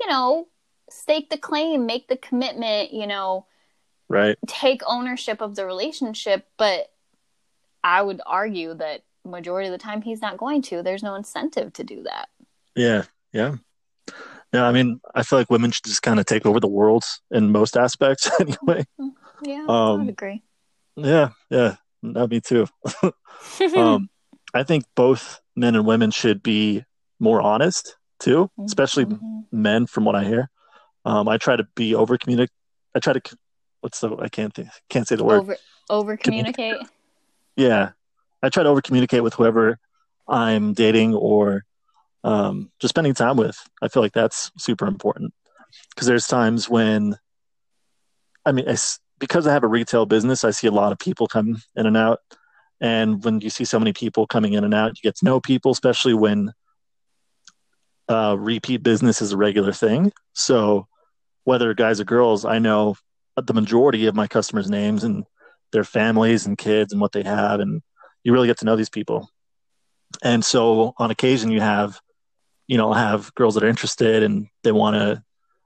you 0.00 0.08
know, 0.08 0.48
stake 0.88 1.30
the 1.30 1.38
claim, 1.38 1.86
make 1.86 2.08
the 2.08 2.16
commitment, 2.16 2.92
you 2.92 3.06
know, 3.06 3.46
right. 4.08 4.38
Take 4.46 4.82
ownership 4.86 5.40
of 5.40 5.56
the 5.56 5.66
relationship, 5.66 6.46
but 6.56 6.90
I 7.82 8.02
would 8.02 8.20
argue 8.26 8.74
that 8.74 9.02
majority 9.24 9.68
of 9.68 9.72
the 9.72 9.78
time 9.78 10.02
he's 10.02 10.22
not 10.22 10.36
going 10.36 10.62
to. 10.62 10.82
There's 10.82 11.02
no 11.02 11.14
incentive 11.14 11.72
to 11.74 11.84
do 11.84 12.04
that. 12.04 12.28
Yeah, 12.74 13.04
yeah. 13.32 13.56
Yeah, 14.52 14.66
I 14.66 14.72
mean, 14.72 15.00
I 15.14 15.22
feel 15.22 15.38
like 15.38 15.50
women 15.50 15.70
should 15.70 15.84
just 15.84 16.02
kind 16.02 16.18
of 16.18 16.26
take 16.26 16.44
over 16.44 16.58
the 16.58 16.68
world 16.68 17.04
in 17.30 17.52
most 17.52 17.76
aspects 17.76 18.28
anyway. 18.40 18.86
Mm-hmm. 19.00 19.08
Yeah, 19.42 19.64
um, 19.68 19.68
I 19.68 19.92
would 19.94 20.08
agree. 20.08 20.42
Yeah, 20.96 21.30
yeah, 21.48 21.76
that 22.02 22.30
me 22.30 22.40
too. 22.40 22.66
um, 23.76 24.08
I 24.54 24.62
think 24.64 24.84
both 24.94 25.40
men 25.56 25.74
and 25.74 25.86
women 25.86 26.10
should 26.10 26.42
be 26.42 26.84
more 27.18 27.40
honest 27.40 27.96
too, 28.18 28.44
mm-hmm. 28.44 28.64
especially 28.64 29.06
mm-hmm. 29.06 29.40
men. 29.52 29.86
From 29.86 30.04
what 30.04 30.16
I 30.16 30.24
hear, 30.24 30.50
um, 31.04 31.28
I 31.28 31.38
try 31.38 31.56
to 31.56 31.66
be 31.74 31.94
over 31.94 32.18
communicate. 32.18 32.54
I 32.94 32.98
try 32.98 33.12
to 33.12 33.20
what's 33.80 34.00
the 34.00 34.16
I 34.16 34.28
can't 34.28 34.54
think, 34.54 34.68
can't 34.88 35.06
say 35.06 35.16
the 35.16 35.24
word 35.24 35.40
over 35.40 35.56
over 35.88 36.16
communicate. 36.16 36.76
Yeah, 37.56 37.90
I 38.42 38.48
try 38.48 38.62
to 38.62 38.68
over 38.68 38.82
communicate 38.82 39.22
with 39.22 39.34
whoever 39.34 39.78
I'm 40.28 40.72
dating 40.74 41.14
or 41.14 41.64
um, 42.24 42.70
just 42.80 42.92
spending 42.92 43.14
time 43.14 43.36
with. 43.36 43.56
I 43.82 43.88
feel 43.88 44.02
like 44.02 44.12
that's 44.12 44.50
super 44.58 44.86
important 44.86 45.34
because 45.90 46.06
there's 46.06 46.26
times 46.26 46.68
when, 46.68 47.16
I 48.44 48.52
mean, 48.52 48.66
because 49.20 49.46
I 49.46 49.52
have 49.52 49.62
a 49.62 49.68
retail 49.68 50.06
business, 50.06 50.42
I 50.42 50.50
see 50.50 50.66
a 50.66 50.72
lot 50.72 50.90
of 50.90 50.98
people 50.98 51.28
come 51.28 51.62
in 51.76 51.86
and 51.86 51.96
out. 51.96 52.20
And 52.80 53.22
when 53.22 53.40
you 53.40 53.50
see 53.50 53.64
so 53.64 53.78
many 53.78 53.92
people 53.92 54.26
coming 54.26 54.54
in 54.54 54.64
and 54.64 54.74
out, 54.74 54.92
you 54.96 55.02
get 55.02 55.16
to 55.16 55.24
know 55.24 55.38
people, 55.38 55.70
especially 55.70 56.14
when 56.14 56.52
uh, 58.08 58.34
repeat 58.38 58.82
business 58.82 59.22
is 59.22 59.32
a 59.32 59.36
regular 59.36 59.72
thing. 59.72 60.12
So 60.32 60.88
whether 61.44 61.72
guys 61.74 62.00
or 62.00 62.04
girls, 62.04 62.44
I 62.44 62.58
know 62.58 62.96
the 63.36 63.54
majority 63.54 64.06
of 64.06 64.14
my 64.14 64.26
customers' 64.26 64.70
names 64.70 65.04
and 65.04 65.24
their 65.72 65.84
families 65.84 66.46
and 66.46 66.58
kids 66.58 66.92
and 66.92 67.00
what 67.00 67.12
they 67.12 67.22
have, 67.22 67.60
and 67.60 67.82
you 68.24 68.32
really 68.32 68.48
get 68.48 68.58
to 68.58 68.64
know 68.64 68.76
these 68.76 68.88
people. 68.88 69.30
And 70.22 70.44
so 70.44 70.94
on 70.98 71.10
occasion, 71.10 71.50
you 71.50 71.60
have, 71.60 72.00
you 72.66 72.76
know, 72.76 72.92
have 72.92 73.32
girls 73.34 73.54
that 73.54 73.62
are 73.62 73.68
interested 73.68 74.22
and 74.22 74.48
they 74.64 74.72
want 74.72 74.96
to 74.96 75.22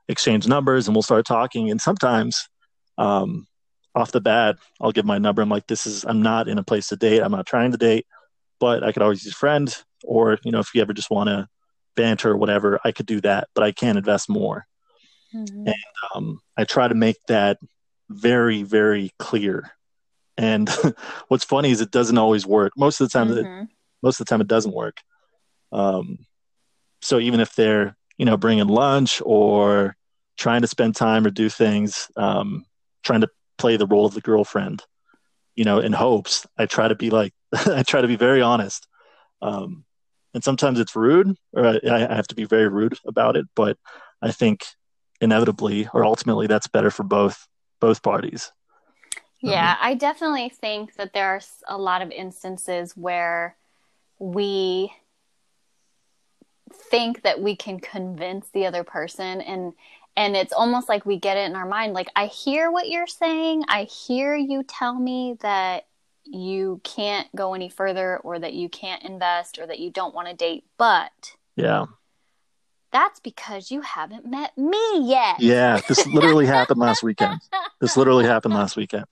exchange 0.08 0.46
numbers, 0.46 0.86
and 0.86 0.94
we'll 0.94 1.02
start 1.02 1.24
talking. 1.24 1.70
And 1.70 1.80
sometimes 1.80 2.48
um, 2.98 3.46
off 3.94 4.12
the 4.12 4.20
bat, 4.20 4.56
I'll 4.80 4.92
give 4.92 5.04
my 5.04 5.18
number. 5.18 5.42
I'm 5.42 5.48
like, 5.48 5.66
this 5.66 5.86
is, 5.86 6.04
I'm 6.04 6.22
not 6.22 6.48
in 6.48 6.58
a 6.58 6.64
place 6.64 6.88
to 6.88 6.96
date. 6.96 7.20
I'm 7.20 7.32
not 7.32 7.46
trying 7.46 7.72
to 7.72 7.78
date, 7.78 8.06
but 8.58 8.82
I 8.82 8.92
could 8.92 9.02
always 9.02 9.24
use 9.24 9.34
friend. 9.34 9.74
Or, 10.02 10.38
you 10.44 10.50
know, 10.50 10.58
if 10.58 10.74
you 10.74 10.82
ever 10.82 10.92
just 10.92 11.10
want 11.10 11.28
to 11.28 11.48
banter 11.96 12.30
or 12.30 12.36
whatever, 12.36 12.80
I 12.84 12.92
could 12.92 13.06
do 13.06 13.20
that, 13.22 13.48
but 13.54 13.64
I 13.64 13.72
can't 13.72 13.98
invest 13.98 14.28
more. 14.28 14.66
Mm-hmm. 15.34 15.68
And 15.68 15.74
um, 16.14 16.40
I 16.56 16.64
try 16.64 16.88
to 16.88 16.94
make 16.94 17.16
that 17.28 17.58
very, 18.08 18.62
very 18.62 19.12
clear. 19.18 19.70
And 20.36 20.68
what's 21.28 21.44
funny 21.44 21.70
is 21.70 21.80
it 21.80 21.90
doesn't 21.90 22.18
always 22.18 22.46
work. 22.46 22.72
Most 22.76 23.00
of 23.00 23.08
the 23.08 23.12
time, 23.12 23.28
mm-hmm. 23.28 23.62
it, 23.62 23.68
most 24.02 24.20
of 24.20 24.26
the 24.26 24.30
time 24.30 24.40
it 24.40 24.48
doesn't 24.48 24.74
work. 24.74 25.00
Um, 25.72 26.18
so 27.00 27.18
even 27.18 27.40
if 27.40 27.54
they're, 27.54 27.96
you 28.18 28.26
know, 28.26 28.36
bringing 28.36 28.66
lunch 28.66 29.20
or 29.24 29.96
trying 30.36 30.62
to 30.62 30.66
spend 30.68 30.96
time 30.96 31.26
or 31.26 31.30
do 31.30 31.48
things, 31.48 32.08
um, 32.16 32.64
trying 33.04 33.20
to 33.20 33.28
play 33.58 33.76
the 33.76 33.86
role 33.86 34.06
of 34.06 34.14
the 34.14 34.20
girlfriend, 34.20 34.82
you 35.54 35.64
know, 35.64 35.78
in 35.78 35.92
hopes. 35.92 36.46
I 36.58 36.66
try 36.66 36.88
to 36.88 36.94
be 36.94 37.10
like, 37.10 37.32
I 37.52 37.82
try 37.82 38.00
to 38.00 38.08
be 38.08 38.16
very 38.16 38.42
honest. 38.42 38.86
Um, 39.42 39.84
and 40.32 40.42
sometimes 40.42 40.80
it's 40.80 40.96
rude, 40.96 41.36
or 41.52 41.66
I, 41.66 41.80
I, 41.88 42.14
have 42.14 42.26
to 42.28 42.34
be 42.34 42.44
very 42.44 42.68
rude 42.68 42.98
about 43.06 43.36
it. 43.36 43.46
But 43.54 43.78
I 44.20 44.32
think 44.32 44.64
inevitably, 45.20 45.88
or 45.94 46.04
ultimately, 46.04 46.46
that's 46.46 46.66
better 46.66 46.90
for 46.90 47.04
both 47.04 47.46
both 47.80 48.02
parties. 48.02 48.50
Yeah, 49.40 49.72
um, 49.72 49.76
I 49.80 49.94
definitely 49.94 50.48
think 50.48 50.94
that 50.94 51.12
there 51.12 51.28
are 51.28 51.40
a 51.68 51.78
lot 51.78 52.02
of 52.02 52.10
instances 52.10 52.96
where 52.96 53.56
we 54.18 54.92
think 56.72 57.22
that 57.22 57.40
we 57.40 57.54
can 57.54 57.78
convince 57.78 58.48
the 58.48 58.66
other 58.66 58.84
person 58.84 59.40
and 59.40 59.74
and 60.16 60.36
it's 60.36 60.52
almost 60.52 60.88
like 60.88 61.04
we 61.04 61.18
get 61.18 61.36
it 61.36 61.48
in 61.50 61.56
our 61.56 61.66
mind. 61.66 61.92
Like 61.92 62.10
i 62.14 62.26
hear 62.26 62.70
what 62.70 62.88
you're 62.88 63.06
saying. 63.06 63.64
I 63.68 63.84
hear 63.84 64.34
you 64.34 64.62
tell 64.62 64.94
me 64.94 65.36
that 65.40 65.86
you 66.24 66.80
can't 66.84 67.28
go 67.36 67.54
any 67.54 67.68
further 67.68 68.18
or 68.18 68.38
that 68.38 68.54
you 68.54 68.68
can't 68.68 69.02
invest 69.02 69.58
or 69.58 69.66
that 69.66 69.78
you 69.78 69.90
don't 69.90 70.14
want 70.14 70.26
to 70.26 70.34
date 70.34 70.64
but 70.78 71.36
yeah. 71.54 71.84
that's 72.92 73.20
because 73.20 73.70
you 73.70 73.82
haven't 73.82 74.24
met 74.24 74.56
me 74.56 75.00
yet. 75.02 75.38
Yeah 75.38 75.80
this 75.86 76.06
literally 76.06 76.46
happened 76.46 76.80
last 76.80 77.02
weekend. 77.02 77.40
This 77.80 77.96
literally 77.96 78.24
happened 78.24 78.54
last 78.54 78.76
weekend. 78.76 79.06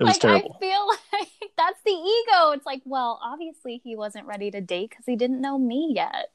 It 0.00 0.04
was 0.04 0.14
like, 0.14 0.20
terrible. 0.20 0.56
i 0.56 0.58
feel 0.58 0.86
like 1.12 1.28
that's 1.56 1.80
the 1.84 1.92
ego. 1.92 2.50
It's 2.50 2.66
like 2.66 2.82
well 2.84 3.20
obviously 3.22 3.80
he 3.84 3.94
wasn't 3.94 4.26
ready 4.26 4.50
to 4.50 4.60
date 4.60 4.90
because 4.90 5.04
he 5.06 5.14
didn't 5.14 5.40
know 5.40 5.56
me 5.56 5.92
yet. 5.94 6.30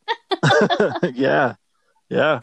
Yeah. 1.14 1.56
Yeah 2.08 2.40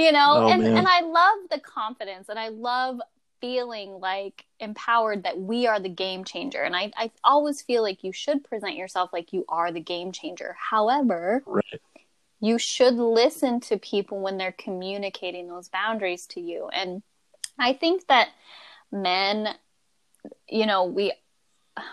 you 0.00 0.12
know 0.12 0.32
oh, 0.36 0.48
and 0.48 0.62
man. 0.62 0.76
and 0.78 0.86
i 0.88 1.00
love 1.00 1.38
the 1.50 1.60
confidence 1.60 2.28
and 2.28 2.38
i 2.38 2.48
love 2.48 3.00
feeling 3.40 3.98
like 4.00 4.44
empowered 4.58 5.24
that 5.24 5.38
we 5.38 5.66
are 5.66 5.80
the 5.80 5.88
game 5.88 6.24
changer 6.24 6.62
and 6.62 6.74
i 6.74 6.90
i 6.96 7.10
always 7.24 7.62
feel 7.62 7.82
like 7.82 8.02
you 8.04 8.12
should 8.12 8.42
present 8.44 8.76
yourself 8.76 9.10
like 9.12 9.32
you 9.32 9.44
are 9.48 9.72
the 9.72 9.80
game 9.80 10.12
changer 10.12 10.56
however 10.58 11.42
right. 11.46 11.80
you 12.40 12.58
should 12.58 12.94
listen 12.94 13.60
to 13.60 13.78
people 13.78 14.20
when 14.20 14.36
they're 14.36 14.52
communicating 14.52 15.48
those 15.48 15.68
boundaries 15.68 16.26
to 16.26 16.40
you 16.40 16.68
and 16.68 17.02
i 17.58 17.72
think 17.72 18.06
that 18.08 18.28
men 18.92 19.48
you 20.48 20.66
know 20.66 20.84
we 20.84 21.12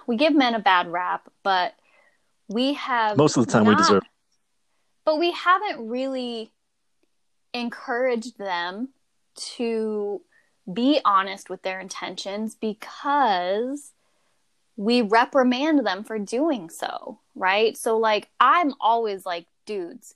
we 0.06 0.18
give 0.18 0.36
men 0.36 0.54
a 0.54 0.60
bad 0.60 0.88
rap 0.88 1.30
but 1.44 1.74
we 2.50 2.74
have 2.74 3.18
most 3.18 3.38
of 3.38 3.46
the 3.46 3.52
time 3.52 3.64
not, 3.64 3.70
we 3.72 3.76
deserve 3.76 4.04
but 5.06 5.18
we 5.18 5.32
haven't 5.32 5.88
really 5.88 6.52
encourage 7.54 8.36
them 8.36 8.90
to 9.36 10.22
be 10.72 11.00
honest 11.06 11.50
with 11.50 11.62
their 11.62 11.80
intentions 11.80 12.56
because 12.56 13.94
we 14.76 15.02
reprimand 15.02 15.86
them 15.86 16.04
for 16.04 16.20
doing 16.20 16.70
so, 16.70 17.20
right? 17.36 17.78
So, 17.78 17.98
like, 17.98 18.30
I'm 18.40 18.74
always 18.80 19.26
like, 19.26 19.46
dudes, 19.66 20.16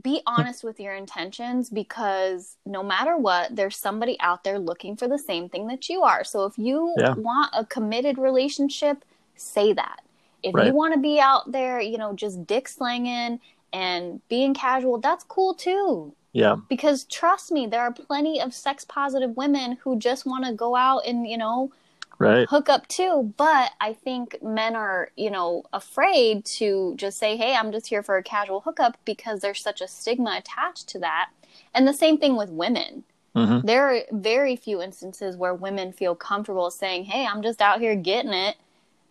be 0.00 0.20
honest 0.26 0.62
with 0.62 0.78
your 0.78 0.94
intentions 0.94 1.70
because 1.70 2.56
no 2.66 2.82
matter 2.82 3.16
what, 3.16 3.56
there's 3.56 3.76
somebody 3.76 4.16
out 4.20 4.44
there 4.44 4.58
looking 4.58 4.96
for 4.96 5.08
the 5.08 5.18
same 5.18 5.48
thing 5.48 5.66
that 5.68 5.88
you 5.88 6.02
are. 6.02 6.22
So, 6.22 6.44
if 6.44 6.58
you 6.58 6.94
yeah. 6.98 7.14
want 7.14 7.50
a 7.56 7.64
committed 7.64 8.18
relationship, 8.18 9.04
say 9.36 9.72
that. 9.72 10.00
If 10.42 10.54
right. 10.54 10.66
you 10.66 10.74
want 10.74 10.94
to 10.94 11.00
be 11.00 11.18
out 11.18 11.50
there, 11.50 11.80
you 11.80 11.98
know, 11.98 12.12
just 12.12 12.46
dick 12.46 12.68
slanging 12.68 13.40
and 13.72 14.20
being 14.28 14.54
casual, 14.54 14.98
that's 14.98 15.24
cool 15.24 15.54
too. 15.54 16.14
Yeah. 16.36 16.56
Because 16.68 17.04
trust 17.04 17.50
me, 17.50 17.66
there 17.66 17.80
are 17.80 17.92
plenty 17.92 18.42
of 18.42 18.52
sex 18.52 18.84
positive 18.84 19.38
women 19.38 19.78
who 19.82 19.98
just 19.98 20.26
want 20.26 20.44
to 20.44 20.52
go 20.52 20.76
out 20.76 21.06
and, 21.06 21.26
you 21.26 21.38
know, 21.38 21.72
right. 22.18 22.46
hook 22.46 22.68
up 22.68 22.86
too. 22.88 23.32
But 23.38 23.70
I 23.80 23.94
think 23.94 24.42
men 24.42 24.76
are, 24.76 25.08
you 25.16 25.30
know, 25.30 25.64
afraid 25.72 26.44
to 26.56 26.92
just 26.96 27.16
say, 27.16 27.38
hey, 27.38 27.54
I'm 27.54 27.72
just 27.72 27.86
here 27.86 28.02
for 28.02 28.18
a 28.18 28.22
casual 28.22 28.60
hookup 28.60 28.98
because 29.06 29.40
there's 29.40 29.62
such 29.62 29.80
a 29.80 29.88
stigma 29.88 30.36
attached 30.36 30.88
to 30.90 30.98
that. 30.98 31.30
And 31.72 31.88
the 31.88 31.94
same 31.94 32.18
thing 32.18 32.36
with 32.36 32.50
women. 32.50 33.04
Mm-hmm. 33.34 33.66
There 33.66 33.88
are 33.88 34.00
very 34.12 34.56
few 34.56 34.82
instances 34.82 35.38
where 35.38 35.54
women 35.54 35.90
feel 35.90 36.14
comfortable 36.14 36.70
saying, 36.70 37.04
hey, 37.04 37.26
I'm 37.26 37.40
just 37.40 37.62
out 37.62 37.80
here 37.80 37.96
getting 37.96 38.34
it. 38.34 38.56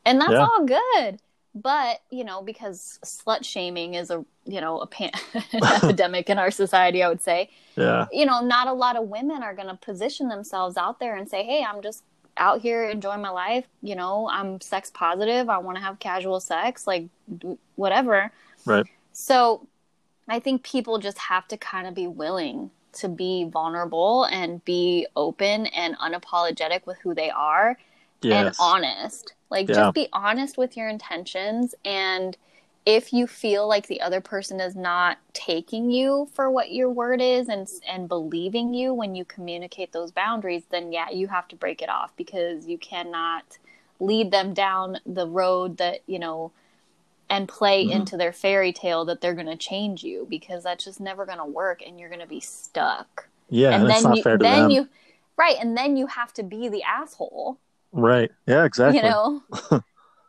And 0.06 0.22
that's 0.22 0.32
yeah. 0.32 0.46
all 0.46 0.64
good 0.64 1.20
but 1.56 2.02
you 2.12 2.26
know 2.26 2.42
because 2.42 3.00
slut 3.06 3.46
shaming 3.46 3.94
is 3.94 4.12
a 4.12 4.24
you 4.44 4.60
know 4.60 4.80
a 4.82 4.86
pan- 4.86 5.12
epidemic 5.54 6.30
in 6.30 6.38
our 6.38 6.52
society 6.52 7.02
i 7.02 7.08
would 7.08 7.22
say. 7.22 7.50
Yeah. 7.78 8.06
You 8.12 8.26
know 8.26 8.42
not 8.42 8.68
a 8.68 8.74
lot 8.74 8.98
of 8.98 9.08
women 9.08 9.42
are 9.42 9.56
going 9.56 9.70
to 9.70 9.76
position 9.76 10.28
themselves 10.28 10.78
out 10.78 11.00
there 11.00 11.16
and 11.16 11.28
say 11.28 11.44
hey 11.44 11.66
i'm 11.68 11.82
just 11.82 12.04
out 12.38 12.60
here 12.60 12.84
enjoying 12.90 13.22
my 13.22 13.30
life. 13.30 13.66
You 13.82 13.96
know 13.96 14.30
i'm 14.30 14.60
sex 14.60 14.92
positive. 14.94 15.50
I 15.50 15.58
want 15.58 15.78
to 15.78 15.84
have 15.84 16.00
casual 16.00 16.40
sex 16.40 16.86
like 16.86 17.08
whatever. 17.76 18.32
Right. 18.66 18.86
So 19.14 19.68
i 20.28 20.40
think 20.40 20.64
people 20.64 21.00
just 21.00 21.18
have 21.18 21.48
to 21.48 21.58
kind 21.58 21.88
of 21.88 21.96
be 21.96 22.08
willing 22.08 22.70
to 22.94 23.10
be 23.10 23.44
vulnerable 23.46 24.24
and 24.26 24.64
be 24.64 25.06
open 25.16 25.66
and 25.68 25.98
unapologetic 25.98 26.86
with 26.86 26.98
who 27.00 27.14
they 27.14 27.30
are 27.30 27.78
yes. 28.26 28.46
and 28.46 28.56
honest. 28.60 29.34
Like 29.50 29.70
yeah. 29.70 29.76
just 29.76 29.96
be 29.96 30.10
honest 30.12 30.58
with 30.58 30.76
your 30.76 30.90
intentions 30.90 31.76
and 31.86 32.36
if 32.86 33.12
you 33.12 33.26
feel 33.26 33.68
like 33.68 33.88
the 33.88 34.02
other 34.02 34.22
person 34.22 34.60
is 34.60 34.76
not 34.76 35.18
taking 35.34 35.90
you 35.90 36.30
for 36.34 36.52
what 36.52 36.72
your 36.72 36.90
word 36.90 37.20
is 37.20 37.50
and 37.50 37.68
and 37.88 38.08
believing 38.08 38.74
you 38.74 38.94
when 38.94 39.16
you 39.16 39.26
communicate 39.26 39.92
those 39.92 40.12
boundaries 40.12 40.64
then 40.70 40.92
yeah 40.92 41.10
you 41.10 41.28
have 41.28 41.48
to 41.48 41.56
break 41.56 41.82
it 41.82 41.90
off 41.90 42.16
because 42.16 42.68
you 42.68 42.78
cannot 42.78 43.58
lead 44.00 44.32
them 44.32 44.54
down 44.54 45.00
the 45.06 45.28
road 45.28 45.78
that 45.78 46.02
you 46.06 46.20
know 46.20 46.52
and 47.30 47.48
play 47.48 47.86
mm-hmm. 47.86 47.94
into 47.94 48.18
their 48.18 48.34
fairy 48.34 48.72
tale 48.72 49.06
that 49.06 49.20
they're 49.20 49.34
going 49.34 49.46
to 49.48 49.56
change 49.56 50.04
you 50.04 50.28
because 50.30 50.64
that's 50.64 50.86
just 50.86 51.00
never 51.00 51.26
going 51.26 51.40
to 51.40 51.46
work 51.46 51.82
and 51.86 52.00
you're 52.00 52.10
going 52.10 52.22
to 52.22 52.28
be 52.28 52.42
stuck 52.42 53.28
yeah 53.50 53.72
and, 53.72 53.90
then 53.90 54.14
you 54.14 54.24
then 54.24 54.40
them. 54.40 54.70
you 54.70 54.88
right 55.38 55.58
and 55.60 55.76
then 55.76 55.98
you 55.98 56.06
have 56.08 56.32
to 56.34 56.44
be 56.44 56.70
the 56.70 56.84
asshole 56.84 57.58
right 57.96 58.32
yeah 58.46 58.66
exactly 58.66 58.98
you 58.98 59.04
know 59.04 59.42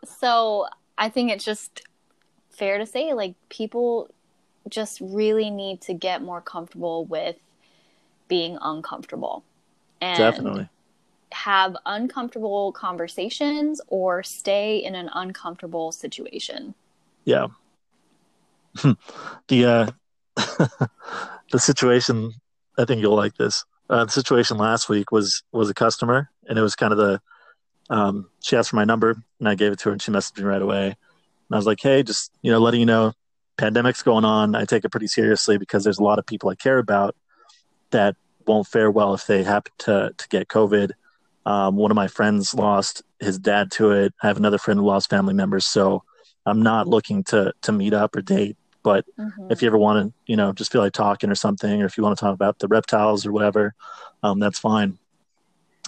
so 0.05 0.67
i 0.97 1.09
think 1.09 1.31
it's 1.31 1.45
just 1.45 1.83
fair 2.51 2.79
to 2.79 2.87
say 2.87 3.13
like 3.13 3.35
people 3.49 4.09
just 4.69 5.01
really 5.01 5.51
need 5.51 5.81
to 5.81 5.95
get 5.95 6.23
more 6.23 6.41
comfortable 6.41 7.05
with 7.05 7.37
being 8.29 8.59
uncomfortable 8.61 9.45
and 10.01 10.19
Definitely. 10.19 10.69
have 11.33 11.77
uncomfortable 11.87 12.73
conversations 12.73 13.81
or 13.89 14.23
stay 14.23 14.79
in 14.79 14.95
an 14.95 15.11
uncomfortable 15.15 15.93
situation. 15.93 16.75
Yeah. 17.25 17.49
the 19.49 19.65
uh 19.65 19.91
the 21.51 21.59
situation 21.59 22.33
I 22.79 22.85
think 22.85 23.01
you'll 23.01 23.17
like 23.17 23.37
this. 23.37 23.65
Uh, 23.89 24.05
the 24.05 24.11
situation 24.11 24.59
last 24.59 24.89
week 24.89 25.13
was 25.13 25.43
was 25.53 25.71
a 25.71 25.75
customer 25.75 26.31
and 26.49 26.59
it 26.59 26.63
was 26.63 26.75
kind 26.75 26.93
of 26.93 26.99
the 26.99 27.21
um 27.91 28.29
she 28.43 28.57
asked 28.57 28.71
for 28.71 28.77
my 28.77 28.85
number 28.85 29.23
and 29.39 29.49
I 29.49 29.55
gave 29.55 29.73
it 29.73 29.79
to 29.81 29.89
her 29.89 29.93
and 29.93 30.03
she 30.03 30.11
messaged 30.11 30.39
me 30.39 30.45
right 30.45 30.63
away 30.63 30.97
and 31.49 31.55
I 31.55 31.59
was 31.59 31.67
like, 31.67 31.81
hey, 31.81 32.03
just, 32.03 32.33
you 32.43 32.51
know, 32.51 32.59
letting 32.59 32.81
you 32.81 32.87
know, 32.87 33.13
pandemic's 33.57 34.03
going 34.03 34.25
on. 34.25 34.55
I 34.55 34.65
take 34.65 34.85
it 34.85 34.91
pretty 34.91 35.07
seriously 35.07 35.59
because 35.59 35.85
there's 35.85 35.99
a 35.99 36.03
lot 36.03 36.19
of 36.19 36.27
people 36.27 36.51
I 36.51 36.57
care 36.57 36.79
about 36.79 37.17
that 37.91 38.17
won't 38.47 38.67
fare 38.67 38.91
well 38.91 39.15
if 39.15 39.27
they 39.27 39.45
happen 39.45 39.73
to, 39.79 40.13
to 40.17 40.29
get 40.29 40.49
COVID. 40.49 40.91
Um, 41.45 41.77
one 41.77 41.93
of 41.93 41.95
my 41.95 42.09
friends 42.09 42.55
lost 42.55 43.03
his 43.21 43.39
dad 43.39 43.71
to 43.73 43.93
it. 43.93 44.13
I 44.23 44.27
have 44.27 44.37
another 44.37 44.59
friend 44.59 44.81
who 44.81 44.87
lost 44.87 45.09
family 45.09 45.35
members. 45.35 45.67
So 45.67 46.03
I'm 46.45 46.63
not 46.63 46.89
looking 46.89 47.23
to, 47.25 47.53
to 47.63 47.73
meet 47.73 47.95
up 47.95 48.17
or 48.17 48.23
date. 48.23 48.57
But 48.83 49.05
mm-hmm. 49.19 49.51
if 49.51 49.63
you 49.63 49.69
ever 49.69 49.79
want 49.79 50.09
to, 50.09 50.15
you 50.27 50.37
know, 50.37 50.53
just 50.53 50.73
feel 50.73 50.81
like 50.81 50.93
talking 50.93 51.31
or 51.31 51.35
something, 51.37 51.83
or 51.83 51.87
if 51.87 51.97
you 51.97 52.05
want 52.05 52.19
to 52.19 52.25
talk 52.25 52.35
about 52.35 52.59
the 52.59 52.69
reptiles 52.69 53.25
or 53.27 53.33
whatever, 53.33 53.75
um, 54.23 54.41
that's 54.41 54.59
fine. 54.59 54.99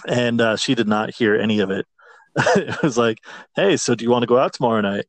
And 0.07 0.41
uh, 0.41 0.55
she 0.55 0.75
did 0.75 0.87
not 0.87 1.13
hear 1.13 1.35
any 1.35 1.59
of 1.59 1.71
it. 1.71 1.85
it 2.37 2.81
was 2.81 2.97
like, 2.97 3.19
hey, 3.55 3.77
so 3.77 3.95
do 3.95 4.03
you 4.03 4.11
want 4.11 4.23
to 4.23 4.27
go 4.27 4.37
out 4.37 4.53
tomorrow 4.53 4.81
night? 4.81 5.05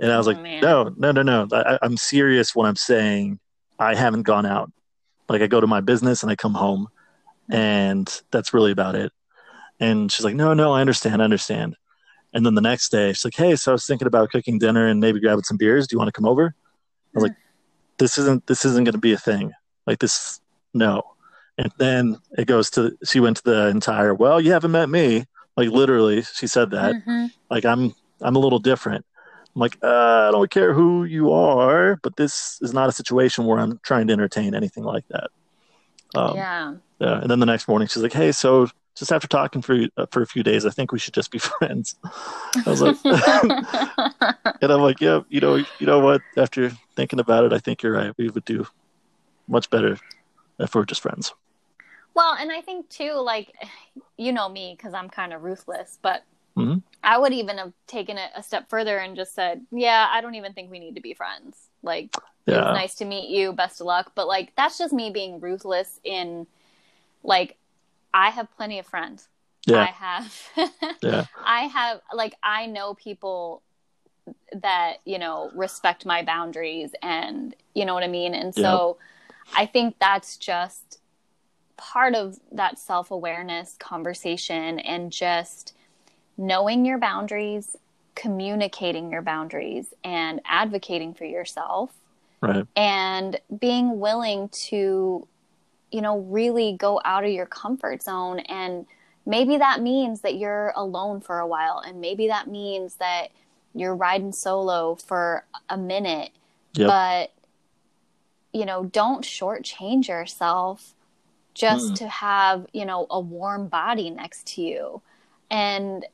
And 0.00 0.12
I 0.12 0.18
was 0.18 0.28
oh, 0.28 0.32
like, 0.32 0.42
man. 0.42 0.62
no, 0.62 0.94
no, 0.96 1.12
no, 1.12 1.22
no. 1.22 1.48
I, 1.52 1.78
I'm 1.82 1.96
serious 1.96 2.54
when 2.54 2.66
I'm 2.66 2.76
saying 2.76 3.38
I 3.78 3.94
haven't 3.94 4.22
gone 4.22 4.46
out. 4.46 4.70
Like 5.28 5.42
I 5.42 5.46
go 5.46 5.60
to 5.60 5.66
my 5.66 5.80
business 5.80 6.22
and 6.22 6.32
I 6.32 6.36
come 6.36 6.54
home, 6.54 6.88
and 7.50 8.22
that's 8.30 8.54
really 8.54 8.72
about 8.72 8.94
it. 8.94 9.12
And 9.80 10.10
she's 10.10 10.24
like, 10.24 10.34
no, 10.34 10.54
no, 10.54 10.72
I 10.72 10.80
understand, 10.80 11.20
I 11.20 11.24
understand. 11.24 11.76
And 12.32 12.44
then 12.44 12.54
the 12.54 12.60
next 12.60 12.90
day, 12.90 13.12
she's 13.12 13.24
like, 13.24 13.36
hey, 13.36 13.56
so 13.56 13.72
I 13.72 13.74
was 13.74 13.86
thinking 13.86 14.06
about 14.06 14.30
cooking 14.30 14.58
dinner 14.58 14.86
and 14.86 15.00
maybe 15.00 15.20
grabbing 15.20 15.44
some 15.44 15.56
beers. 15.56 15.86
Do 15.86 15.94
you 15.94 15.98
want 15.98 16.08
to 16.08 16.12
come 16.12 16.28
over? 16.28 16.54
I 17.14 17.18
was 17.18 17.22
like, 17.24 17.36
this 17.98 18.18
isn't 18.18 18.46
this 18.46 18.64
isn't 18.64 18.84
going 18.84 18.92
to 18.92 18.98
be 18.98 19.12
a 19.12 19.18
thing. 19.18 19.52
Like 19.86 19.98
this, 19.98 20.40
no. 20.74 21.02
And 21.58 21.72
then 21.78 22.16
it 22.38 22.46
goes 22.46 22.70
to 22.70 22.96
she 23.04 23.20
went 23.20 23.38
to 23.38 23.42
the 23.44 23.66
entire. 23.66 24.14
Well, 24.14 24.40
you 24.40 24.52
haven't 24.52 24.70
met 24.70 24.88
me. 24.88 25.26
Like 25.56 25.70
literally, 25.70 26.22
she 26.22 26.46
said 26.46 26.70
that. 26.70 26.94
Mm-hmm. 26.94 27.26
Like 27.50 27.64
I'm 27.64 27.94
I'm 28.22 28.36
a 28.36 28.38
little 28.38 28.60
different. 28.60 29.04
I'm 29.54 29.60
like, 29.60 29.76
uh, 29.82 30.28
I 30.28 30.30
don't 30.30 30.50
care 30.50 30.72
who 30.72 31.04
you 31.04 31.32
are, 31.32 31.98
but 32.02 32.16
this 32.16 32.58
is 32.60 32.72
not 32.72 32.88
a 32.88 32.92
situation 32.92 33.44
where 33.44 33.58
I'm 33.58 33.80
trying 33.82 34.06
to 34.06 34.12
entertain 34.12 34.54
anything 34.54 34.84
like 34.84 35.04
that. 35.08 35.30
Um, 36.14 36.36
yeah. 36.36 36.74
Yeah. 37.00 37.20
And 37.20 37.30
then 37.30 37.40
the 37.40 37.46
next 37.46 37.66
morning, 37.66 37.88
she's 37.88 38.02
like, 38.02 38.12
Hey, 38.12 38.30
so 38.30 38.68
just 38.94 39.10
after 39.10 39.26
talking 39.26 39.62
for 39.62 39.86
uh, 39.96 40.06
for 40.12 40.22
a 40.22 40.26
few 40.26 40.44
days, 40.44 40.64
I 40.64 40.70
think 40.70 40.92
we 40.92 41.00
should 41.00 41.14
just 41.14 41.32
be 41.32 41.38
friends. 41.58 41.96
I 42.04 42.70
was 42.70 42.82
like, 42.82 42.96
and 43.04 44.72
I'm 44.72 44.80
like, 44.80 45.00
yeah, 45.00 45.20
you 45.28 45.40
know, 45.40 45.56
you 45.56 45.86
know 45.86 45.98
what? 45.98 46.20
After 46.36 46.70
thinking 46.94 47.18
about 47.18 47.44
it, 47.44 47.52
I 47.52 47.58
think 47.58 47.82
you're 47.82 47.92
right. 47.92 48.12
We 48.16 48.28
would 48.28 48.44
do 48.44 48.66
much 49.48 49.70
better 49.70 49.98
if 50.58 50.74
we're 50.74 50.84
just 50.84 51.00
friends. 51.00 51.32
Well, 52.18 52.34
and 52.34 52.50
I 52.50 52.60
think 52.62 52.88
too, 52.88 53.12
like, 53.12 53.52
you 54.16 54.32
know 54.32 54.48
me 54.48 54.74
because 54.76 54.92
I'm 54.92 55.08
kind 55.08 55.32
of 55.32 55.44
ruthless, 55.44 55.98
but 56.02 56.24
Mm-hmm. 56.58 56.78
I 57.04 57.16
would 57.16 57.32
even 57.32 57.58
have 57.58 57.72
taken 57.86 58.18
it 58.18 58.30
a 58.34 58.42
step 58.42 58.68
further 58.68 58.98
and 58.98 59.14
just 59.14 59.32
said, 59.32 59.64
"Yeah, 59.70 60.08
I 60.10 60.20
don't 60.20 60.34
even 60.34 60.54
think 60.54 60.72
we 60.72 60.80
need 60.80 60.96
to 60.96 61.00
be 61.00 61.14
friends. 61.14 61.68
Like, 61.82 62.12
yeah. 62.46 62.56
it's 62.56 62.74
nice 62.74 62.94
to 62.96 63.04
meet 63.04 63.30
you. 63.30 63.52
Best 63.52 63.80
of 63.80 63.86
luck." 63.86 64.12
But 64.16 64.26
like, 64.26 64.52
that's 64.56 64.76
just 64.76 64.92
me 64.92 65.10
being 65.10 65.38
ruthless. 65.38 66.00
In 66.02 66.48
like, 67.22 67.56
I 68.12 68.30
have 68.30 68.48
plenty 68.56 68.80
of 68.80 68.86
friends. 68.86 69.28
Yeah. 69.66 69.82
I 69.82 69.86
have. 69.86 70.48
yeah. 71.02 71.26
I 71.44 71.60
have 71.62 72.00
like 72.12 72.34
I 72.42 72.66
know 72.66 72.94
people 72.94 73.62
that 74.52 74.96
you 75.04 75.20
know 75.20 75.52
respect 75.54 76.04
my 76.04 76.24
boundaries, 76.24 76.90
and 77.00 77.54
you 77.72 77.84
know 77.84 77.94
what 77.94 78.02
I 78.02 78.08
mean. 78.08 78.34
And 78.34 78.52
so, 78.52 78.98
I 79.56 79.66
think 79.66 79.94
that's 80.00 80.36
just 80.36 80.97
part 81.78 82.14
of 82.14 82.38
that 82.52 82.78
self 82.78 83.10
awareness 83.10 83.76
conversation 83.78 84.78
and 84.80 85.10
just 85.10 85.72
knowing 86.36 86.84
your 86.84 86.98
boundaries, 86.98 87.76
communicating 88.14 89.10
your 89.10 89.22
boundaries, 89.22 89.94
and 90.04 90.40
advocating 90.44 91.14
for 91.14 91.24
yourself. 91.24 91.94
Right. 92.42 92.66
And 92.76 93.40
being 93.58 93.98
willing 93.98 94.50
to, 94.66 95.26
you 95.90 96.00
know, 96.02 96.18
really 96.18 96.76
go 96.78 97.00
out 97.04 97.24
of 97.24 97.30
your 97.30 97.46
comfort 97.46 98.02
zone. 98.02 98.40
And 98.40 98.86
maybe 99.24 99.56
that 99.56 99.80
means 99.80 100.20
that 100.20 100.36
you're 100.36 100.72
alone 100.76 101.20
for 101.20 101.38
a 101.38 101.46
while. 101.46 101.82
And 101.84 102.00
maybe 102.00 102.28
that 102.28 102.46
means 102.46 102.96
that 102.96 103.28
you're 103.74 103.96
riding 103.96 104.32
solo 104.32 104.94
for 104.94 105.44
a 105.68 105.76
minute. 105.76 106.30
Yep. 106.74 106.88
But, 106.88 107.32
you 108.52 108.66
know, 108.66 108.84
don't 108.84 109.24
shortchange 109.24 110.08
yourself 110.08 110.94
just 111.58 111.92
mm. 111.92 111.96
to 111.96 112.08
have, 112.08 112.66
you 112.72 112.84
know, 112.84 113.06
a 113.10 113.20
warm 113.20 113.68
body 113.68 114.10
next 114.10 114.46
to 114.54 114.62
you. 114.62 115.02
And 115.50 116.06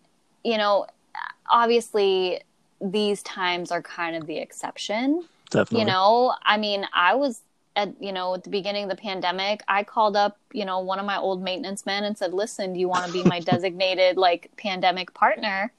you 0.45 0.59
know, 0.59 0.87
obviously 1.51 2.41
these 2.81 3.23
times 3.23 3.71
are 3.71 3.83
kind 3.83 4.17
of 4.17 4.27
the 4.27 4.39
exception. 4.39 5.25
Definitely. 5.51 5.81
You 5.81 5.87
know, 5.87 6.35
I 6.43 6.57
mean, 6.57 6.87
I 6.93 7.15
was 7.15 7.41
at 7.77 8.01
you 8.01 8.13
know 8.13 8.35
at 8.35 8.45
the 8.45 8.51
beginning 8.51 8.85
of 8.85 8.91
the 8.91 8.97
pandemic 8.97 9.63
i 9.69 9.83
called 9.83 10.17
up 10.17 10.39
you 10.53 10.65
know 10.65 10.79
one 10.81 10.99
of 10.99 11.07
my 11.07 11.17
old 11.17 11.43
maintenance 11.43 11.85
men 11.85 12.05
and 12.05 12.17
said 12.17 12.33
listen 12.33 12.73
do 12.73 12.79
you 12.79 12.89
want 12.89 13.05
to 13.07 13.13
be 13.13 13.25
my 13.25 13.41
designated 13.53 14.17
like 14.17 14.51
pandemic 14.57 15.13
partner 15.15 15.73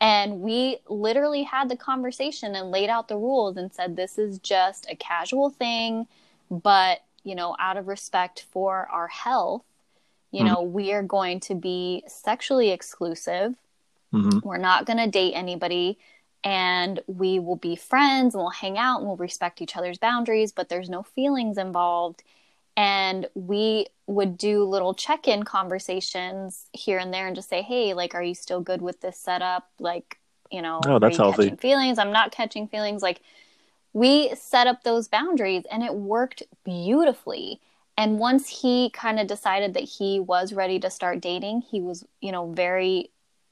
and 0.00 0.40
we 0.40 0.78
literally 0.88 1.42
had 1.42 1.68
the 1.68 1.76
conversation 1.76 2.54
and 2.54 2.70
laid 2.70 2.88
out 2.88 3.08
the 3.08 3.16
rules 3.16 3.56
and 3.56 3.72
said 3.72 3.96
this 3.96 4.18
is 4.18 4.38
just 4.38 4.86
a 4.90 4.96
casual 4.96 5.50
thing 5.50 6.06
but 6.50 7.02
you 7.26 7.34
know 7.34 7.54
out 7.58 7.76
of 7.76 7.88
respect 7.88 8.46
for 8.50 8.88
our 8.90 9.08
health 9.08 9.62
you 10.30 10.40
mm-hmm. 10.40 10.54
know 10.54 10.62
we 10.62 10.92
are 10.92 11.02
going 11.02 11.40
to 11.40 11.54
be 11.54 12.02
sexually 12.06 12.70
exclusive 12.70 13.54
Mm-hmm. 14.16 14.46
We're 14.46 14.56
not 14.56 14.86
going 14.86 14.98
to 14.98 15.06
date 15.06 15.32
anybody 15.34 15.98
and 16.44 17.00
we 17.06 17.38
will 17.38 17.56
be 17.56 17.76
friends 17.76 18.34
and 18.34 18.42
we'll 18.42 18.50
hang 18.50 18.78
out 18.78 18.98
and 18.98 19.06
we'll 19.06 19.16
respect 19.16 19.60
each 19.60 19.76
other's 19.76 19.98
boundaries, 19.98 20.52
but 20.52 20.68
there's 20.68 20.88
no 20.88 21.02
feelings 21.02 21.58
involved. 21.58 22.22
And 22.76 23.26
we 23.34 23.86
would 24.06 24.36
do 24.38 24.64
little 24.64 24.94
check 24.94 25.26
in 25.26 25.42
conversations 25.42 26.66
here 26.72 26.98
and 26.98 27.12
there 27.12 27.26
and 27.26 27.34
just 27.34 27.48
say, 27.48 27.62
hey, 27.62 27.94
like, 27.94 28.14
are 28.14 28.22
you 28.22 28.34
still 28.34 28.60
good 28.60 28.82
with 28.82 29.00
this 29.00 29.18
setup? 29.18 29.68
Like, 29.80 30.18
you 30.50 30.62
know, 30.62 30.80
oh, 30.86 30.98
that's 30.98 31.16
healthy. 31.16 31.56
feelings? 31.56 31.98
I'm 31.98 32.12
not 32.12 32.32
catching 32.32 32.68
feelings. 32.68 33.02
Like, 33.02 33.22
we 33.96 34.34
set 34.34 34.66
up 34.66 34.82
those 34.82 35.08
boundaries 35.08 35.64
and 35.70 35.82
it 35.82 35.94
worked 35.94 36.42
beautifully. 36.64 37.60
And 37.96 38.18
once 38.18 38.60
he 38.60 38.90
kind 38.90 39.18
of 39.18 39.26
decided 39.26 39.72
that 39.72 39.84
he 39.84 40.20
was 40.20 40.52
ready 40.52 40.78
to 40.80 40.90
start 40.90 41.20
dating, 41.20 41.62
he 41.62 41.80
was, 41.80 42.04
you 42.20 42.30
know, 42.30 42.52
very 42.52 43.10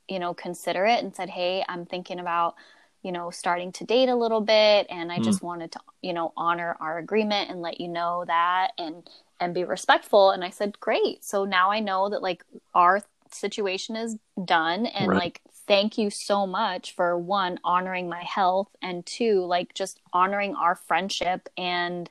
you 0.08 0.18
know, 0.18 0.34
considerate 0.34 1.02
and 1.02 1.14
said, 1.14 1.30
Hey, 1.30 1.64
I'm 1.68 1.86
thinking 1.86 2.20
about, 2.20 2.54
you 3.02 3.12
know, 3.12 3.30
starting 3.30 3.72
to 3.72 3.84
date 3.84 4.08
a 4.08 4.16
little 4.16 4.40
bit. 4.40 4.86
And 4.90 5.10
I 5.10 5.18
mm. 5.18 5.24
just 5.24 5.42
wanted 5.42 5.72
to, 5.72 5.80
you 6.02 6.12
know, 6.12 6.32
honor 6.36 6.76
our 6.80 6.98
agreement 6.98 7.50
and 7.50 7.62
let 7.62 7.80
you 7.80 7.88
know 7.88 8.24
that 8.26 8.72
and, 8.78 9.08
and 9.40 9.54
be 9.54 9.64
respectful. 9.64 10.30
And 10.30 10.44
I 10.44 10.50
said, 10.50 10.78
Great. 10.80 11.24
So 11.24 11.44
now 11.44 11.70
I 11.70 11.80
know 11.80 12.10
that 12.10 12.22
like 12.22 12.44
our 12.74 13.02
situation 13.30 13.96
is 13.96 14.18
done. 14.44 14.86
And 14.86 15.10
right. 15.10 15.18
like, 15.18 15.40
thank 15.66 15.98
you 15.98 16.10
so 16.10 16.46
much 16.46 16.94
for 16.94 17.16
one, 17.18 17.58
honoring 17.64 18.08
my 18.08 18.22
health 18.22 18.68
and 18.82 19.04
two, 19.04 19.44
like 19.44 19.74
just 19.74 20.00
honoring 20.12 20.54
our 20.54 20.74
friendship 20.74 21.48
and, 21.56 22.10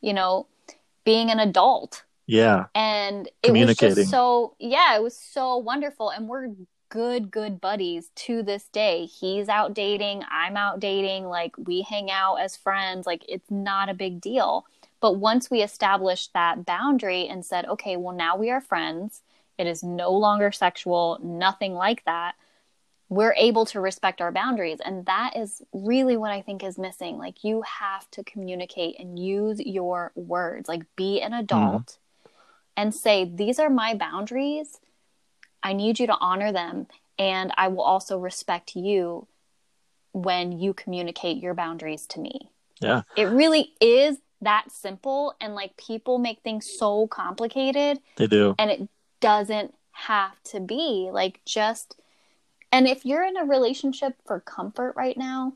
you 0.00 0.12
know, 0.12 0.46
being 1.04 1.30
an 1.30 1.40
adult. 1.40 2.04
Yeah. 2.26 2.66
And 2.74 3.28
it 3.42 3.52
was 3.52 3.76
just 3.76 4.10
so 4.10 4.54
yeah 4.60 4.94
it 4.94 5.02
was 5.02 5.16
so 5.16 5.56
wonderful 5.56 6.10
and 6.10 6.28
we're 6.28 6.50
good, 6.90 7.30
good 7.30 7.60
buddies 7.60 8.10
to 8.16 8.42
this 8.42 8.68
day. 8.68 9.06
He's 9.06 9.48
out 9.48 9.74
dating, 9.74 10.24
I'm 10.30 10.56
out 10.56 10.80
dating, 10.80 11.24
like 11.24 11.54
we 11.56 11.82
hang 11.82 12.10
out 12.10 12.36
as 12.36 12.56
friends, 12.56 13.06
like 13.06 13.24
it's 13.28 13.50
not 13.50 13.88
a 13.88 13.94
big 13.94 14.20
deal. 14.20 14.66
But 15.00 15.16
once 15.16 15.50
we 15.50 15.62
established 15.62 16.34
that 16.34 16.66
boundary 16.66 17.26
and 17.26 17.46
said, 17.46 17.64
okay, 17.64 17.96
well, 17.96 18.14
now 18.14 18.36
we 18.36 18.50
are 18.50 18.60
friends, 18.60 19.22
it 19.56 19.66
is 19.66 19.82
no 19.82 20.12
longer 20.12 20.52
sexual, 20.52 21.18
nothing 21.22 21.74
like 21.74 22.04
that, 22.04 22.34
we're 23.10 23.34
able 23.36 23.66
to 23.66 23.80
respect 23.80 24.20
our 24.20 24.30
boundaries. 24.30 24.78
And 24.82 25.04
that 25.06 25.36
is 25.36 25.60
really 25.72 26.16
what 26.16 26.30
I 26.30 26.40
think 26.40 26.62
is 26.62 26.78
missing. 26.78 27.18
Like, 27.18 27.42
you 27.42 27.62
have 27.62 28.08
to 28.12 28.22
communicate 28.22 28.98
and 28.98 29.18
use 29.18 29.58
your 29.60 30.12
words, 30.14 30.68
like, 30.68 30.84
be 30.96 31.20
an 31.20 31.34
adult 31.34 31.98
mm. 32.26 32.30
and 32.76 32.94
say, 32.94 33.24
these 33.24 33.58
are 33.58 33.68
my 33.68 33.94
boundaries. 33.94 34.78
I 35.62 35.72
need 35.72 35.98
you 35.98 36.06
to 36.06 36.16
honor 36.20 36.52
them. 36.52 36.86
And 37.18 37.52
I 37.56 37.68
will 37.68 37.82
also 37.82 38.16
respect 38.16 38.76
you 38.76 39.26
when 40.12 40.52
you 40.52 40.72
communicate 40.72 41.42
your 41.42 41.54
boundaries 41.54 42.06
to 42.06 42.20
me. 42.20 42.50
Yeah. 42.80 43.02
It 43.16 43.24
really 43.24 43.72
is 43.80 44.18
that 44.40 44.70
simple 44.70 45.34
and 45.40 45.54
like 45.54 45.76
people 45.76 46.18
make 46.18 46.40
things 46.42 46.70
so 46.78 47.08
complicated. 47.08 47.98
They 48.16 48.28
do. 48.28 48.54
And 48.58 48.70
it 48.70 48.88
doesn't 49.20 49.74
have 49.92 50.42
to 50.44 50.60
be 50.60 51.10
like 51.12 51.40
just 51.44 51.99
and 52.72 52.86
if 52.86 53.04
you're 53.04 53.24
in 53.24 53.36
a 53.36 53.44
relationship 53.44 54.14
for 54.26 54.40
comfort 54.40 54.94
right 54.96 55.16
now, 55.16 55.54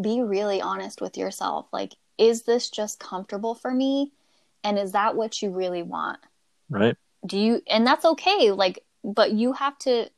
be 0.00 0.20
really 0.20 0.60
honest 0.60 1.00
with 1.00 1.16
yourself. 1.16 1.66
Like 1.72 1.94
is 2.16 2.42
this 2.42 2.70
just 2.70 3.00
comfortable 3.00 3.54
for 3.54 3.72
me? 3.72 4.12
And 4.62 4.78
is 4.78 4.92
that 4.92 5.16
what 5.16 5.42
you 5.42 5.50
really 5.50 5.82
want? 5.82 6.18
Right. 6.70 6.96
Do 7.26 7.38
you 7.38 7.62
and 7.68 7.86
that's 7.86 8.04
okay. 8.04 8.50
Like 8.50 8.84
but 9.02 9.32
you 9.32 9.52
have 9.52 9.78
to 9.80 10.08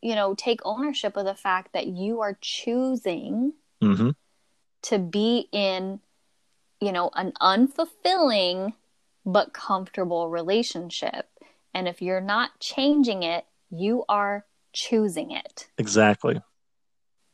you 0.00 0.14
know 0.14 0.34
take 0.34 0.60
ownership 0.64 1.16
of 1.16 1.24
the 1.24 1.34
fact 1.34 1.72
that 1.72 1.86
you 1.86 2.20
are 2.20 2.38
choosing 2.40 3.52
mm-hmm. 3.82 4.10
to 4.82 4.98
be 4.98 5.48
in 5.52 6.00
you 6.80 6.92
know, 6.92 7.10
an 7.14 7.32
unfulfilling 7.40 8.72
but 9.24 9.52
comfortable 9.52 10.28
relationship. 10.28 11.28
And 11.74 11.88
if 11.88 12.00
you're 12.00 12.20
not 12.20 12.58
changing 12.60 13.22
it, 13.22 13.44
you 13.70 14.04
are 14.08 14.44
choosing 14.78 15.30
it. 15.30 15.68
Exactly. 15.78 16.40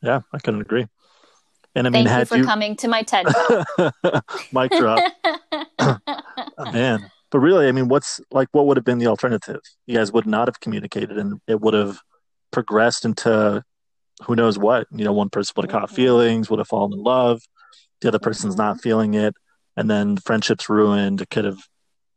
Yeah, 0.01 0.21
I 0.33 0.39
couldn't 0.39 0.61
agree. 0.61 0.87
And 1.75 1.87
I 1.87 1.89
mean, 1.89 2.07
Thank 2.07 2.19
you 2.19 2.25
for 2.25 2.37
you... 2.37 2.45
coming 2.45 2.75
to 2.77 2.87
my 2.87 3.03
TED 3.03 3.25
Mic 4.51 4.71
drop. 4.71 4.99
oh, 5.79 6.71
man. 6.71 7.11
But 7.31 7.39
really, 7.39 7.67
I 7.67 7.71
mean, 7.71 7.89
what's 7.89 8.21
like, 8.31 8.47
what 8.51 8.65
would 8.67 8.77
have 8.77 8.85
been 8.85 8.99
the 8.99 9.07
alternative? 9.07 9.59
You 9.85 9.97
guys 9.97 10.11
would 10.13 10.25
not 10.25 10.47
have 10.47 10.59
communicated 10.59 11.17
and 11.17 11.41
it 11.47 11.59
would 11.59 11.73
have 11.73 11.99
progressed 12.51 13.03
into 13.03 13.63
who 14.23 14.35
knows 14.35 14.57
what. 14.57 14.87
You 14.91 15.03
know, 15.03 15.11
one 15.11 15.29
person 15.29 15.53
would 15.57 15.65
have 15.65 15.71
caught 15.71 15.89
mm-hmm. 15.89 15.95
feelings, 15.95 16.49
would 16.49 16.59
have 16.59 16.67
fallen 16.67 16.93
in 16.93 17.03
love, 17.03 17.41
the 18.01 18.07
other 18.07 18.19
person's 18.19 18.55
mm-hmm. 18.55 18.63
not 18.63 18.81
feeling 18.81 19.13
it 19.13 19.35
and 19.77 19.89
then 19.89 20.17
friendship's 20.17 20.69
ruined 20.69 21.21
it 21.21 21.29
could 21.29 21.45
have 21.45 21.59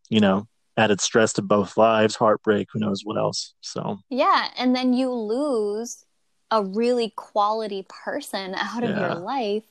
you 0.09 0.21
know 0.21 0.47
added 0.79 1.01
stress 1.01 1.35
to 1.35 1.43
both 1.43 1.77
lives 1.77 2.17
heartbreak 2.17 2.69
who 2.73 2.79
knows 2.79 3.03
what 3.05 3.19
else. 3.19 3.55
So 3.61 3.99
yeah 4.09 4.49
and 4.57 4.75
then 4.75 4.95
you 4.95 5.11
lose 5.11 6.05
a 6.51 6.63
really 6.63 7.13
quality 7.17 7.85
person 7.89 8.55
out 8.55 8.83
of 8.83 8.91
yeah. 8.91 9.01
your 9.01 9.15
life 9.17 9.65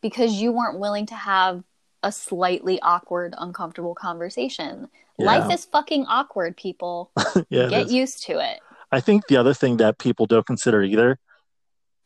because 0.00 0.34
you 0.34 0.52
weren't 0.52 0.78
willing 0.78 1.06
to 1.06 1.14
have 1.14 1.64
a 2.02 2.12
slightly 2.12 2.80
awkward 2.80 3.34
uncomfortable 3.36 3.94
conversation. 3.94 4.88
Yeah. 5.18 5.26
life 5.26 5.52
is 5.52 5.64
fucking 5.64 6.06
awkward 6.06 6.56
people. 6.56 7.10
Yeah, 7.48 7.68
get 7.68 7.90
used 7.90 8.22
to 8.24 8.38
it. 8.38 8.60
I 8.92 9.00
think 9.00 9.26
the 9.26 9.36
other 9.36 9.54
thing 9.54 9.78
that 9.78 9.98
people 9.98 10.26
don't 10.26 10.46
consider 10.46 10.82
either 10.82 11.18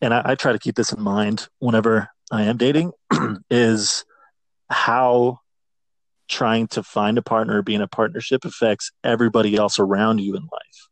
and 0.00 0.12
I, 0.12 0.22
I 0.24 0.34
try 0.34 0.52
to 0.52 0.58
keep 0.58 0.74
this 0.74 0.92
in 0.92 1.02
mind 1.02 1.48
whenever 1.58 2.08
I 2.30 2.42
am 2.42 2.56
dating 2.56 2.92
is 3.50 4.04
how 4.68 5.40
trying 6.28 6.66
to 6.68 6.82
find 6.82 7.18
a 7.18 7.22
partner, 7.22 7.62
be 7.62 7.74
in 7.74 7.80
a 7.80 7.88
partnership 7.88 8.44
affects 8.44 8.90
everybody 9.02 9.56
else 9.56 9.78
around 9.78 10.18
you 10.18 10.36
in 10.36 10.42
life. 10.42 10.88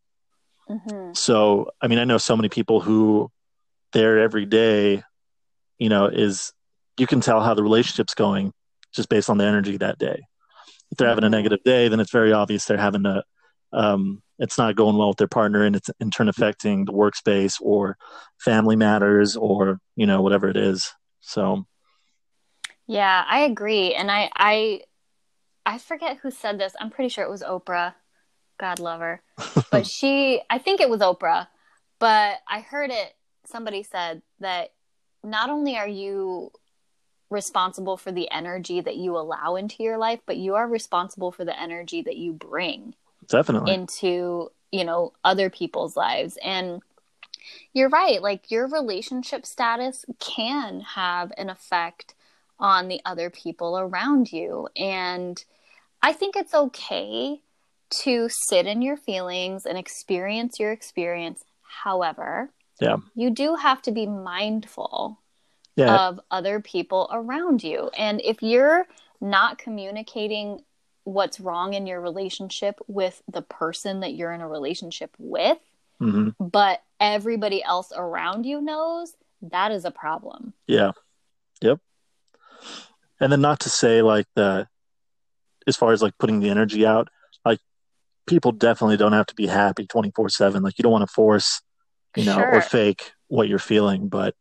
Mm-hmm. 0.68 1.12
So, 1.14 1.70
I 1.80 1.88
mean, 1.88 1.98
I 1.98 2.04
know 2.04 2.18
so 2.18 2.36
many 2.36 2.48
people 2.48 2.80
who 2.80 3.30
there 3.92 4.18
every 4.18 4.46
day, 4.46 5.02
you 5.78 5.88
know, 5.88 6.06
is 6.06 6.52
you 6.98 7.06
can 7.06 7.20
tell 7.20 7.42
how 7.42 7.54
the 7.54 7.62
relationship's 7.62 8.14
going 8.14 8.52
just 8.94 9.08
based 9.08 9.30
on 9.30 9.38
the 9.38 9.44
energy 9.44 9.76
that 9.78 9.98
day. 9.98 10.20
If 10.90 10.98
they're 10.98 11.08
having 11.08 11.24
a 11.24 11.26
mm-hmm. 11.26 11.32
negative 11.32 11.60
day, 11.64 11.88
then 11.88 12.00
it's 12.00 12.12
very 12.12 12.32
obvious 12.32 12.64
they're 12.64 12.76
having 12.76 13.06
a, 13.06 13.24
um, 13.72 14.22
it's 14.38 14.58
not 14.58 14.76
going 14.76 14.96
well 14.96 15.08
with 15.08 15.16
their 15.16 15.28
partner 15.28 15.64
and 15.64 15.76
it's 15.76 15.90
in 16.00 16.10
turn 16.10 16.28
affecting 16.28 16.84
the 16.84 16.92
workspace 16.92 17.60
or 17.60 17.96
family 18.38 18.76
matters 18.76 19.36
or, 19.36 19.78
you 19.96 20.06
know, 20.06 20.20
whatever 20.20 20.48
it 20.48 20.56
is. 20.56 20.92
So, 21.20 21.64
yeah, 22.86 23.24
I 23.26 23.40
agree. 23.40 23.94
And 23.94 24.10
I, 24.10 24.30
I, 24.36 24.80
I 25.64 25.78
forget 25.78 26.18
who 26.18 26.30
said 26.30 26.58
this. 26.58 26.74
I'm 26.80 26.90
pretty 26.90 27.08
sure 27.08 27.24
it 27.24 27.30
was 27.30 27.42
Oprah. 27.42 27.94
God 28.58 28.78
love 28.78 29.00
her. 29.00 29.22
but 29.70 29.86
she, 29.86 30.40
I 30.50 30.58
think 30.58 30.80
it 30.80 30.90
was 30.90 31.00
Oprah, 31.00 31.48
but 31.98 32.38
I 32.48 32.60
heard 32.60 32.90
it. 32.90 33.14
Somebody 33.44 33.82
said 33.82 34.22
that 34.40 34.72
not 35.24 35.50
only 35.50 35.76
are 35.76 35.88
you 35.88 36.52
responsible 37.30 37.96
for 37.96 38.12
the 38.12 38.30
energy 38.30 38.80
that 38.80 38.96
you 38.96 39.16
allow 39.16 39.56
into 39.56 39.82
your 39.82 39.98
life, 39.98 40.20
but 40.26 40.36
you 40.36 40.54
are 40.54 40.68
responsible 40.68 41.32
for 41.32 41.44
the 41.44 41.58
energy 41.58 42.02
that 42.02 42.16
you 42.16 42.32
bring 42.32 42.94
definitely 43.26 43.72
into, 43.72 44.50
you 44.70 44.84
know, 44.84 45.12
other 45.24 45.50
people's 45.50 45.96
lives. 45.96 46.38
And 46.44 46.82
you're 47.72 47.88
right. 47.88 48.22
Like 48.22 48.50
your 48.50 48.68
relationship 48.68 49.46
status 49.46 50.04
can 50.20 50.80
have 50.80 51.32
an 51.36 51.50
effect 51.50 52.14
on 52.62 52.86
the 52.86 53.00
other 53.04 53.28
people 53.28 53.76
around 53.76 54.32
you. 54.32 54.68
And 54.76 55.44
I 56.00 56.12
think 56.12 56.36
it's 56.36 56.54
okay 56.54 57.40
to 57.90 58.28
sit 58.30 58.66
in 58.66 58.80
your 58.80 58.96
feelings 58.96 59.66
and 59.66 59.76
experience 59.76 60.58
your 60.60 60.70
experience. 60.70 61.44
However, 61.62 62.50
yeah. 62.80 62.98
you 63.14 63.30
do 63.30 63.56
have 63.56 63.82
to 63.82 63.90
be 63.90 64.06
mindful 64.06 65.18
yeah. 65.74 66.06
of 66.06 66.20
other 66.30 66.60
people 66.60 67.10
around 67.12 67.64
you. 67.64 67.90
And 67.98 68.20
if 68.22 68.42
you're 68.42 68.86
not 69.20 69.58
communicating 69.58 70.60
what's 71.04 71.40
wrong 71.40 71.74
in 71.74 71.86
your 71.88 72.00
relationship 72.00 72.78
with 72.86 73.22
the 73.30 73.42
person 73.42 74.00
that 74.00 74.14
you're 74.14 74.32
in 74.32 74.40
a 74.40 74.48
relationship 74.48 75.10
with, 75.18 75.58
mm-hmm. 76.00 76.30
but 76.38 76.82
everybody 77.00 77.62
else 77.64 77.92
around 77.94 78.46
you 78.46 78.60
knows, 78.60 79.14
that 79.42 79.72
is 79.72 79.84
a 79.84 79.90
problem. 79.90 80.52
Yeah. 80.68 80.92
Yep 81.60 81.80
and 83.20 83.32
then 83.32 83.40
not 83.40 83.60
to 83.60 83.70
say 83.70 84.02
like 84.02 84.26
that 84.34 84.68
as 85.66 85.76
far 85.76 85.92
as 85.92 86.02
like 86.02 86.16
putting 86.18 86.40
the 86.40 86.50
energy 86.50 86.84
out 86.84 87.08
like 87.44 87.60
people 88.26 88.52
definitely 88.52 88.96
don't 88.96 89.12
have 89.12 89.26
to 89.26 89.34
be 89.34 89.46
happy 89.46 89.86
24 89.86 90.28
7 90.28 90.62
like 90.62 90.78
you 90.78 90.82
don't 90.82 90.92
want 90.92 91.06
to 91.06 91.12
force 91.12 91.62
you 92.16 92.24
know 92.24 92.34
sure. 92.34 92.54
or 92.54 92.60
fake 92.60 93.12
what 93.28 93.48
you're 93.48 93.58
feeling 93.58 94.08
but 94.08 94.34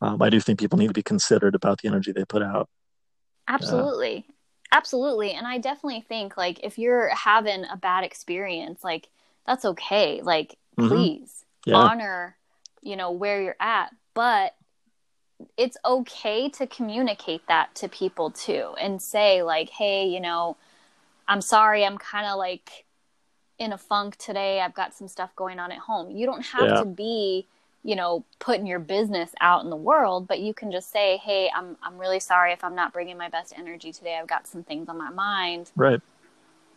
um, 0.00 0.20
i 0.20 0.28
do 0.28 0.40
think 0.40 0.58
people 0.58 0.78
need 0.78 0.88
to 0.88 0.94
be 0.94 1.02
considered 1.02 1.54
about 1.54 1.80
the 1.80 1.88
energy 1.88 2.12
they 2.12 2.24
put 2.24 2.42
out 2.42 2.68
absolutely 3.48 4.26
uh, 4.28 4.32
absolutely 4.76 5.32
and 5.32 5.46
i 5.46 5.58
definitely 5.58 6.00
think 6.00 6.36
like 6.36 6.60
if 6.62 6.78
you're 6.78 7.08
having 7.08 7.64
a 7.64 7.76
bad 7.76 8.04
experience 8.04 8.82
like 8.84 9.08
that's 9.46 9.64
okay 9.64 10.20
like 10.22 10.56
mm-hmm. 10.78 10.88
please 10.88 11.44
yeah. 11.64 11.76
honor 11.76 12.36
you 12.82 12.96
know 12.96 13.12
where 13.12 13.42
you're 13.42 13.56
at 13.60 13.90
but 14.14 14.54
it's 15.56 15.76
okay 15.84 16.48
to 16.48 16.66
communicate 16.66 17.46
that 17.48 17.74
to 17.74 17.88
people 17.88 18.30
too 18.30 18.74
and 18.80 19.00
say 19.00 19.42
like 19.42 19.70
hey 19.70 20.06
you 20.06 20.20
know 20.20 20.56
i'm 21.28 21.40
sorry 21.40 21.84
i'm 21.84 21.98
kind 21.98 22.26
of 22.26 22.38
like 22.38 22.84
in 23.60 23.74
a 23.74 23.78
funk 23.78 24.16
today. 24.16 24.60
I've 24.60 24.74
got 24.74 24.94
some 24.94 25.06
stuff 25.06 25.36
going 25.36 25.60
on 25.60 25.70
at 25.70 25.78
home. 25.78 26.10
You 26.10 26.26
don't 26.26 26.44
have 26.46 26.68
yeah. 26.68 26.80
to 26.80 26.84
be 26.86 27.46
you 27.82 27.96
know 27.96 28.24
putting 28.40 28.66
your 28.66 28.78
business 28.78 29.30
out 29.40 29.64
in 29.64 29.70
the 29.70 29.76
world 29.76 30.28
but 30.28 30.38
you 30.38 30.52
can 30.52 30.70
just 30.70 30.92
say 30.92 31.16
hey 31.16 31.50
i'm 31.56 31.78
i'm 31.82 31.96
really 31.96 32.20
sorry 32.20 32.52
if 32.52 32.62
i'm 32.62 32.74
not 32.74 32.92
bringing 32.92 33.16
my 33.16 33.30
best 33.30 33.54
energy 33.56 33.90
today. 33.90 34.18
I've 34.20 34.26
got 34.26 34.46
some 34.46 34.62
things 34.62 34.86
on 34.90 34.98
my 34.98 35.08
mind. 35.08 35.70
Right 35.74 36.00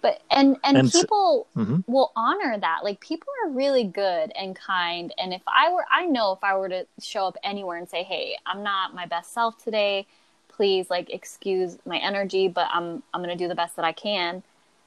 but 0.04 0.22
and 0.30 0.58
and, 0.64 0.78
and 0.78 0.92
people 0.92 1.48
mm-hmm. 1.56 1.80
will 1.88 2.12
honor 2.16 2.60
that. 2.60 2.84
Like 2.84 3.00
people 3.00 3.30
are 3.44 3.50
really 3.50 3.86
good 3.86 4.32
and 4.38 4.56
kind 4.56 5.12
and 5.18 5.34
if 5.34 5.42
i 5.48 5.72
were 5.72 5.86
i 5.92 6.06
know 6.06 6.34
if 6.34 6.44
i 6.44 6.56
were 6.56 6.70
to 6.70 6.86
show 7.02 7.26
up 7.26 7.38
anywhere 7.44 7.78
and 7.78 7.90
say 7.90 8.04
hey 8.04 8.38
i'm 8.46 8.62
not 8.62 8.94
my 8.94 9.08
best 9.08 9.34
self 9.34 9.58
today. 9.64 10.06
Please 10.50 10.92
like 10.92 11.10
excuse 11.10 11.80
my 11.86 11.98
energy 11.98 12.48
but 12.48 12.68
i'm 12.72 13.02
i'm 13.14 13.22
gonna 13.22 13.36
do 13.36 13.48
the 13.48 13.56
best 13.56 13.76
that 13.78 13.86
i 13.86 13.92
can 13.92 14.44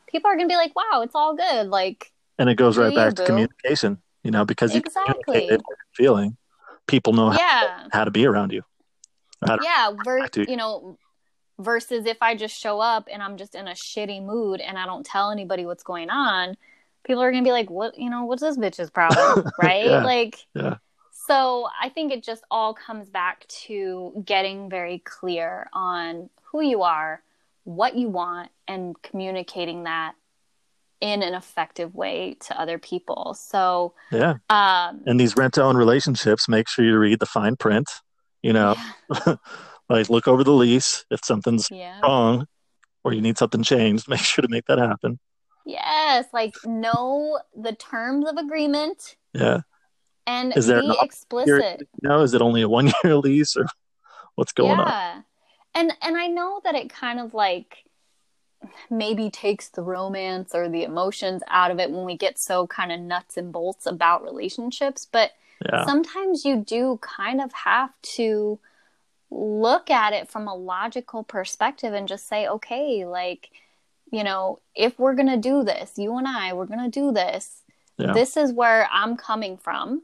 people 0.06 0.30
are 0.30 0.36
gonna 0.36 0.46
be 0.46 0.54
like 0.54 0.76
wow 0.76 1.02
it's 1.02 1.14
all 1.16 1.34
good. 1.34 1.66
Like 1.66 2.12
and 2.38 2.48
it 2.48 2.54
goes 2.54 2.76
right 2.76 2.94
back 2.94 3.14
to 3.14 3.24
communication 3.24 3.98
you 4.22 4.30
know 4.30 4.44
because 4.44 4.72
you 4.74 4.80
exactly. 4.80 5.50
feeling. 5.92 6.36
People 6.86 7.14
know 7.14 7.32
yeah. 7.32 7.38
how, 7.38 7.88
how 7.92 8.04
to 8.04 8.12
be 8.12 8.26
around 8.26 8.52
you 8.52 8.62
yeah 9.62 9.90
ver- 10.04 10.28
you 10.36 10.56
know 10.56 10.96
versus 11.58 12.06
if 12.06 12.18
I 12.20 12.34
just 12.34 12.58
show 12.58 12.80
up 12.80 13.08
and 13.10 13.22
I'm 13.22 13.36
just 13.36 13.54
in 13.54 13.68
a 13.68 13.72
shitty 13.72 14.24
mood 14.24 14.60
and 14.60 14.78
I 14.78 14.86
don't 14.86 15.04
tell 15.04 15.30
anybody 15.30 15.66
what's 15.66 15.82
going 15.82 16.10
on, 16.10 16.56
people 17.04 17.22
are 17.22 17.30
gonna 17.30 17.44
be 17.44 17.52
like, 17.52 17.70
what, 17.70 17.98
you 17.98 18.10
know, 18.10 18.24
what's 18.24 18.42
this 18.42 18.58
bitch's 18.58 18.90
problem, 18.90 19.46
right? 19.62 19.86
yeah. 19.86 20.04
Like, 20.04 20.46
yeah. 20.54 20.76
So 21.26 21.66
I 21.80 21.88
think 21.88 22.12
it 22.12 22.22
just 22.22 22.44
all 22.50 22.72
comes 22.74 23.08
back 23.08 23.46
to 23.66 24.22
getting 24.24 24.70
very 24.70 25.00
clear 25.00 25.68
on 25.72 26.30
who 26.44 26.60
you 26.60 26.82
are, 26.82 27.22
what 27.64 27.96
you 27.96 28.08
want, 28.08 28.50
and 28.68 29.00
communicating 29.02 29.84
that 29.84 30.14
in 31.00 31.22
an 31.22 31.34
effective 31.34 31.94
way 31.94 32.36
to 32.40 32.58
other 32.58 32.78
people. 32.78 33.34
So 33.34 33.94
yeah, 34.12 34.34
um, 34.50 35.02
and 35.06 35.18
these 35.18 35.36
rent 35.36 35.54
to 35.54 35.62
own 35.62 35.76
relationships, 35.76 36.48
make 36.48 36.68
sure 36.68 36.84
you 36.84 36.96
read 36.96 37.18
the 37.18 37.26
fine 37.26 37.56
print. 37.56 37.88
You 38.42 38.52
know, 38.52 38.76
yeah. 39.26 39.34
like 39.88 40.10
look 40.10 40.28
over 40.28 40.44
the 40.44 40.52
lease 40.52 41.04
if 41.10 41.20
something's 41.24 41.68
yeah. 41.70 42.00
wrong 42.00 42.46
or 43.04 43.12
you 43.12 43.20
need 43.20 43.38
something 43.38 43.62
changed. 43.62 44.08
Make 44.08 44.20
sure 44.20 44.42
to 44.42 44.48
make 44.48 44.66
that 44.66 44.78
happen. 44.78 45.18
Yes, 45.64 46.26
like 46.32 46.54
know 46.64 47.40
the 47.54 47.72
terms 47.72 48.28
of 48.28 48.36
agreement. 48.36 49.16
Yeah. 49.32 49.60
And 50.26 50.56
is 50.56 50.66
there 50.66 50.80
be 50.80 50.96
explicit. 51.00 51.88
Know, 52.02 52.22
is 52.22 52.34
it 52.34 52.42
only 52.42 52.62
a 52.62 52.68
one 52.68 52.92
year 53.04 53.16
lease 53.16 53.56
or 53.56 53.66
what's 54.34 54.52
going 54.52 54.78
yeah. 54.78 54.82
on? 54.82 54.88
Yeah. 54.88 55.20
And 55.74 55.92
and 56.02 56.16
I 56.16 56.26
know 56.26 56.60
that 56.64 56.74
it 56.74 56.92
kind 56.92 57.20
of 57.20 57.34
like 57.34 57.84
maybe 58.90 59.30
takes 59.30 59.68
the 59.68 59.82
romance 59.82 60.54
or 60.54 60.68
the 60.68 60.82
emotions 60.82 61.42
out 61.48 61.70
of 61.70 61.78
it 61.78 61.90
when 61.90 62.04
we 62.04 62.16
get 62.16 62.38
so 62.38 62.66
kind 62.66 62.92
of 62.92 63.00
nuts 63.00 63.36
and 63.36 63.52
bolts 63.52 63.86
about 63.86 64.24
relationships, 64.24 65.06
but 65.10 65.32
yeah. 65.64 65.84
sometimes 65.84 66.44
you 66.44 66.56
do 66.56 66.98
kind 67.02 67.40
of 67.40 67.52
have 67.52 67.90
to 68.02 68.58
look 69.36 69.90
at 69.90 70.12
it 70.12 70.28
from 70.28 70.48
a 70.48 70.54
logical 70.54 71.22
perspective 71.22 71.92
and 71.92 72.08
just 72.08 72.28
say, 72.28 72.48
okay, 72.48 73.04
like, 73.04 73.50
you 74.10 74.24
know, 74.24 74.60
if 74.74 74.98
we're 74.98 75.14
going 75.14 75.28
to 75.28 75.36
do 75.36 75.62
this, 75.62 75.92
you 75.96 76.16
and 76.16 76.26
I, 76.26 76.52
we're 76.52 76.66
going 76.66 76.90
to 76.90 77.00
do 77.00 77.12
this. 77.12 77.62
Yeah. 77.98 78.12
This 78.12 78.36
is 78.36 78.52
where 78.52 78.88
I'm 78.92 79.16
coming 79.16 79.56
from. 79.56 80.02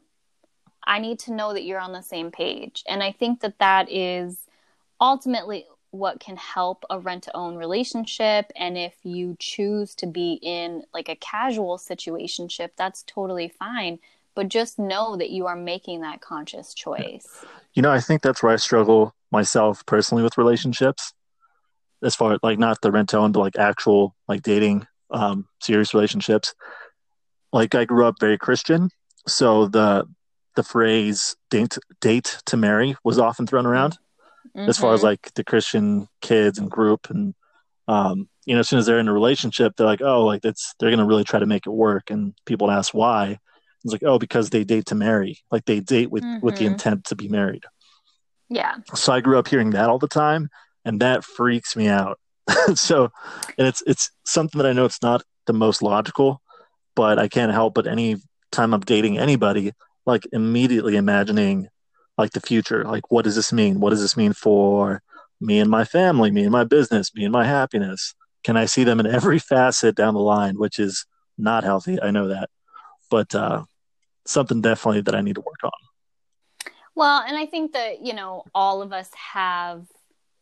I 0.84 0.98
need 0.98 1.18
to 1.20 1.32
know 1.32 1.52
that 1.52 1.64
you're 1.64 1.80
on 1.80 1.92
the 1.92 2.02
same 2.02 2.30
page. 2.30 2.82
And 2.88 3.02
I 3.02 3.12
think 3.12 3.40
that 3.40 3.58
that 3.58 3.90
is 3.90 4.38
ultimately 5.00 5.66
what 5.92 6.20
can 6.20 6.36
help 6.36 6.84
a 6.90 6.98
rent 6.98 7.24
to 7.24 7.36
own 7.36 7.56
relationship. 7.56 8.50
And 8.56 8.76
if 8.76 8.94
you 9.02 9.36
choose 9.38 9.94
to 9.96 10.06
be 10.06 10.38
in 10.42 10.84
like 10.92 11.08
a 11.08 11.16
casual 11.16 11.78
situationship, 11.78 12.70
that's 12.76 13.04
totally 13.06 13.48
fine. 13.48 13.98
But 14.34 14.48
just 14.48 14.78
know 14.78 15.16
that 15.16 15.30
you 15.30 15.46
are 15.46 15.56
making 15.56 16.00
that 16.00 16.20
conscious 16.20 16.74
choice. 16.74 17.26
You 17.74 17.82
know, 17.82 17.92
I 17.92 18.00
think 18.00 18.22
that's 18.22 18.42
where 18.42 18.52
I 18.52 18.56
struggle 18.56 19.14
myself 19.30 19.84
personally 19.86 20.22
with 20.22 20.38
relationships. 20.38 21.12
As 22.02 22.16
far 22.16 22.32
as 22.32 22.40
like 22.42 22.58
not 22.58 22.80
the 22.80 22.90
rent 22.90 23.14
own, 23.14 23.32
but 23.32 23.40
like 23.40 23.56
actual 23.56 24.16
like 24.26 24.42
dating, 24.42 24.86
um, 25.10 25.46
serious 25.60 25.94
relationships. 25.94 26.54
Like 27.52 27.74
I 27.74 27.84
grew 27.84 28.06
up 28.06 28.16
very 28.18 28.38
Christian, 28.38 28.88
so 29.26 29.68
the 29.68 30.06
the 30.54 30.62
phrase 30.62 31.36
date, 31.50 31.78
date 32.00 32.38
to 32.46 32.56
marry 32.56 32.96
was 33.04 33.18
often 33.18 33.46
thrown 33.46 33.66
around 33.66 33.98
mm-hmm. 34.56 34.68
as 34.68 34.78
far 34.78 34.92
as 34.94 35.00
mm-hmm. 35.00 35.08
like 35.08 35.32
the 35.34 35.44
Christian 35.44 36.08
kids 36.20 36.58
and 36.58 36.70
group. 36.70 37.08
And, 37.10 37.34
um, 37.88 38.28
you 38.44 38.54
know, 38.54 38.60
as 38.60 38.68
soon 38.68 38.78
as 38.78 38.86
they're 38.86 38.98
in 38.98 39.08
a 39.08 39.12
relationship, 39.12 39.74
they're 39.76 39.86
like, 39.86 40.02
oh, 40.02 40.24
like 40.24 40.42
that's, 40.42 40.74
they're 40.78 40.90
going 40.90 40.98
to 40.98 41.06
really 41.06 41.24
try 41.24 41.40
to 41.40 41.46
make 41.46 41.66
it 41.66 41.70
work. 41.70 42.10
And 42.10 42.34
people 42.44 42.70
ask 42.70 42.92
why. 42.92 43.38
It's 43.84 43.92
like, 43.92 44.02
oh, 44.04 44.18
because 44.18 44.50
they 44.50 44.64
date 44.64 44.86
to 44.86 44.94
marry. 44.94 45.38
Like 45.50 45.64
they 45.64 45.80
date 45.80 46.10
with, 46.10 46.22
mm-hmm. 46.22 46.44
with 46.44 46.56
the 46.56 46.64
mm-hmm. 46.64 46.74
intent 46.74 47.04
to 47.06 47.16
be 47.16 47.28
married. 47.28 47.64
Yeah. 48.48 48.76
So 48.94 49.12
I 49.12 49.20
grew 49.20 49.38
up 49.38 49.48
hearing 49.48 49.70
that 49.70 49.88
all 49.88 49.98
the 49.98 50.08
time 50.08 50.48
and 50.84 51.00
that 51.00 51.24
freaks 51.24 51.74
me 51.74 51.88
out. 51.88 52.18
so, 52.74 53.10
and 53.58 53.66
it's, 53.66 53.82
it's 53.86 54.10
something 54.24 54.60
that 54.60 54.68
I 54.68 54.72
know 54.72 54.84
it's 54.84 55.02
not 55.02 55.22
the 55.46 55.52
most 55.52 55.82
logical, 55.82 56.40
but 56.94 57.18
I 57.18 57.28
can't 57.28 57.52
help 57.52 57.74
but 57.74 57.86
any 57.86 58.16
time 58.50 58.74
I'm 58.74 58.80
dating 58.80 59.18
anybody, 59.18 59.72
like 60.06 60.26
immediately 60.32 60.96
imagining 60.96 61.68
like 62.18 62.32
the 62.32 62.40
future. 62.40 62.84
Like, 62.84 63.10
what 63.10 63.24
does 63.24 63.36
this 63.36 63.52
mean? 63.52 63.80
What 63.80 63.90
does 63.90 64.00
this 64.00 64.16
mean 64.16 64.32
for 64.32 65.02
me 65.40 65.58
and 65.58 65.70
my 65.70 65.84
family, 65.84 66.30
me 66.30 66.42
and 66.42 66.52
my 66.52 66.64
business, 66.64 67.14
me 67.14 67.24
and 67.24 67.32
my 67.32 67.44
happiness? 67.44 68.14
Can 68.44 68.56
I 68.56 68.66
see 68.66 68.84
them 68.84 69.00
in 69.00 69.06
every 69.06 69.38
facet 69.50 69.96
down 69.96 70.14
the 70.14 70.20
line, 70.20 70.58
which 70.58 70.78
is 70.78 71.06
not 71.38 71.64
healthy? 71.64 72.00
I 72.00 72.10
know 72.10 72.28
that, 72.28 72.50
but 73.10 73.34
uh, 73.34 73.64
something 74.26 74.60
definitely 74.60 75.02
that 75.02 75.14
I 75.14 75.20
need 75.20 75.34
to 75.34 75.40
work 75.40 75.64
on. 75.64 75.70
Well, 76.94 77.22
and 77.26 77.36
I 77.36 77.46
think 77.46 77.72
that, 77.72 78.04
you 78.04 78.14
know, 78.14 78.44
all 78.54 78.82
of 78.82 78.92
us 78.92 79.10
have, 79.32 79.86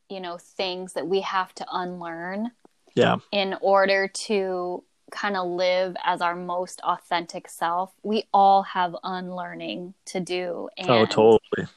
you 0.08 0.20
know, 0.20 0.38
things 0.38 0.94
that 0.94 1.06
we 1.06 1.20
have 1.20 1.54
to 1.54 1.66
unlearn. 1.70 2.50
Yeah. 2.94 3.18
In 3.30 3.56
order 3.60 4.08
to 4.08 4.82
kind 5.12 5.36
of 5.36 5.46
live 5.48 5.96
as 6.04 6.20
our 6.20 6.34
most 6.34 6.80
authentic 6.82 7.48
self, 7.48 7.92
we 8.02 8.24
all 8.32 8.62
have 8.62 8.96
unlearning 9.04 9.94
to 10.06 10.20
do. 10.20 10.68
Oh, 10.78 10.82
and, 10.82 10.90
oh, 10.90 11.06
totally. 11.06 11.68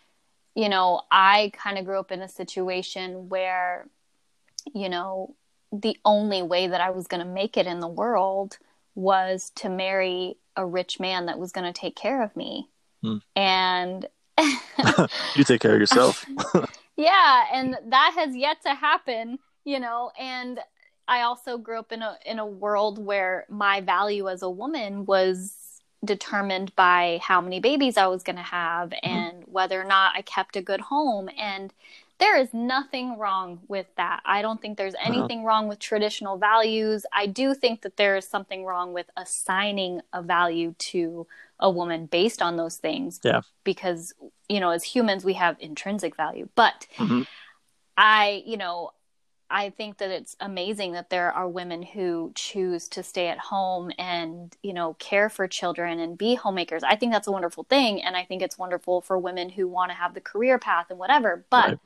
You 0.55 0.69
know, 0.69 1.01
I 1.11 1.51
kind 1.55 1.77
of 1.77 1.85
grew 1.85 1.99
up 1.99 2.11
in 2.11 2.21
a 2.21 2.29
situation 2.29 3.29
where, 3.29 3.87
you 4.73 4.89
know, 4.89 5.35
the 5.71 5.97
only 6.05 6.41
way 6.41 6.67
that 6.67 6.81
I 6.81 6.91
was 6.91 7.07
going 7.07 7.25
to 7.25 7.31
make 7.31 7.57
it 7.57 7.67
in 7.67 7.79
the 7.79 7.87
world 7.87 8.57
was 8.95 9.51
to 9.55 9.69
marry 9.69 10.37
a 10.55 10.65
rich 10.65 10.99
man 10.99 11.25
that 11.25 11.39
was 11.39 11.51
going 11.51 11.71
to 11.71 11.79
take 11.79 11.95
care 11.95 12.23
of 12.23 12.35
me. 12.35 12.69
Hmm. 13.01 13.17
And 13.35 14.07
you 15.35 15.43
take 15.43 15.61
care 15.61 15.73
of 15.73 15.79
yourself. 15.79 16.25
yeah, 16.97 17.45
and 17.53 17.77
that 17.87 18.13
has 18.15 18.35
yet 18.35 18.61
to 18.63 18.73
happen, 18.73 19.39
you 19.65 19.79
know, 19.79 20.11
and 20.19 20.59
I 21.07 21.21
also 21.21 21.57
grew 21.57 21.79
up 21.79 21.91
in 21.91 22.01
a 22.01 22.17
in 22.25 22.39
a 22.39 22.45
world 22.45 22.97
where 22.97 23.45
my 23.49 23.81
value 23.81 24.29
as 24.29 24.41
a 24.41 24.49
woman 24.49 25.05
was 25.05 25.81
determined 26.03 26.75
by 26.75 27.19
how 27.21 27.39
many 27.39 27.59
babies 27.59 27.97
I 27.97 28.07
was 28.07 28.23
going 28.23 28.35
to 28.35 28.41
have 28.41 28.89
mm-hmm. 28.89 29.09
and 29.09 29.43
whether 29.45 29.79
or 29.79 29.85
not 29.85 30.13
I 30.15 30.21
kept 30.21 30.55
a 30.55 30.61
good 30.61 30.81
home 30.81 31.29
and 31.37 31.73
there 32.23 32.37
is 32.37 32.53
nothing 32.53 33.17
wrong 33.17 33.59
with 33.67 33.87
that. 33.97 34.21
I 34.23 34.41
don't 34.41 34.61
think 34.61 34.77
there's 34.77 34.95
uh-huh. 34.95 35.11
anything 35.13 35.43
wrong 35.43 35.67
with 35.67 35.79
traditional 35.79 36.37
values. 36.37 37.05
I 37.11 37.25
do 37.25 37.53
think 37.53 37.81
that 37.81 37.97
there 37.97 38.15
is 38.15 38.25
something 38.25 38.63
wrong 38.63 38.93
with 38.93 39.07
assigning 39.17 39.99
a 40.13 40.21
value 40.21 40.73
to 40.91 41.27
a 41.59 41.69
woman 41.69 42.05
based 42.05 42.41
on 42.41 42.55
those 42.55 42.77
things. 42.77 43.19
Yeah. 43.25 43.41
Because, 43.65 44.13
you 44.47 44.61
know, 44.61 44.69
as 44.69 44.85
humans, 44.85 45.25
we 45.25 45.33
have 45.33 45.57
intrinsic 45.59 46.15
value. 46.15 46.47
But 46.55 46.87
mm-hmm. 46.95 47.23
I, 47.97 48.41
you 48.45 48.55
know, 48.55 48.91
I 49.49 49.71
think 49.71 49.97
that 49.97 50.09
it's 50.09 50.37
amazing 50.39 50.93
that 50.93 51.09
there 51.09 51.29
are 51.29 51.47
women 51.49 51.83
who 51.83 52.31
choose 52.35 52.87
to 52.89 53.03
stay 53.03 53.27
at 53.27 53.37
home 53.37 53.91
and, 53.99 54.55
you 54.63 54.71
know, 54.71 54.93
care 54.93 55.29
for 55.29 55.45
children 55.45 55.99
and 55.99 56.17
be 56.17 56.35
homemakers. 56.35 56.83
I 56.83 56.95
think 56.95 57.11
that's 57.11 57.27
a 57.27 57.33
wonderful 57.33 57.65
thing. 57.65 58.01
And 58.01 58.15
I 58.15 58.23
think 58.23 58.41
it's 58.41 58.57
wonderful 58.57 59.01
for 59.01 59.17
women 59.17 59.49
who 59.49 59.67
want 59.67 59.91
to 59.91 59.97
have 59.97 60.13
the 60.13 60.21
career 60.21 60.57
path 60.57 60.85
and 60.89 60.97
whatever. 60.97 61.43
But 61.49 61.67
right. 61.67 61.79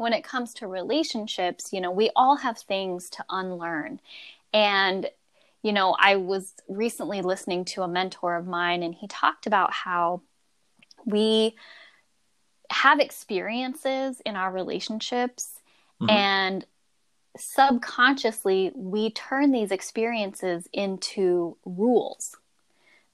When 0.00 0.14
it 0.14 0.24
comes 0.24 0.54
to 0.54 0.66
relationships, 0.66 1.74
you 1.74 1.80
know, 1.80 1.90
we 1.90 2.10
all 2.16 2.36
have 2.36 2.58
things 2.58 3.10
to 3.10 3.24
unlearn. 3.28 4.00
And, 4.54 5.10
you 5.62 5.74
know, 5.74 5.94
I 6.00 6.16
was 6.16 6.54
recently 6.68 7.20
listening 7.20 7.66
to 7.66 7.82
a 7.82 7.88
mentor 7.88 8.36
of 8.36 8.46
mine 8.46 8.82
and 8.82 8.94
he 8.94 9.06
talked 9.08 9.46
about 9.46 9.74
how 9.74 10.22
we 11.04 11.54
have 12.70 12.98
experiences 12.98 14.22
in 14.24 14.36
our 14.36 14.50
relationships 14.50 15.60
mm-hmm. 16.00 16.08
and 16.08 16.66
subconsciously 17.36 18.72
we 18.74 19.10
turn 19.10 19.52
these 19.52 19.70
experiences 19.70 20.66
into 20.72 21.58
rules 21.66 22.36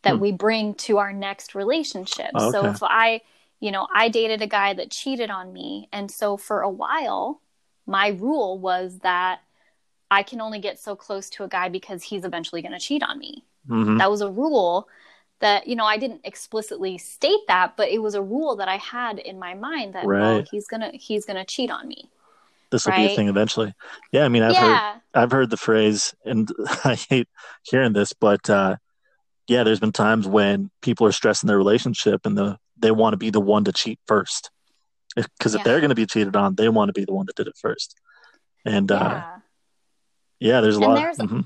that 0.02 0.14
hmm. 0.14 0.20
we 0.20 0.30
bring 0.30 0.74
to 0.74 0.98
our 0.98 1.12
next 1.12 1.56
relationship. 1.56 2.30
Okay. 2.32 2.50
So 2.52 2.64
if 2.66 2.80
I, 2.80 3.22
you 3.66 3.72
know, 3.72 3.88
I 3.92 4.08
dated 4.08 4.42
a 4.42 4.46
guy 4.46 4.74
that 4.74 4.92
cheated 4.92 5.28
on 5.28 5.52
me, 5.52 5.88
and 5.92 6.08
so 6.08 6.36
for 6.36 6.60
a 6.60 6.70
while, 6.70 7.42
my 7.84 8.10
rule 8.10 8.60
was 8.60 9.00
that 9.00 9.40
I 10.08 10.22
can 10.22 10.40
only 10.40 10.60
get 10.60 10.78
so 10.78 10.94
close 10.94 11.28
to 11.30 11.42
a 11.42 11.48
guy 11.48 11.68
because 11.68 12.04
he's 12.04 12.24
eventually 12.24 12.62
going 12.62 12.74
to 12.74 12.78
cheat 12.78 13.02
on 13.02 13.18
me. 13.18 13.44
Mm-hmm. 13.68 13.98
That 13.98 14.08
was 14.08 14.20
a 14.20 14.30
rule 14.30 14.86
that 15.40 15.66
you 15.66 15.74
know 15.74 15.84
I 15.84 15.96
didn't 15.96 16.20
explicitly 16.22 16.96
state 16.96 17.40
that, 17.48 17.76
but 17.76 17.88
it 17.88 18.00
was 18.00 18.14
a 18.14 18.22
rule 18.22 18.54
that 18.54 18.68
I 18.68 18.76
had 18.76 19.18
in 19.18 19.36
my 19.40 19.54
mind 19.54 19.94
that 19.94 20.06
right. 20.06 20.20
well, 20.20 20.44
he's 20.48 20.68
gonna 20.68 20.92
he's 20.94 21.24
gonna 21.24 21.44
cheat 21.44 21.72
on 21.72 21.88
me 21.88 22.08
this 22.70 22.86
will 22.86 22.92
right? 22.92 23.08
be 23.08 23.12
a 23.12 23.16
thing 23.16 23.28
eventually. 23.28 23.74
Yeah, 24.12 24.24
I 24.24 24.28
mean, 24.28 24.42
I've 24.44 24.52
yeah. 24.52 24.92
heard 24.92 25.00
I've 25.14 25.32
heard 25.32 25.50
the 25.50 25.56
phrase, 25.56 26.14
and 26.24 26.48
I 26.84 26.94
hate 26.94 27.28
hearing 27.64 27.94
this, 27.94 28.12
but 28.12 28.48
uh, 28.48 28.76
yeah, 29.48 29.64
there's 29.64 29.80
been 29.80 29.92
times 29.92 30.26
when 30.28 30.70
people 30.82 31.06
are 31.06 31.12
stressing 31.12 31.48
their 31.48 31.58
relationship 31.58 32.26
and 32.26 32.38
the 32.38 32.58
they 32.78 32.90
want 32.90 33.12
to 33.12 33.16
be 33.16 33.30
the 33.30 33.40
one 33.40 33.64
to 33.64 33.72
cheat 33.72 33.98
first, 34.06 34.50
because 35.16 35.54
if, 35.54 35.58
yeah. 35.58 35.60
if 35.60 35.64
they're 35.64 35.80
going 35.80 35.90
to 35.90 35.96
be 35.96 36.06
cheated 36.06 36.36
on, 36.36 36.54
they 36.54 36.68
want 36.68 36.88
to 36.88 36.92
be 36.92 37.04
the 37.04 37.14
one 37.14 37.26
that 37.26 37.36
did 37.36 37.46
it 37.46 37.56
first. 37.60 37.98
And 38.64 38.90
uh, 38.90 38.94
yeah, 38.98 39.16
uh, 39.16 39.38
yeah 40.40 40.60
there's 40.60 40.76
a 40.76 40.80
and 40.80 40.86
lot. 40.88 40.96
There's, 40.96 41.18
mm-hmm. 41.18 41.40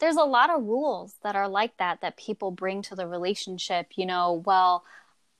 there's 0.00 0.16
a 0.16 0.24
lot 0.24 0.50
of 0.50 0.62
rules 0.62 1.14
that 1.22 1.36
are 1.36 1.48
like 1.48 1.76
that 1.78 2.02
that 2.02 2.16
people 2.16 2.50
bring 2.50 2.82
to 2.82 2.94
the 2.94 3.06
relationship. 3.06 3.92
You 3.96 4.06
know, 4.06 4.42
well, 4.44 4.84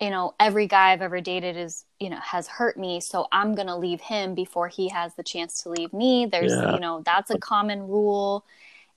you 0.00 0.10
know, 0.10 0.34
every 0.40 0.66
guy 0.66 0.92
I've 0.92 1.02
ever 1.02 1.20
dated 1.20 1.56
is, 1.56 1.84
you 2.00 2.10
know, 2.10 2.18
has 2.18 2.48
hurt 2.48 2.76
me. 2.76 3.00
So 3.00 3.28
I'm 3.30 3.54
going 3.54 3.68
to 3.68 3.76
leave 3.76 4.00
him 4.00 4.34
before 4.34 4.68
he 4.68 4.88
has 4.88 5.14
the 5.14 5.22
chance 5.22 5.62
to 5.62 5.70
leave 5.70 5.92
me. 5.92 6.26
There's, 6.26 6.52
yeah. 6.52 6.74
you 6.74 6.80
know, 6.80 7.02
that's 7.04 7.30
a 7.30 7.38
common 7.38 7.86
rule. 7.86 8.44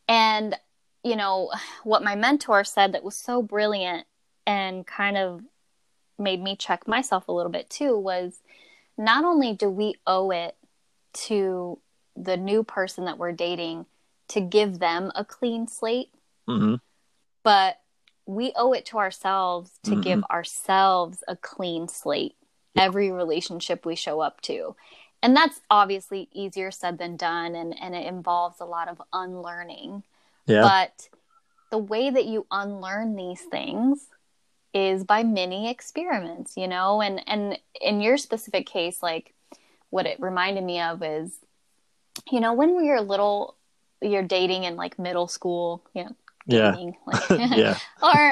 And, 0.08 0.56
you 1.04 1.16
know, 1.16 1.52
what 1.84 2.04
my 2.04 2.16
mentor 2.16 2.64
said 2.64 2.94
that 2.94 3.04
was 3.04 3.16
so 3.16 3.42
brilliant 3.42 4.06
and 4.46 4.88
kind 4.88 5.18
of 5.18 5.42
made 6.20 6.42
me 6.42 6.56
check 6.56 6.88
myself 6.88 7.28
a 7.28 7.32
little 7.32 7.52
bit 7.52 7.70
too 7.70 7.98
was 7.98 8.40
not 8.98 9.24
only 9.24 9.54
do 9.54 9.70
we 9.70 9.96
owe 10.06 10.32
it 10.32 10.56
to 11.14 11.80
the 12.16 12.38
new 12.38 12.64
person 12.64 13.06
that 13.06 13.18
we're 13.18 13.32
dating 13.32 13.86
to 14.30 14.42
give 14.42 14.80
them 14.80 15.12
a 15.16 15.24
clean 15.24 15.68
slate, 15.68 16.10
mm-hmm. 16.48 16.76
but 17.44 17.80
we 18.26 18.52
owe 18.56 18.74
it 18.74 18.86
to 18.88 18.98
ourselves 18.98 19.80
to 19.84 19.92
mm-hmm. 19.92 20.02
give 20.02 20.24
ourselves 20.26 21.24
a 21.28 21.36
clean 21.36 21.88
slate 21.88 22.36
every 22.78 23.12
relationship 23.12 23.86
we 23.86 23.96
show 23.96 24.20
up 24.20 24.42
to. 24.42 24.76
And 25.24 25.36
that's 25.36 25.62
obviously 25.72 26.30
easier 26.32 26.70
said 26.72 26.98
than 26.98 27.18
done, 27.18 27.56
and, 27.56 27.76
and 27.80 27.96
it 27.96 28.06
involves 28.06 28.60
a 28.60 28.66
lot 28.66 28.88
of 28.88 29.02
unlearning. 29.14 30.04
Yeah. 30.46 30.62
But 30.62 31.10
the 31.72 31.78
way 31.78 32.10
that 32.10 32.26
you 32.26 32.46
unlearn 32.52 33.16
these 33.16 33.42
things 33.42 34.08
is 34.78 35.04
by 35.04 35.24
mini 35.24 35.70
experiments, 35.70 36.56
you 36.56 36.68
know? 36.68 37.02
And 37.02 37.28
and 37.28 37.58
in 37.82 38.00
your 38.00 38.18
specific 38.18 38.68
case, 38.68 39.02
like 39.02 39.34
what 39.90 40.06
it 40.06 40.20
reminded 40.20 40.64
me 40.64 40.80
of 40.80 41.02
is, 41.02 41.40
you 42.32 42.40
know, 42.40 42.54
when 42.54 42.78
we 42.78 42.90
were 42.90 43.02
little, 43.02 43.56
you're 44.02 44.24
dating 44.24 44.66
in 44.66 44.76
like 44.76 45.00
middle 45.00 45.28
school, 45.28 45.84
you 45.96 46.04
know, 46.04 46.16
dating, 46.48 46.96
yeah. 47.12 47.20
like, 47.30 47.58
yeah. 47.58 47.78
or 48.04 48.32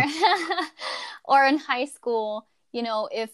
or 1.26 1.46
in 1.48 1.58
high 1.58 1.86
school, 1.86 2.46
you 2.72 2.84
know, 2.84 3.10
if 3.12 3.32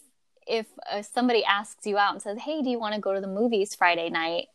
if 0.47 0.67
uh, 0.89 1.01
somebody 1.01 1.43
asks 1.43 1.85
you 1.85 1.97
out 1.97 2.13
and 2.13 2.21
says, 2.21 2.39
"Hey, 2.39 2.61
do 2.61 2.69
you 2.69 2.79
want 2.79 2.95
to 2.95 3.01
go 3.01 3.13
to 3.13 3.21
the 3.21 3.27
movies 3.27 3.75
Friday 3.75 4.09
night?" 4.09 4.47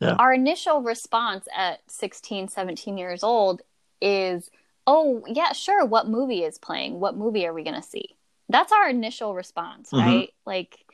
Yeah. 0.00 0.14
Our 0.14 0.32
initial 0.32 0.80
response 0.80 1.46
at 1.54 1.80
16, 1.88 2.48
17 2.48 2.96
years 2.96 3.22
old 3.22 3.60
is, 4.00 4.50
"Oh, 4.90 5.22
yeah, 5.28 5.52
sure. 5.52 5.84
What 5.84 6.08
movie 6.08 6.42
is 6.42 6.58
playing? 6.58 6.98
What 6.98 7.16
movie 7.16 7.46
are 7.46 7.54
we 7.54 7.62
going 7.62 7.80
to 7.80 7.86
see?" 7.86 8.16
That's 8.48 8.72
our 8.72 8.88
initial 8.88 9.34
response, 9.36 9.90
mm-hmm. 9.90 10.04
right? 10.04 10.30
Like 10.44 10.84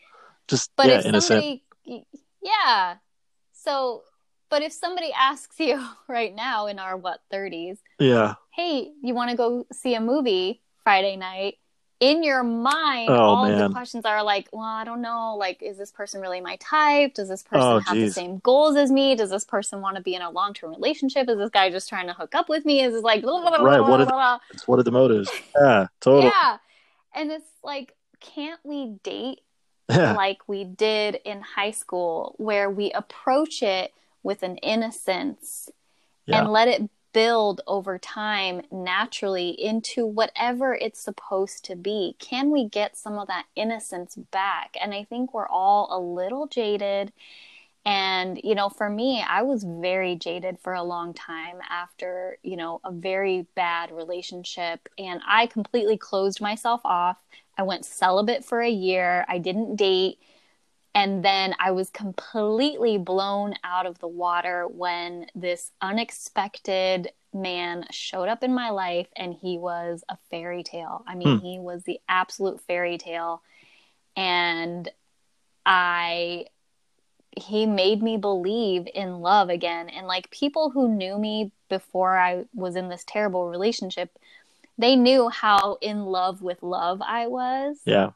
just 0.48 0.70
but 0.76 0.88
yeah, 0.88 1.00
if 1.02 1.22
somebody 1.22 1.64
yeah. 2.42 2.96
So, 3.52 4.02
but 4.50 4.62
if 4.62 4.72
somebody 4.72 5.10
asks 5.12 5.58
you 5.58 5.82
right 6.08 6.34
now 6.34 6.66
in 6.66 6.78
our 6.78 6.96
what 6.96 7.20
30s, 7.32 7.78
yeah. 7.98 8.34
"Hey, 8.54 8.92
you 9.02 9.14
want 9.14 9.30
to 9.30 9.36
go 9.36 9.66
see 9.72 9.94
a 9.94 10.00
movie 10.00 10.62
Friday 10.84 11.16
night?" 11.16 11.54
In 11.98 12.22
your 12.22 12.42
mind, 12.42 13.08
oh, 13.10 13.14
all 13.14 13.48
man. 13.48 13.58
the 13.58 13.70
questions 13.70 14.04
are 14.04 14.22
like, 14.22 14.48
well, 14.52 14.62
I 14.62 14.84
don't 14.84 15.00
know. 15.00 15.36
Like, 15.36 15.62
is 15.62 15.78
this 15.78 15.90
person 15.90 16.20
really 16.20 16.40
my 16.40 16.56
type? 16.56 17.14
Does 17.14 17.28
this 17.28 17.42
person 17.42 17.66
oh, 17.66 17.78
have 17.78 17.94
geez. 17.94 18.14
the 18.14 18.20
same 18.20 18.38
goals 18.38 18.76
as 18.76 18.90
me? 18.90 19.14
Does 19.14 19.30
this 19.30 19.44
person 19.44 19.80
want 19.80 19.96
to 19.96 20.02
be 20.02 20.14
in 20.14 20.22
a 20.22 20.30
long 20.30 20.52
term 20.52 20.70
relationship? 20.70 21.28
Is 21.28 21.38
this 21.38 21.50
guy 21.50 21.70
just 21.70 21.88
trying 21.88 22.06
to 22.08 22.12
hook 22.12 22.34
up 22.34 22.48
with 22.48 22.64
me? 22.64 22.82
Is 22.82 22.92
this 22.92 23.02
like, 23.02 23.22
blah, 23.22 23.40
blah, 23.40 23.64
right? 23.64 23.78
Blah, 23.78 23.88
what, 23.88 24.00
are 24.00 24.04
the, 24.04 24.40
what 24.66 24.78
are 24.78 24.82
the 24.82 24.90
motives? 24.90 25.30
Yeah, 25.58 25.86
totally. 26.00 26.26
Yeah. 26.26 26.58
And 27.14 27.30
it's 27.32 27.48
like, 27.64 27.94
can't 28.20 28.60
we 28.62 28.96
date 29.02 29.40
yeah. 29.88 30.12
like 30.14 30.46
we 30.46 30.64
did 30.64 31.18
in 31.24 31.40
high 31.40 31.70
school, 31.70 32.34
where 32.38 32.68
we 32.68 32.90
approach 32.92 33.62
it 33.62 33.92
with 34.22 34.42
an 34.42 34.56
innocence 34.58 35.70
yeah. 36.26 36.40
and 36.40 36.52
let 36.52 36.68
it 36.68 36.90
build 37.16 37.62
over 37.66 37.98
time 37.98 38.60
naturally 38.70 39.48
into 39.48 40.04
whatever 40.04 40.74
it's 40.74 41.00
supposed 41.00 41.64
to 41.64 41.74
be? 41.74 42.14
Can 42.18 42.50
we 42.50 42.68
get 42.68 42.94
some 42.94 43.18
of 43.18 43.26
that 43.28 43.46
innocence 43.56 44.16
back? 44.16 44.76
And 44.78 44.92
I 44.92 45.04
think 45.04 45.32
we're 45.32 45.48
all 45.48 45.88
a 45.90 45.98
little 45.98 46.46
jaded. 46.46 47.14
And, 47.86 48.38
you 48.44 48.54
know, 48.54 48.68
for 48.68 48.90
me, 48.90 49.24
I 49.26 49.40
was 49.40 49.64
very 49.64 50.16
jaded 50.16 50.58
for 50.58 50.74
a 50.74 50.82
long 50.82 51.14
time 51.14 51.56
after, 51.70 52.36
you 52.42 52.58
know, 52.58 52.82
a 52.84 52.92
very 52.92 53.46
bad 53.54 53.92
relationship. 53.92 54.86
And 54.98 55.22
I 55.26 55.46
completely 55.46 55.96
closed 55.96 56.42
myself 56.42 56.82
off. 56.84 57.16
I 57.56 57.62
went 57.62 57.86
celibate 57.86 58.44
for 58.44 58.60
a 58.60 58.68
year. 58.68 59.24
I 59.26 59.38
didn't 59.38 59.76
date. 59.76 60.18
And 60.96 61.22
then 61.22 61.54
I 61.60 61.72
was 61.72 61.90
completely 61.90 62.96
blown 62.96 63.52
out 63.62 63.84
of 63.84 63.98
the 63.98 64.08
water 64.08 64.66
when 64.66 65.26
this 65.34 65.70
unexpected 65.82 67.12
man 67.34 67.84
showed 67.90 68.30
up 68.30 68.42
in 68.42 68.54
my 68.54 68.70
life 68.70 69.06
and 69.14 69.34
he 69.34 69.58
was 69.58 70.04
a 70.08 70.16
fairy 70.30 70.62
tale. 70.62 71.04
I 71.06 71.14
mean, 71.14 71.36
hmm. 71.38 71.44
he 71.44 71.58
was 71.58 71.82
the 71.82 72.00
absolute 72.08 72.62
fairy 72.62 72.96
tale. 72.96 73.42
And 74.16 74.88
I 75.66 76.46
he 77.38 77.66
made 77.66 78.02
me 78.02 78.16
believe 78.16 78.88
in 78.94 79.20
love 79.20 79.50
again 79.50 79.90
and 79.90 80.06
like 80.06 80.30
people 80.30 80.70
who 80.70 80.88
knew 80.88 81.18
me 81.18 81.52
before 81.68 82.16
I 82.16 82.46
was 82.54 82.76
in 82.76 82.88
this 82.88 83.04
terrible 83.06 83.50
relationship 83.50 84.18
they 84.78 84.96
knew 84.96 85.28
how 85.28 85.76
in 85.82 86.06
love 86.06 86.42
with 86.42 86.62
love 86.62 87.00
I 87.02 87.26
was. 87.26 87.78
Yeah. 87.84 88.10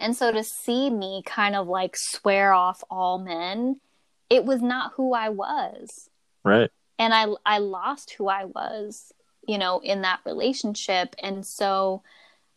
And 0.00 0.16
so 0.16 0.32
to 0.32 0.42
see 0.42 0.90
me 0.90 1.22
kind 1.24 1.54
of 1.54 1.68
like 1.68 1.94
swear 1.96 2.52
off 2.52 2.82
all 2.90 3.18
men, 3.18 3.80
it 4.28 4.44
was 4.44 4.62
not 4.62 4.92
who 4.96 5.12
I 5.12 5.28
was. 5.28 6.08
Right. 6.44 6.70
And 6.98 7.14
I 7.14 7.26
I 7.44 7.58
lost 7.58 8.12
who 8.12 8.28
I 8.28 8.46
was, 8.46 9.12
you 9.46 9.58
know, 9.58 9.80
in 9.80 10.02
that 10.02 10.20
relationship. 10.24 11.14
And 11.22 11.46
so 11.46 12.02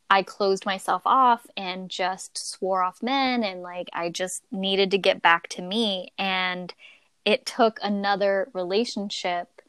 I 0.09 0.21
closed 0.21 0.65
myself 0.65 1.01
off 1.05 1.47
and 1.57 1.89
just 1.89 2.37
swore 2.37 2.83
off 2.83 3.01
men 3.01 3.43
and 3.43 3.61
like 3.61 3.89
I 3.93 4.09
just 4.09 4.43
needed 4.51 4.91
to 4.91 4.97
get 4.97 5.21
back 5.21 5.47
to 5.49 5.61
me 5.61 6.13
and 6.19 6.73
it 7.25 7.45
took 7.45 7.79
another 7.81 8.49
relationship 8.53 9.61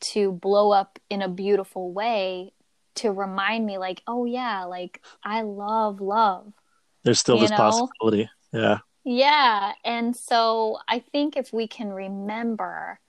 to 0.00 0.32
blow 0.32 0.72
up 0.72 0.98
in 1.10 1.20
a 1.20 1.28
beautiful 1.28 1.92
way 1.92 2.52
to 2.94 3.12
remind 3.12 3.66
me 3.66 3.76
like 3.76 4.00
oh 4.06 4.24
yeah 4.24 4.64
like 4.64 5.02
I 5.22 5.42
love 5.42 6.00
love 6.00 6.54
there's 7.02 7.20
still 7.20 7.38
this 7.38 7.50
know? 7.50 7.56
possibility. 7.56 8.30
Yeah. 8.52 8.78
Yeah. 9.04 9.72
And 9.84 10.14
so 10.14 10.78
I 10.88 10.98
think 10.98 11.36
if 11.36 11.52
we 11.52 11.66
can 11.66 11.90
remember 11.90 13.00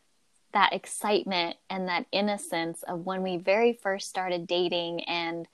that 0.54 0.74
excitement 0.74 1.58
and 1.70 1.88
that 1.88 2.06
innocence 2.12 2.84
of 2.84 3.06
when 3.06 3.24
we 3.24 3.38
very 3.38 3.74
first 3.74 4.10
started 4.10 4.48
dating 4.48 5.04
and 5.06 5.48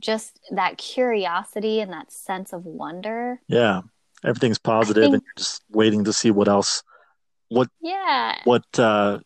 just 0.00 0.38
that 0.50 0.78
curiosity 0.78 1.80
and 1.80 1.92
that 1.92 2.12
sense 2.12 2.52
of 2.52 2.64
wonder. 2.64 3.40
Yeah. 3.48 3.82
Everything's 4.24 4.58
positive 4.58 5.02
think, 5.02 5.14
and 5.14 5.22
you're 5.22 5.32
just 5.36 5.62
waiting 5.70 6.04
to 6.04 6.12
see 6.12 6.30
what 6.30 6.48
else 6.48 6.82
what 7.48 7.68
yeah 7.80 8.38
what 8.44 8.64
uh 8.78 9.18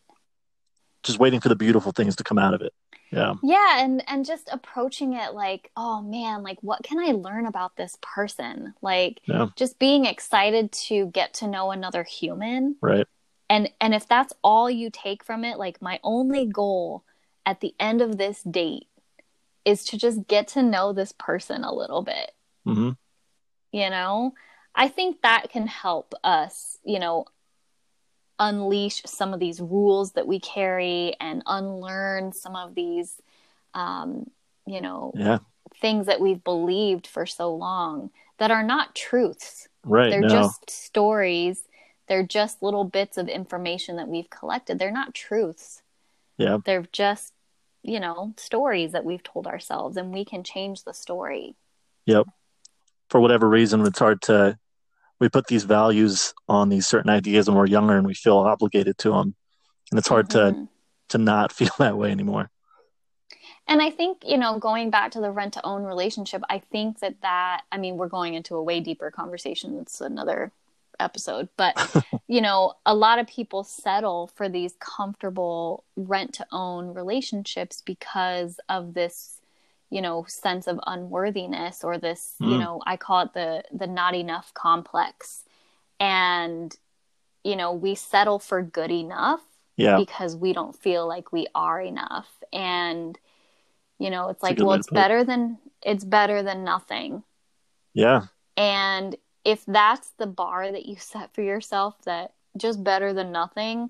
just 1.02 1.18
waiting 1.18 1.40
for 1.40 1.48
the 1.48 1.56
beautiful 1.56 1.92
things 1.92 2.16
to 2.16 2.24
come 2.24 2.38
out 2.38 2.54
of 2.54 2.60
it 2.60 2.72
yeah. 3.10 3.34
Yeah 3.42 3.82
and 3.84 4.02
and 4.08 4.24
just 4.24 4.48
approaching 4.52 5.14
it 5.14 5.34
like 5.34 5.70
oh 5.76 6.00
man 6.00 6.42
like 6.42 6.58
what 6.62 6.82
can 6.82 6.98
i 6.98 7.12
learn 7.12 7.46
about 7.46 7.76
this 7.76 7.98
person? 8.00 8.74
Like 8.82 9.20
yeah. 9.24 9.48
just 9.56 9.78
being 9.78 10.04
excited 10.06 10.72
to 10.72 11.06
get 11.06 11.34
to 11.34 11.48
know 11.48 11.70
another 11.70 12.04
human. 12.04 12.76
Right. 12.80 13.06
And 13.48 13.70
and 13.80 13.94
if 13.94 14.06
that's 14.06 14.32
all 14.42 14.70
you 14.70 14.90
take 14.90 15.24
from 15.24 15.44
it 15.44 15.58
like 15.58 15.82
my 15.82 15.98
only 16.02 16.46
goal 16.46 17.04
at 17.44 17.60
the 17.60 17.74
end 17.80 18.00
of 18.00 18.16
this 18.16 18.42
date 18.42 18.86
is 19.64 19.84
to 19.86 19.98
just 19.98 20.26
get 20.28 20.48
to 20.48 20.62
know 20.62 20.92
this 20.92 21.12
person 21.12 21.64
a 21.64 21.74
little 21.74 22.02
bit. 22.02 22.32
Mm-hmm. 22.66 22.90
you 23.72 23.90
know? 23.90 24.34
I 24.74 24.88
think 24.88 25.22
that 25.22 25.50
can 25.50 25.66
help 25.66 26.14
us 26.22 26.78
you 26.84 27.00
know 27.00 27.26
unleash 28.40 29.02
some 29.04 29.34
of 29.34 29.38
these 29.38 29.60
rules 29.60 30.12
that 30.12 30.26
we 30.26 30.40
carry 30.40 31.14
and 31.20 31.42
unlearn 31.46 32.32
some 32.32 32.56
of 32.56 32.74
these 32.74 33.20
um, 33.74 34.28
you 34.66 34.80
know 34.80 35.12
yeah. 35.14 35.38
things 35.80 36.06
that 36.06 36.20
we've 36.20 36.42
believed 36.42 37.06
for 37.06 37.26
so 37.26 37.54
long 37.54 38.10
that 38.38 38.50
are 38.50 38.64
not 38.64 38.94
truths. 38.96 39.68
Right 39.84 40.10
they're 40.10 40.20
no. 40.20 40.28
just 40.28 40.68
stories. 40.70 41.62
They're 42.08 42.26
just 42.26 42.62
little 42.62 42.84
bits 42.84 43.18
of 43.18 43.28
information 43.28 43.96
that 43.96 44.08
we've 44.08 44.28
collected. 44.30 44.78
They're 44.78 44.90
not 44.90 45.14
truths. 45.14 45.82
Yeah. 46.38 46.58
They're 46.64 46.88
just 46.92 47.34
you 47.82 48.00
know 48.00 48.34
stories 48.36 48.92
that 48.92 49.04
we've 49.04 49.22
told 49.22 49.46
ourselves 49.46 49.96
and 49.96 50.12
we 50.12 50.24
can 50.24 50.42
change 50.42 50.84
the 50.84 50.94
story. 50.94 51.54
Yep. 52.06 52.26
For 53.10 53.20
whatever 53.20 53.48
reason 53.48 53.84
it's 53.84 53.98
hard 53.98 54.22
to 54.22 54.58
we 55.20 55.28
put 55.28 55.46
these 55.46 55.64
values 55.64 56.34
on 56.48 56.68
these 56.68 56.86
certain 56.86 57.10
ideas 57.10 57.48
when 57.48 57.56
we're 57.56 57.66
younger 57.66 57.96
and 57.96 58.06
we 58.06 58.14
feel 58.14 58.38
obligated 58.38 58.98
to 58.98 59.10
them 59.10 59.34
and 59.90 59.98
it's 59.98 60.08
hard 60.08 60.28
mm-hmm. 60.28 60.62
to 60.62 60.68
to 61.10 61.18
not 61.18 61.52
feel 61.58 61.70
that 61.78 61.96
way 61.96 62.10
anymore. 62.10 62.50
And 63.68 63.80
i 63.80 63.90
think 63.90 64.22
you 64.26 64.38
know 64.38 64.58
going 64.58 64.90
back 64.90 65.12
to 65.12 65.20
the 65.20 65.30
rent 65.30 65.52
to 65.54 65.64
own 65.64 65.84
relationship 65.84 66.42
i 66.48 66.58
think 66.58 66.98
that 67.00 67.20
that 67.22 67.62
i 67.70 67.78
mean 67.78 67.96
we're 67.96 68.08
going 68.08 68.34
into 68.34 68.56
a 68.56 68.62
way 68.62 68.80
deeper 68.80 69.10
conversation. 69.10 69.78
It's 69.78 70.00
another 70.00 70.50
episode. 70.98 71.48
But 71.56 72.04
you 72.28 72.40
know 72.40 72.74
a 72.86 72.94
lot 72.94 73.18
of 73.18 73.26
people 73.26 73.64
settle 73.64 74.28
for 74.34 74.48
these 74.48 74.74
comfortable 74.80 75.84
rent 75.96 76.34
to 76.34 76.46
own 76.52 76.94
relationships 76.94 77.82
because 77.84 78.58
of 78.68 78.94
this 78.94 79.39
you 79.90 80.00
know 80.00 80.24
sense 80.28 80.66
of 80.66 80.80
unworthiness 80.86 81.84
or 81.84 81.98
this 81.98 82.34
mm. 82.40 82.52
you 82.52 82.58
know 82.58 82.80
i 82.86 82.96
call 82.96 83.22
it 83.22 83.34
the 83.34 83.62
the 83.72 83.86
not 83.86 84.14
enough 84.14 84.54
complex 84.54 85.44
and 85.98 86.76
you 87.44 87.56
know 87.56 87.72
we 87.72 87.94
settle 87.94 88.38
for 88.38 88.62
good 88.62 88.90
enough 88.90 89.40
Yeah. 89.80 89.96
Because 89.96 90.36
we 90.36 90.52
don't 90.52 90.76
feel 90.76 91.08
like 91.08 91.32
we 91.32 91.46
are 91.54 91.80
enough. 91.80 92.28
And, 92.52 93.18
you 93.98 94.10
know, 94.10 94.28
it's 94.28 94.42
like, 94.42 94.58
well, 94.58 94.72
it's 94.72 94.90
better 94.90 95.24
than, 95.24 95.56
it's 95.82 96.04
better 96.04 96.42
than 96.42 96.64
nothing. 96.64 97.22
Yeah. 97.94 98.26
And 98.58 99.16
if 99.42 99.64
that's 99.64 100.10
the 100.18 100.26
bar 100.26 100.70
that 100.70 100.84
you 100.84 100.96
set 100.96 101.34
for 101.34 101.40
yourself, 101.40 101.94
that 102.04 102.34
just 102.58 102.84
better 102.84 103.14
than 103.14 103.32
nothing, 103.32 103.88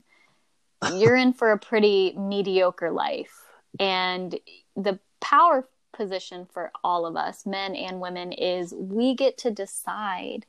you're 0.95 1.17
in 1.17 1.33
for 1.33 1.51
a 1.51 1.59
pretty 1.59 2.15
mediocre 2.17 2.93
life. 2.93 3.35
And 3.81 4.39
the 4.77 5.01
power 5.21 5.67
position 6.01 6.47
for 6.51 6.73
all 6.83 7.05
of 7.05 7.15
us, 7.15 7.45
men 7.45 7.75
and 7.75 8.01
women, 8.01 8.33
is 8.33 8.73
we 8.73 9.15
get 9.15 9.37
to 9.37 9.51
decide 9.51 10.47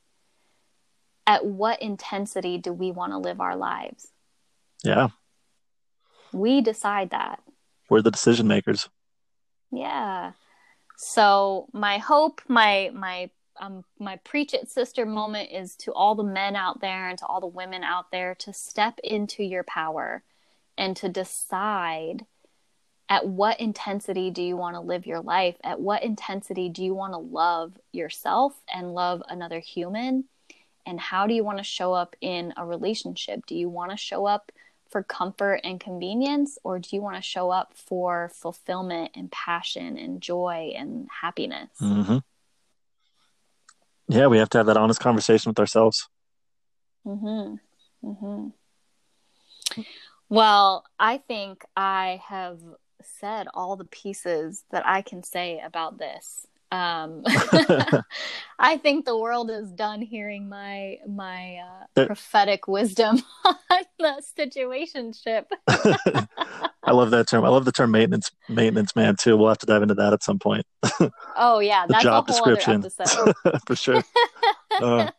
at 1.27 1.45
what 1.45 1.81
intensity 1.81 2.57
do 2.57 2.71
we 2.71 2.89
want 2.89 3.11
to 3.11 3.17
live 3.17 3.41
our 3.41 3.57
lives. 3.57 4.07
Yeah. 4.81 5.09
We 6.31 6.61
decide 6.61 7.09
that. 7.09 7.43
We're 7.89 8.01
the 8.01 8.11
decision 8.11 8.47
makers. 8.47 8.87
Yeah. 9.73 10.31
So 10.97 11.67
my 11.73 11.97
hope, 11.97 12.41
my 12.47 12.91
my 12.93 13.29
um 13.59 13.83
my 13.99 14.15
preach 14.23 14.53
it 14.53 14.69
sister 14.69 15.05
moment 15.05 15.51
is 15.51 15.75
to 15.77 15.91
all 15.91 16.15
the 16.15 16.23
men 16.23 16.55
out 16.55 16.79
there 16.79 17.09
and 17.09 17.19
to 17.19 17.25
all 17.25 17.41
the 17.41 17.47
women 17.47 17.83
out 17.83 18.09
there 18.11 18.35
to 18.35 18.53
step 18.53 18.99
into 19.03 19.43
your 19.43 19.63
power 19.63 20.23
and 20.77 20.95
to 20.95 21.09
decide 21.09 22.25
at 23.11 23.27
what 23.27 23.59
intensity 23.59 24.31
do 24.31 24.41
you 24.41 24.55
want 24.55 24.77
to 24.77 24.79
live 24.79 25.05
your 25.05 25.19
life? 25.19 25.57
At 25.65 25.81
what 25.81 26.01
intensity 26.01 26.69
do 26.69 26.81
you 26.81 26.93
want 26.93 27.11
to 27.11 27.17
love 27.17 27.73
yourself 27.91 28.53
and 28.73 28.93
love 28.93 29.21
another 29.27 29.59
human? 29.59 30.23
And 30.85 30.97
how 30.97 31.27
do 31.27 31.33
you 31.33 31.43
want 31.43 31.57
to 31.57 31.63
show 31.65 31.93
up 31.93 32.15
in 32.21 32.53
a 32.55 32.65
relationship? 32.65 33.45
Do 33.45 33.53
you 33.53 33.67
want 33.67 33.91
to 33.91 33.97
show 33.97 34.25
up 34.25 34.53
for 34.89 35.03
comfort 35.03 35.59
and 35.65 35.77
convenience, 35.77 36.57
or 36.63 36.79
do 36.79 36.87
you 36.93 37.01
want 37.01 37.17
to 37.17 37.21
show 37.21 37.49
up 37.49 37.73
for 37.75 38.31
fulfillment 38.33 39.11
and 39.13 39.29
passion 39.29 39.97
and 39.97 40.21
joy 40.21 40.71
and 40.73 41.09
happiness? 41.21 41.69
Mm-hmm. 41.81 42.17
Yeah, 44.07 44.27
we 44.27 44.37
have 44.37 44.49
to 44.51 44.57
have 44.57 44.67
that 44.67 44.77
honest 44.77 45.01
conversation 45.01 45.49
with 45.49 45.59
ourselves. 45.59 46.07
Hmm. 47.05 47.55
Hmm. 48.01 48.47
Well, 50.31 50.85
I 50.97 51.17
think 51.17 51.65
I 51.75 52.21
have 52.25 52.59
said 53.05 53.47
all 53.53 53.75
the 53.75 53.85
pieces 53.85 54.63
that 54.71 54.85
I 54.85 55.01
can 55.01 55.23
say 55.23 55.59
about 55.59 55.97
this. 55.97 56.47
Um, 56.71 57.23
I 58.59 58.77
think 58.77 59.05
the 59.05 59.17
world 59.17 59.51
is 59.51 59.69
done 59.71 60.01
hearing 60.01 60.47
my 60.47 60.99
my 61.07 61.57
uh, 61.57 62.05
prophetic 62.05 62.67
wisdom 62.67 63.21
on 63.45 63.55
the 63.99 64.23
situationship. 64.37 65.45
I 66.83 66.91
love 66.93 67.11
that 67.11 67.27
term. 67.27 67.43
I 67.43 67.49
love 67.49 67.65
the 67.65 67.71
term 67.71 67.91
maintenance 67.91 68.31
maintenance 68.47 68.95
man 68.95 69.15
too. 69.19 69.35
We'll 69.37 69.49
have 69.49 69.57
to 69.59 69.65
dive 69.65 69.81
into 69.81 69.95
that 69.95 70.13
at 70.13 70.23
some 70.23 70.39
point. 70.39 70.65
oh 71.35 71.59
yeah, 71.59 71.85
the 71.87 71.99
job 72.01 72.27
description 72.27 72.85
for 73.67 73.75
sure. 73.75 74.03
Uh, 74.79 75.11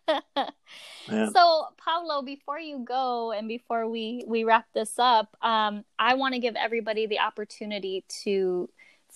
so, 1.09 1.67
Pablo, 1.77 2.23
before 2.23 2.59
you 2.59 2.85
go 2.85 3.33
and 3.33 3.49
before 3.49 3.89
we 3.89 4.25
we 4.27 4.45
wrap 4.45 4.67
this 4.75 4.99
up, 4.99 5.37
um, 5.43 5.85
I 5.99 6.15
want 6.15 6.35
to 6.35 6.41
give 6.41 6.57
everybody 6.57 7.07
the 7.07 7.21
opportunity 7.21 8.05
to 8.25 8.69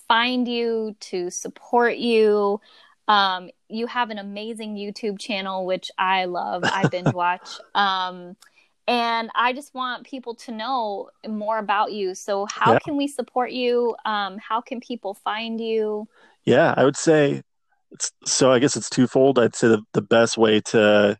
find 0.07 0.47
you, 0.47 0.95
to 0.99 1.29
support 1.29 1.97
you. 1.97 2.61
Um, 3.07 3.49
you 3.69 3.87
have 3.87 4.09
an 4.09 4.17
amazing 4.17 4.75
YouTube 4.75 5.19
channel, 5.19 5.65
which 5.65 5.91
I 5.97 6.25
love. 6.25 6.63
I 6.63 6.87
binge 6.91 7.13
watch. 7.13 7.47
Um, 7.73 8.35
and 8.87 9.29
I 9.35 9.51
just 9.53 9.73
want 9.73 10.05
people 10.05 10.35
to 10.35 10.51
know 10.51 11.09
more 11.27 11.57
about 11.57 11.91
you. 11.91 12.15
So, 12.15 12.45
how 12.45 12.73
yeah. 12.73 12.79
can 12.79 12.95
we 12.95 13.07
support 13.07 13.51
you? 13.51 13.95
Um, 14.05 14.37
how 14.37 14.61
can 14.61 14.79
people 14.79 15.13
find 15.13 15.59
you? 15.59 16.07
Yeah, 16.45 16.73
I 16.77 16.85
would 16.85 16.95
say 16.95 17.43
so. 18.25 18.51
I 18.51 18.59
guess 18.59 18.77
it's 18.77 18.89
twofold. 18.89 19.39
I'd 19.39 19.55
say 19.55 19.67
the, 19.67 19.83
the 19.93 20.01
best 20.01 20.37
way 20.37 20.61
to 20.61 21.17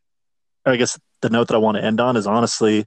I 0.67 0.75
guess 0.75 0.99
the 1.21 1.29
note 1.29 1.47
that 1.47 1.55
I 1.55 1.59
want 1.59 1.77
to 1.77 1.83
end 1.83 1.99
on 1.99 2.17
is 2.17 2.27
honestly, 2.27 2.85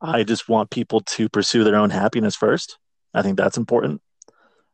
I 0.00 0.24
just 0.24 0.48
want 0.48 0.70
people 0.70 1.00
to 1.00 1.28
pursue 1.28 1.64
their 1.64 1.76
own 1.76 1.90
happiness 1.90 2.36
first. 2.36 2.78
I 3.14 3.22
think 3.22 3.36
that's 3.36 3.56
important. 3.56 4.00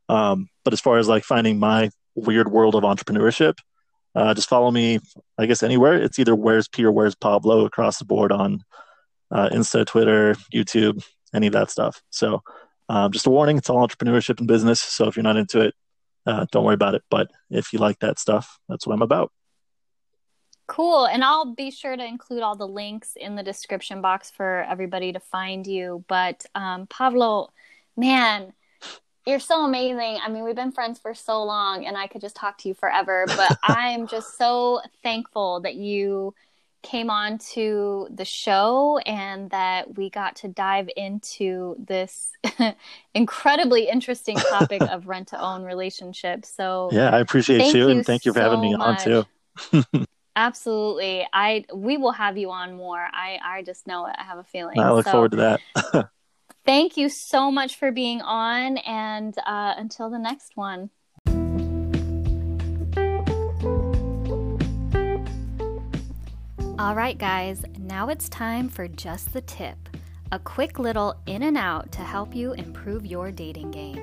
Um, 0.09 0.49
but 0.65 0.73
as 0.73 0.81
far 0.81 0.99
as 0.99 1.09
like 1.09 1.25
finding 1.25 1.59
my 1.59 1.91
weird 2.15 2.51
world 2.51 2.75
of 2.75 2.83
entrepreneurship, 2.83 3.59
uh, 4.15 4.35
just 4.35 4.49
follow 4.49 4.71
me, 4.71 5.01
I 5.39 5.47
guess, 5.47 5.63
anywhere. 5.63 5.95
It's 5.95 6.19
either 6.19 6.35
Where's 6.35 6.69
P 6.69 6.85
or 6.85 6.93
Where's 6.93 7.15
Pablo 7.15 7.65
across 7.65 7.99
the 7.99 8.05
board 8.05 8.31
on 8.31 8.63
uh, 9.31 9.49
Insta, 9.49 9.85
Twitter, 9.85 10.37
YouTube, 10.53 11.05
any 11.35 11.49
of 11.49 11.53
that 11.55 11.71
stuff. 11.71 12.01
So 12.11 12.43
um, 12.89 13.11
just 13.11 13.27
a 13.27 13.31
warning, 13.31 13.59
it's 13.59 13.71
all 13.71 13.87
entrepreneurship 13.87 14.39
and 14.39 14.47
business. 14.47 14.81
So 14.81 15.09
if 15.09 15.17
you're 15.17 15.25
not 15.25 15.37
into 15.37 15.63
it, 15.63 15.75
uh, 16.27 16.47
don't 16.53 16.65
worry 16.65 16.75
about 16.75 16.95
it. 16.95 17.03
But 17.11 17.31
if 17.51 17.73
you 17.73 17.79
like 17.79 17.99
that 18.01 18.19
stuff, 18.19 18.59
that's 18.69 18.87
what 18.87 18.95
I'm 18.95 19.03
about. 19.03 19.33
Cool. 20.75 21.07
And 21.07 21.23
I'll 21.23 21.55
be 21.55 21.71
sure 21.71 21.97
to 21.97 22.05
include 22.05 22.43
all 22.43 22.57
the 22.57 22.67
links 22.67 23.15
in 23.15 23.37
the 23.37 23.45
description 23.45 24.01
box 24.01 24.29
for 24.29 24.67
everybody 24.69 25.13
to 25.13 25.21
find 25.21 25.65
you. 25.65 26.05
But 26.09 26.45
um, 26.57 26.89
Pablo, 26.89 27.53
man, 27.97 28.53
you're 29.25 29.39
so 29.39 29.65
amazing. 29.65 30.19
I 30.21 30.29
mean, 30.29 30.43
we've 30.43 30.57
been 30.57 30.73
friends 30.73 30.99
for 30.99 31.15
so 31.15 31.45
long 31.45 31.87
and 31.87 31.97
I 31.97 32.09
could 32.09 32.21
just 32.21 32.35
talk 32.35 32.59
to 32.59 32.69
you 32.69 32.75
forever. 32.75 33.25
But 33.29 33.57
I'm 33.63 34.09
just 34.09 34.37
so 34.37 34.81
thankful 35.05 35.61
that 35.61 35.77
you 35.77 36.35
came 36.83 37.09
on 37.09 37.39
to 37.53 38.09
the 38.13 38.25
show 38.25 38.99
and 39.07 39.51
that 39.51 39.97
we 39.97 40.11
got 40.11 40.35
to 40.35 40.49
dive 40.49 40.91
into 40.97 41.77
this 41.79 42.33
incredibly 43.15 43.89
interesting 43.89 44.35
topic 44.35 44.83
of 44.83 45.07
rent 45.07 45.29
to 45.29 45.41
own 45.41 45.63
relationships. 45.63 46.49
So, 46.49 46.89
yeah, 46.91 47.11
I 47.11 47.21
appreciate 47.21 47.73
you, 47.73 47.83
you 47.83 47.89
and 47.91 48.05
thank 48.05 48.25
you 48.25 48.33
for 48.33 48.41
so 48.41 48.43
having 48.43 48.61
me 48.61 48.77
much. 48.77 49.07
on 49.07 49.25
too. 49.93 50.07
Absolutely. 50.37 51.27
I 51.33 51.65
we 51.73 51.97
will 51.97 52.13
have 52.13 52.37
you 52.37 52.51
on 52.51 52.75
more. 52.75 52.99
I 53.13 53.39
I 53.43 53.63
just 53.63 53.87
know 53.87 54.07
it. 54.07 54.15
I 54.19 54.25
have 54.25 54.39
a 54.39 54.45
feeling. 54.45 54.79
I 54.79 54.91
look 54.93 55.05
so, 55.05 55.13
forward 55.13 55.31
to 55.33 55.37
that. 55.37 56.09
thank 56.67 56.97
you 56.97 57.09
so 57.09 57.51
much 57.51 57.77
for 57.77 57.93
being 57.93 58.21
on 58.21 58.79
and 58.79 59.37
uh, 59.47 59.75
until 59.77 60.11
the 60.11 60.19
next 60.19 60.57
one. 60.57 60.91
All 66.77 66.95
right, 66.95 67.17
guys, 67.17 67.65
now 67.79 68.09
it's 68.09 68.29
time 68.29 68.69
for 68.69 68.89
just 68.89 69.33
the 69.33 69.41
tip 69.41 69.79
a 70.33 70.39
quick 70.41 70.81
little 70.81 71.15
in 71.27 71.45
and 71.45 71.57
out 71.57 71.93
to 71.93 72.01
help 72.01 72.35
you 72.35 72.55
improve 72.55 73.07
your 73.07 73.31
dating 73.31 73.71
game. 73.71 74.03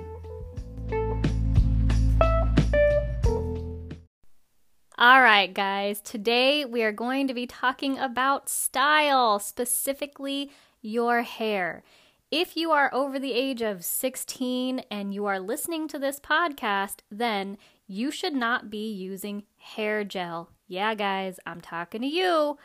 All 5.01 5.23
right, 5.23 5.51
guys, 5.51 5.99
today 5.99 6.63
we 6.63 6.83
are 6.83 6.91
going 6.91 7.27
to 7.27 7.33
be 7.33 7.47
talking 7.47 7.97
about 7.97 8.49
style, 8.49 9.39
specifically 9.39 10.51
your 10.79 11.23
hair. 11.23 11.81
If 12.29 12.55
you 12.55 12.69
are 12.69 12.93
over 12.93 13.17
the 13.17 13.33
age 13.33 13.63
of 13.63 13.83
16 13.83 14.83
and 14.91 15.11
you 15.11 15.25
are 15.25 15.39
listening 15.39 15.87
to 15.87 15.97
this 15.97 16.19
podcast, 16.19 16.97
then 17.09 17.57
you 17.87 18.11
should 18.11 18.35
not 18.35 18.69
be 18.69 18.91
using 18.91 19.45
hair 19.57 20.03
gel. 20.03 20.51
Yeah, 20.67 20.93
guys, 20.93 21.39
I'm 21.47 21.61
talking 21.61 22.01
to 22.01 22.07
you. 22.07 22.59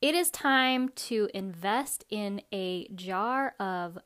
It 0.00 0.14
is 0.14 0.30
time 0.30 0.88
to 0.96 1.28
invest 1.34 2.06
in 2.08 2.40
a 2.54 2.88
jar 2.94 3.54
of 3.60 3.98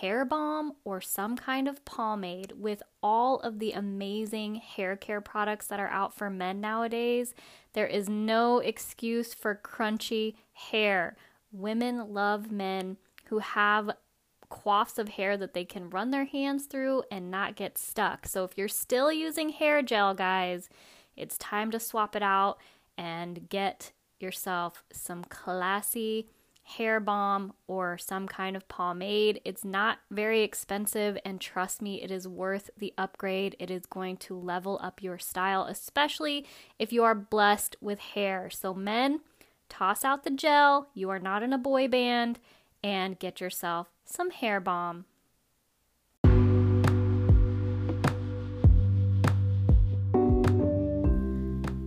hair 0.00 0.24
balm 0.24 0.72
or 0.84 1.00
some 1.00 1.36
kind 1.36 1.66
of 1.66 1.84
pomade 1.84 2.52
with 2.56 2.82
all 3.02 3.40
of 3.40 3.58
the 3.58 3.72
amazing 3.72 4.56
hair 4.56 4.94
care 4.94 5.20
products 5.20 5.66
that 5.66 5.80
are 5.80 5.88
out 5.88 6.14
for 6.14 6.28
men 6.28 6.60
nowadays. 6.60 7.34
There 7.72 7.86
is 7.86 8.08
no 8.08 8.58
excuse 8.58 9.32
for 9.32 9.58
crunchy 9.62 10.34
hair. 10.52 11.16
Women 11.50 12.12
love 12.12 12.50
men 12.50 12.98
who 13.26 13.38
have 13.38 13.90
coifs 14.50 14.98
of 14.98 15.08
hair 15.10 15.36
that 15.36 15.54
they 15.54 15.64
can 15.64 15.90
run 15.90 16.10
their 16.10 16.26
hands 16.26 16.66
through 16.66 17.02
and 17.10 17.30
not 17.30 17.56
get 17.56 17.78
stuck. 17.78 18.26
So 18.26 18.44
if 18.44 18.58
you're 18.58 18.68
still 18.68 19.10
using 19.10 19.48
hair 19.48 19.80
gel, 19.82 20.14
guys, 20.14 20.68
it's 21.16 21.38
time 21.38 21.70
to 21.70 21.80
swap 21.80 22.14
it 22.14 22.22
out 22.22 22.58
and 22.98 23.48
get 23.48 23.92
yourself 24.20 24.84
some 24.92 25.24
classy 25.24 26.28
hair 26.66 26.98
balm 26.98 27.52
or 27.68 27.96
some 27.96 28.26
kind 28.26 28.56
of 28.56 28.66
pomade. 28.66 29.40
It's 29.44 29.64
not 29.64 29.98
very 30.10 30.42
expensive, 30.42 31.16
and 31.24 31.40
trust 31.40 31.80
me, 31.80 32.02
it 32.02 32.10
is 32.10 32.26
worth 32.26 32.70
the 32.76 32.92
upgrade. 32.98 33.54
It 33.60 33.70
is 33.70 33.86
going 33.86 34.16
to 34.18 34.36
level 34.36 34.80
up 34.82 35.00
your 35.00 35.16
style, 35.16 35.62
especially 35.62 36.44
if 36.76 36.92
you 36.92 37.04
are 37.04 37.14
blessed 37.14 37.76
with 37.80 38.00
hair. 38.00 38.50
So, 38.50 38.74
men, 38.74 39.20
toss 39.68 40.04
out 40.04 40.24
the 40.24 40.30
gel. 40.30 40.88
You 40.92 41.08
are 41.08 41.20
not 41.20 41.44
in 41.44 41.52
a 41.52 41.58
boy 41.58 41.86
band, 41.86 42.40
and 42.82 43.16
get 43.16 43.40
yourself 43.40 43.92
some 44.04 44.30
hair 44.30 44.58
balm. 44.58 45.04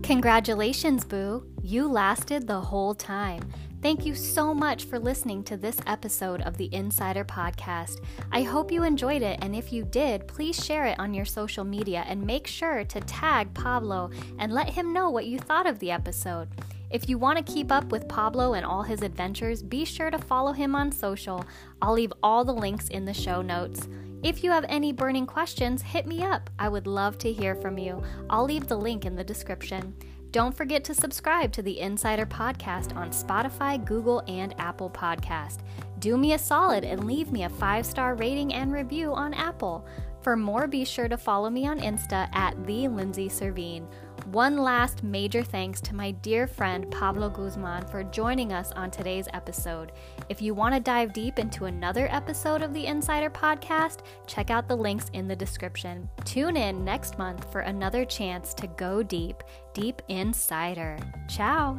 Congratulations, 0.02 1.04
Boo! 1.04 1.46
You 1.62 1.86
lasted 1.86 2.46
the 2.46 2.60
whole 2.60 2.94
time. 2.94 3.52
Thank 3.82 4.04
you 4.04 4.14
so 4.14 4.52
much 4.52 4.84
for 4.84 4.98
listening 4.98 5.42
to 5.44 5.56
this 5.56 5.78
episode 5.86 6.42
of 6.42 6.58
the 6.58 6.68
Insider 6.70 7.24
Podcast. 7.24 8.04
I 8.30 8.42
hope 8.42 8.70
you 8.70 8.84
enjoyed 8.84 9.22
it, 9.22 9.38
and 9.40 9.56
if 9.56 9.72
you 9.72 9.84
did, 9.84 10.28
please 10.28 10.62
share 10.62 10.84
it 10.84 10.98
on 10.98 11.14
your 11.14 11.24
social 11.24 11.64
media 11.64 12.04
and 12.06 12.26
make 12.26 12.46
sure 12.46 12.84
to 12.84 13.00
tag 13.00 13.54
Pablo 13.54 14.10
and 14.38 14.52
let 14.52 14.68
him 14.68 14.92
know 14.92 15.08
what 15.08 15.24
you 15.24 15.38
thought 15.38 15.66
of 15.66 15.78
the 15.78 15.90
episode. 15.90 16.48
If 16.90 17.08
you 17.08 17.16
want 17.16 17.38
to 17.38 17.52
keep 17.52 17.72
up 17.72 17.86
with 17.86 18.06
Pablo 18.06 18.52
and 18.52 18.66
all 18.66 18.82
his 18.82 19.00
adventures, 19.00 19.62
be 19.62 19.86
sure 19.86 20.10
to 20.10 20.18
follow 20.18 20.52
him 20.52 20.74
on 20.74 20.92
social. 20.92 21.42
I'll 21.80 21.94
leave 21.94 22.12
all 22.22 22.44
the 22.44 22.52
links 22.52 22.88
in 22.88 23.06
the 23.06 23.14
show 23.14 23.40
notes. 23.40 23.88
If 24.22 24.44
you 24.44 24.50
have 24.50 24.66
any 24.68 24.92
burning 24.92 25.24
questions, 25.24 25.80
hit 25.80 26.06
me 26.06 26.22
up. 26.22 26.50
I 26.58 26.68
would 26.68 26.86
love 26.86 27.16
to 27.18 27.32
hear 27.32 27.54
from 27.54 27.78
you. 27.78 28.02
I'll 28.28 28.44
leave 28.44 28.68
the 28.68 28.76
link 28.76 29.06
in 29.06 29.16
the 29.16 29.24
description. 29.24 29.94
Don't 30.32 30.56
forget 30.56 30.84
to 30.84 30.94
subscribe 30.94 31.50
to 31.52 31.62
the 31.62 31.80
Insider 31.80 32.24
Podcast 32.24 32.94
on 32.94 33.10
Spotify, 33.10 33.84
Google, 33.84 34.22
and 34.28 34.54
Apple 34.60 34.88
Podcast. 34.88 35.58
Do 35.98 36.16
me 36.16 36.34
a 36.34 36.38
solid 36.38 36.84
and 36.84 37.04
leave 37.04 37.32
me 37.32 37.42
a 37.42 37.48
five 37.48 37.84
star 37.84 38.14
rating 38.14 38.54
and 38.54 38.72
review 38.72 39.12
on 39.12 39.34
Apple. 39.34 39.84
For 40.22 40.36
more, 40.36 40.66
be 40.66 40.84
sure 40.84 41.08
to 41.08 41.16
follow 41.16 41.50
me 41.50 41.66
on 41.66 41.80
Insta 41.80 42.28
at 42.34 42.54
the 42.66 42.86
Lindsay 42.88 43.28
Servine. 43.28 43.86
One 44.26 44.58
last 44.58 45.02
major 45.02 45.42
thanks 45.42 45.80
to 45.80 45.94
my 45.94 46.10
dear 46.10 46.46
friend 46.46 46.90
Pablo 46.90 47.30
Guzman 47.30 47.86
for 47.86 48.04
joining 48.04 48.52
us 48.52 48.70
on 48.72 48.90
today's 48.90 49.28
episode. 49.32 49.92
If 50.28 50.42
you 50.42 50.52
want 50.52 50.74
to 50.74 50.80
dive 50.80 51.14
deep 51.14 51.38
into 51.38 51.64
another 51.64 52.06
episode 52.10 52.60
of 52.60 52.74
the 52.74 52.86
Insider 52.86 53.30
Podcast, 53.30 54.00
check 54.26 54.50
out 54.50 54.68
the 54.68 54.76
links 54.76 55.06
in 55.14 55.26
the 55.26 55.34
description. 55.34 56.08
Tune 56.24 56.56
in 56.56 56.84
next 56.84 57.18
month 57.18 57.50
for 57.50 57.62
another 57.62 58.04
chance 58.04 58.52
to 58.54 58.66
go 58.66 59.02
deep, 59.02 59.42
Deep 59.74 60.02
Insider. 60.08 60.98
Ciao. 61.28 61.78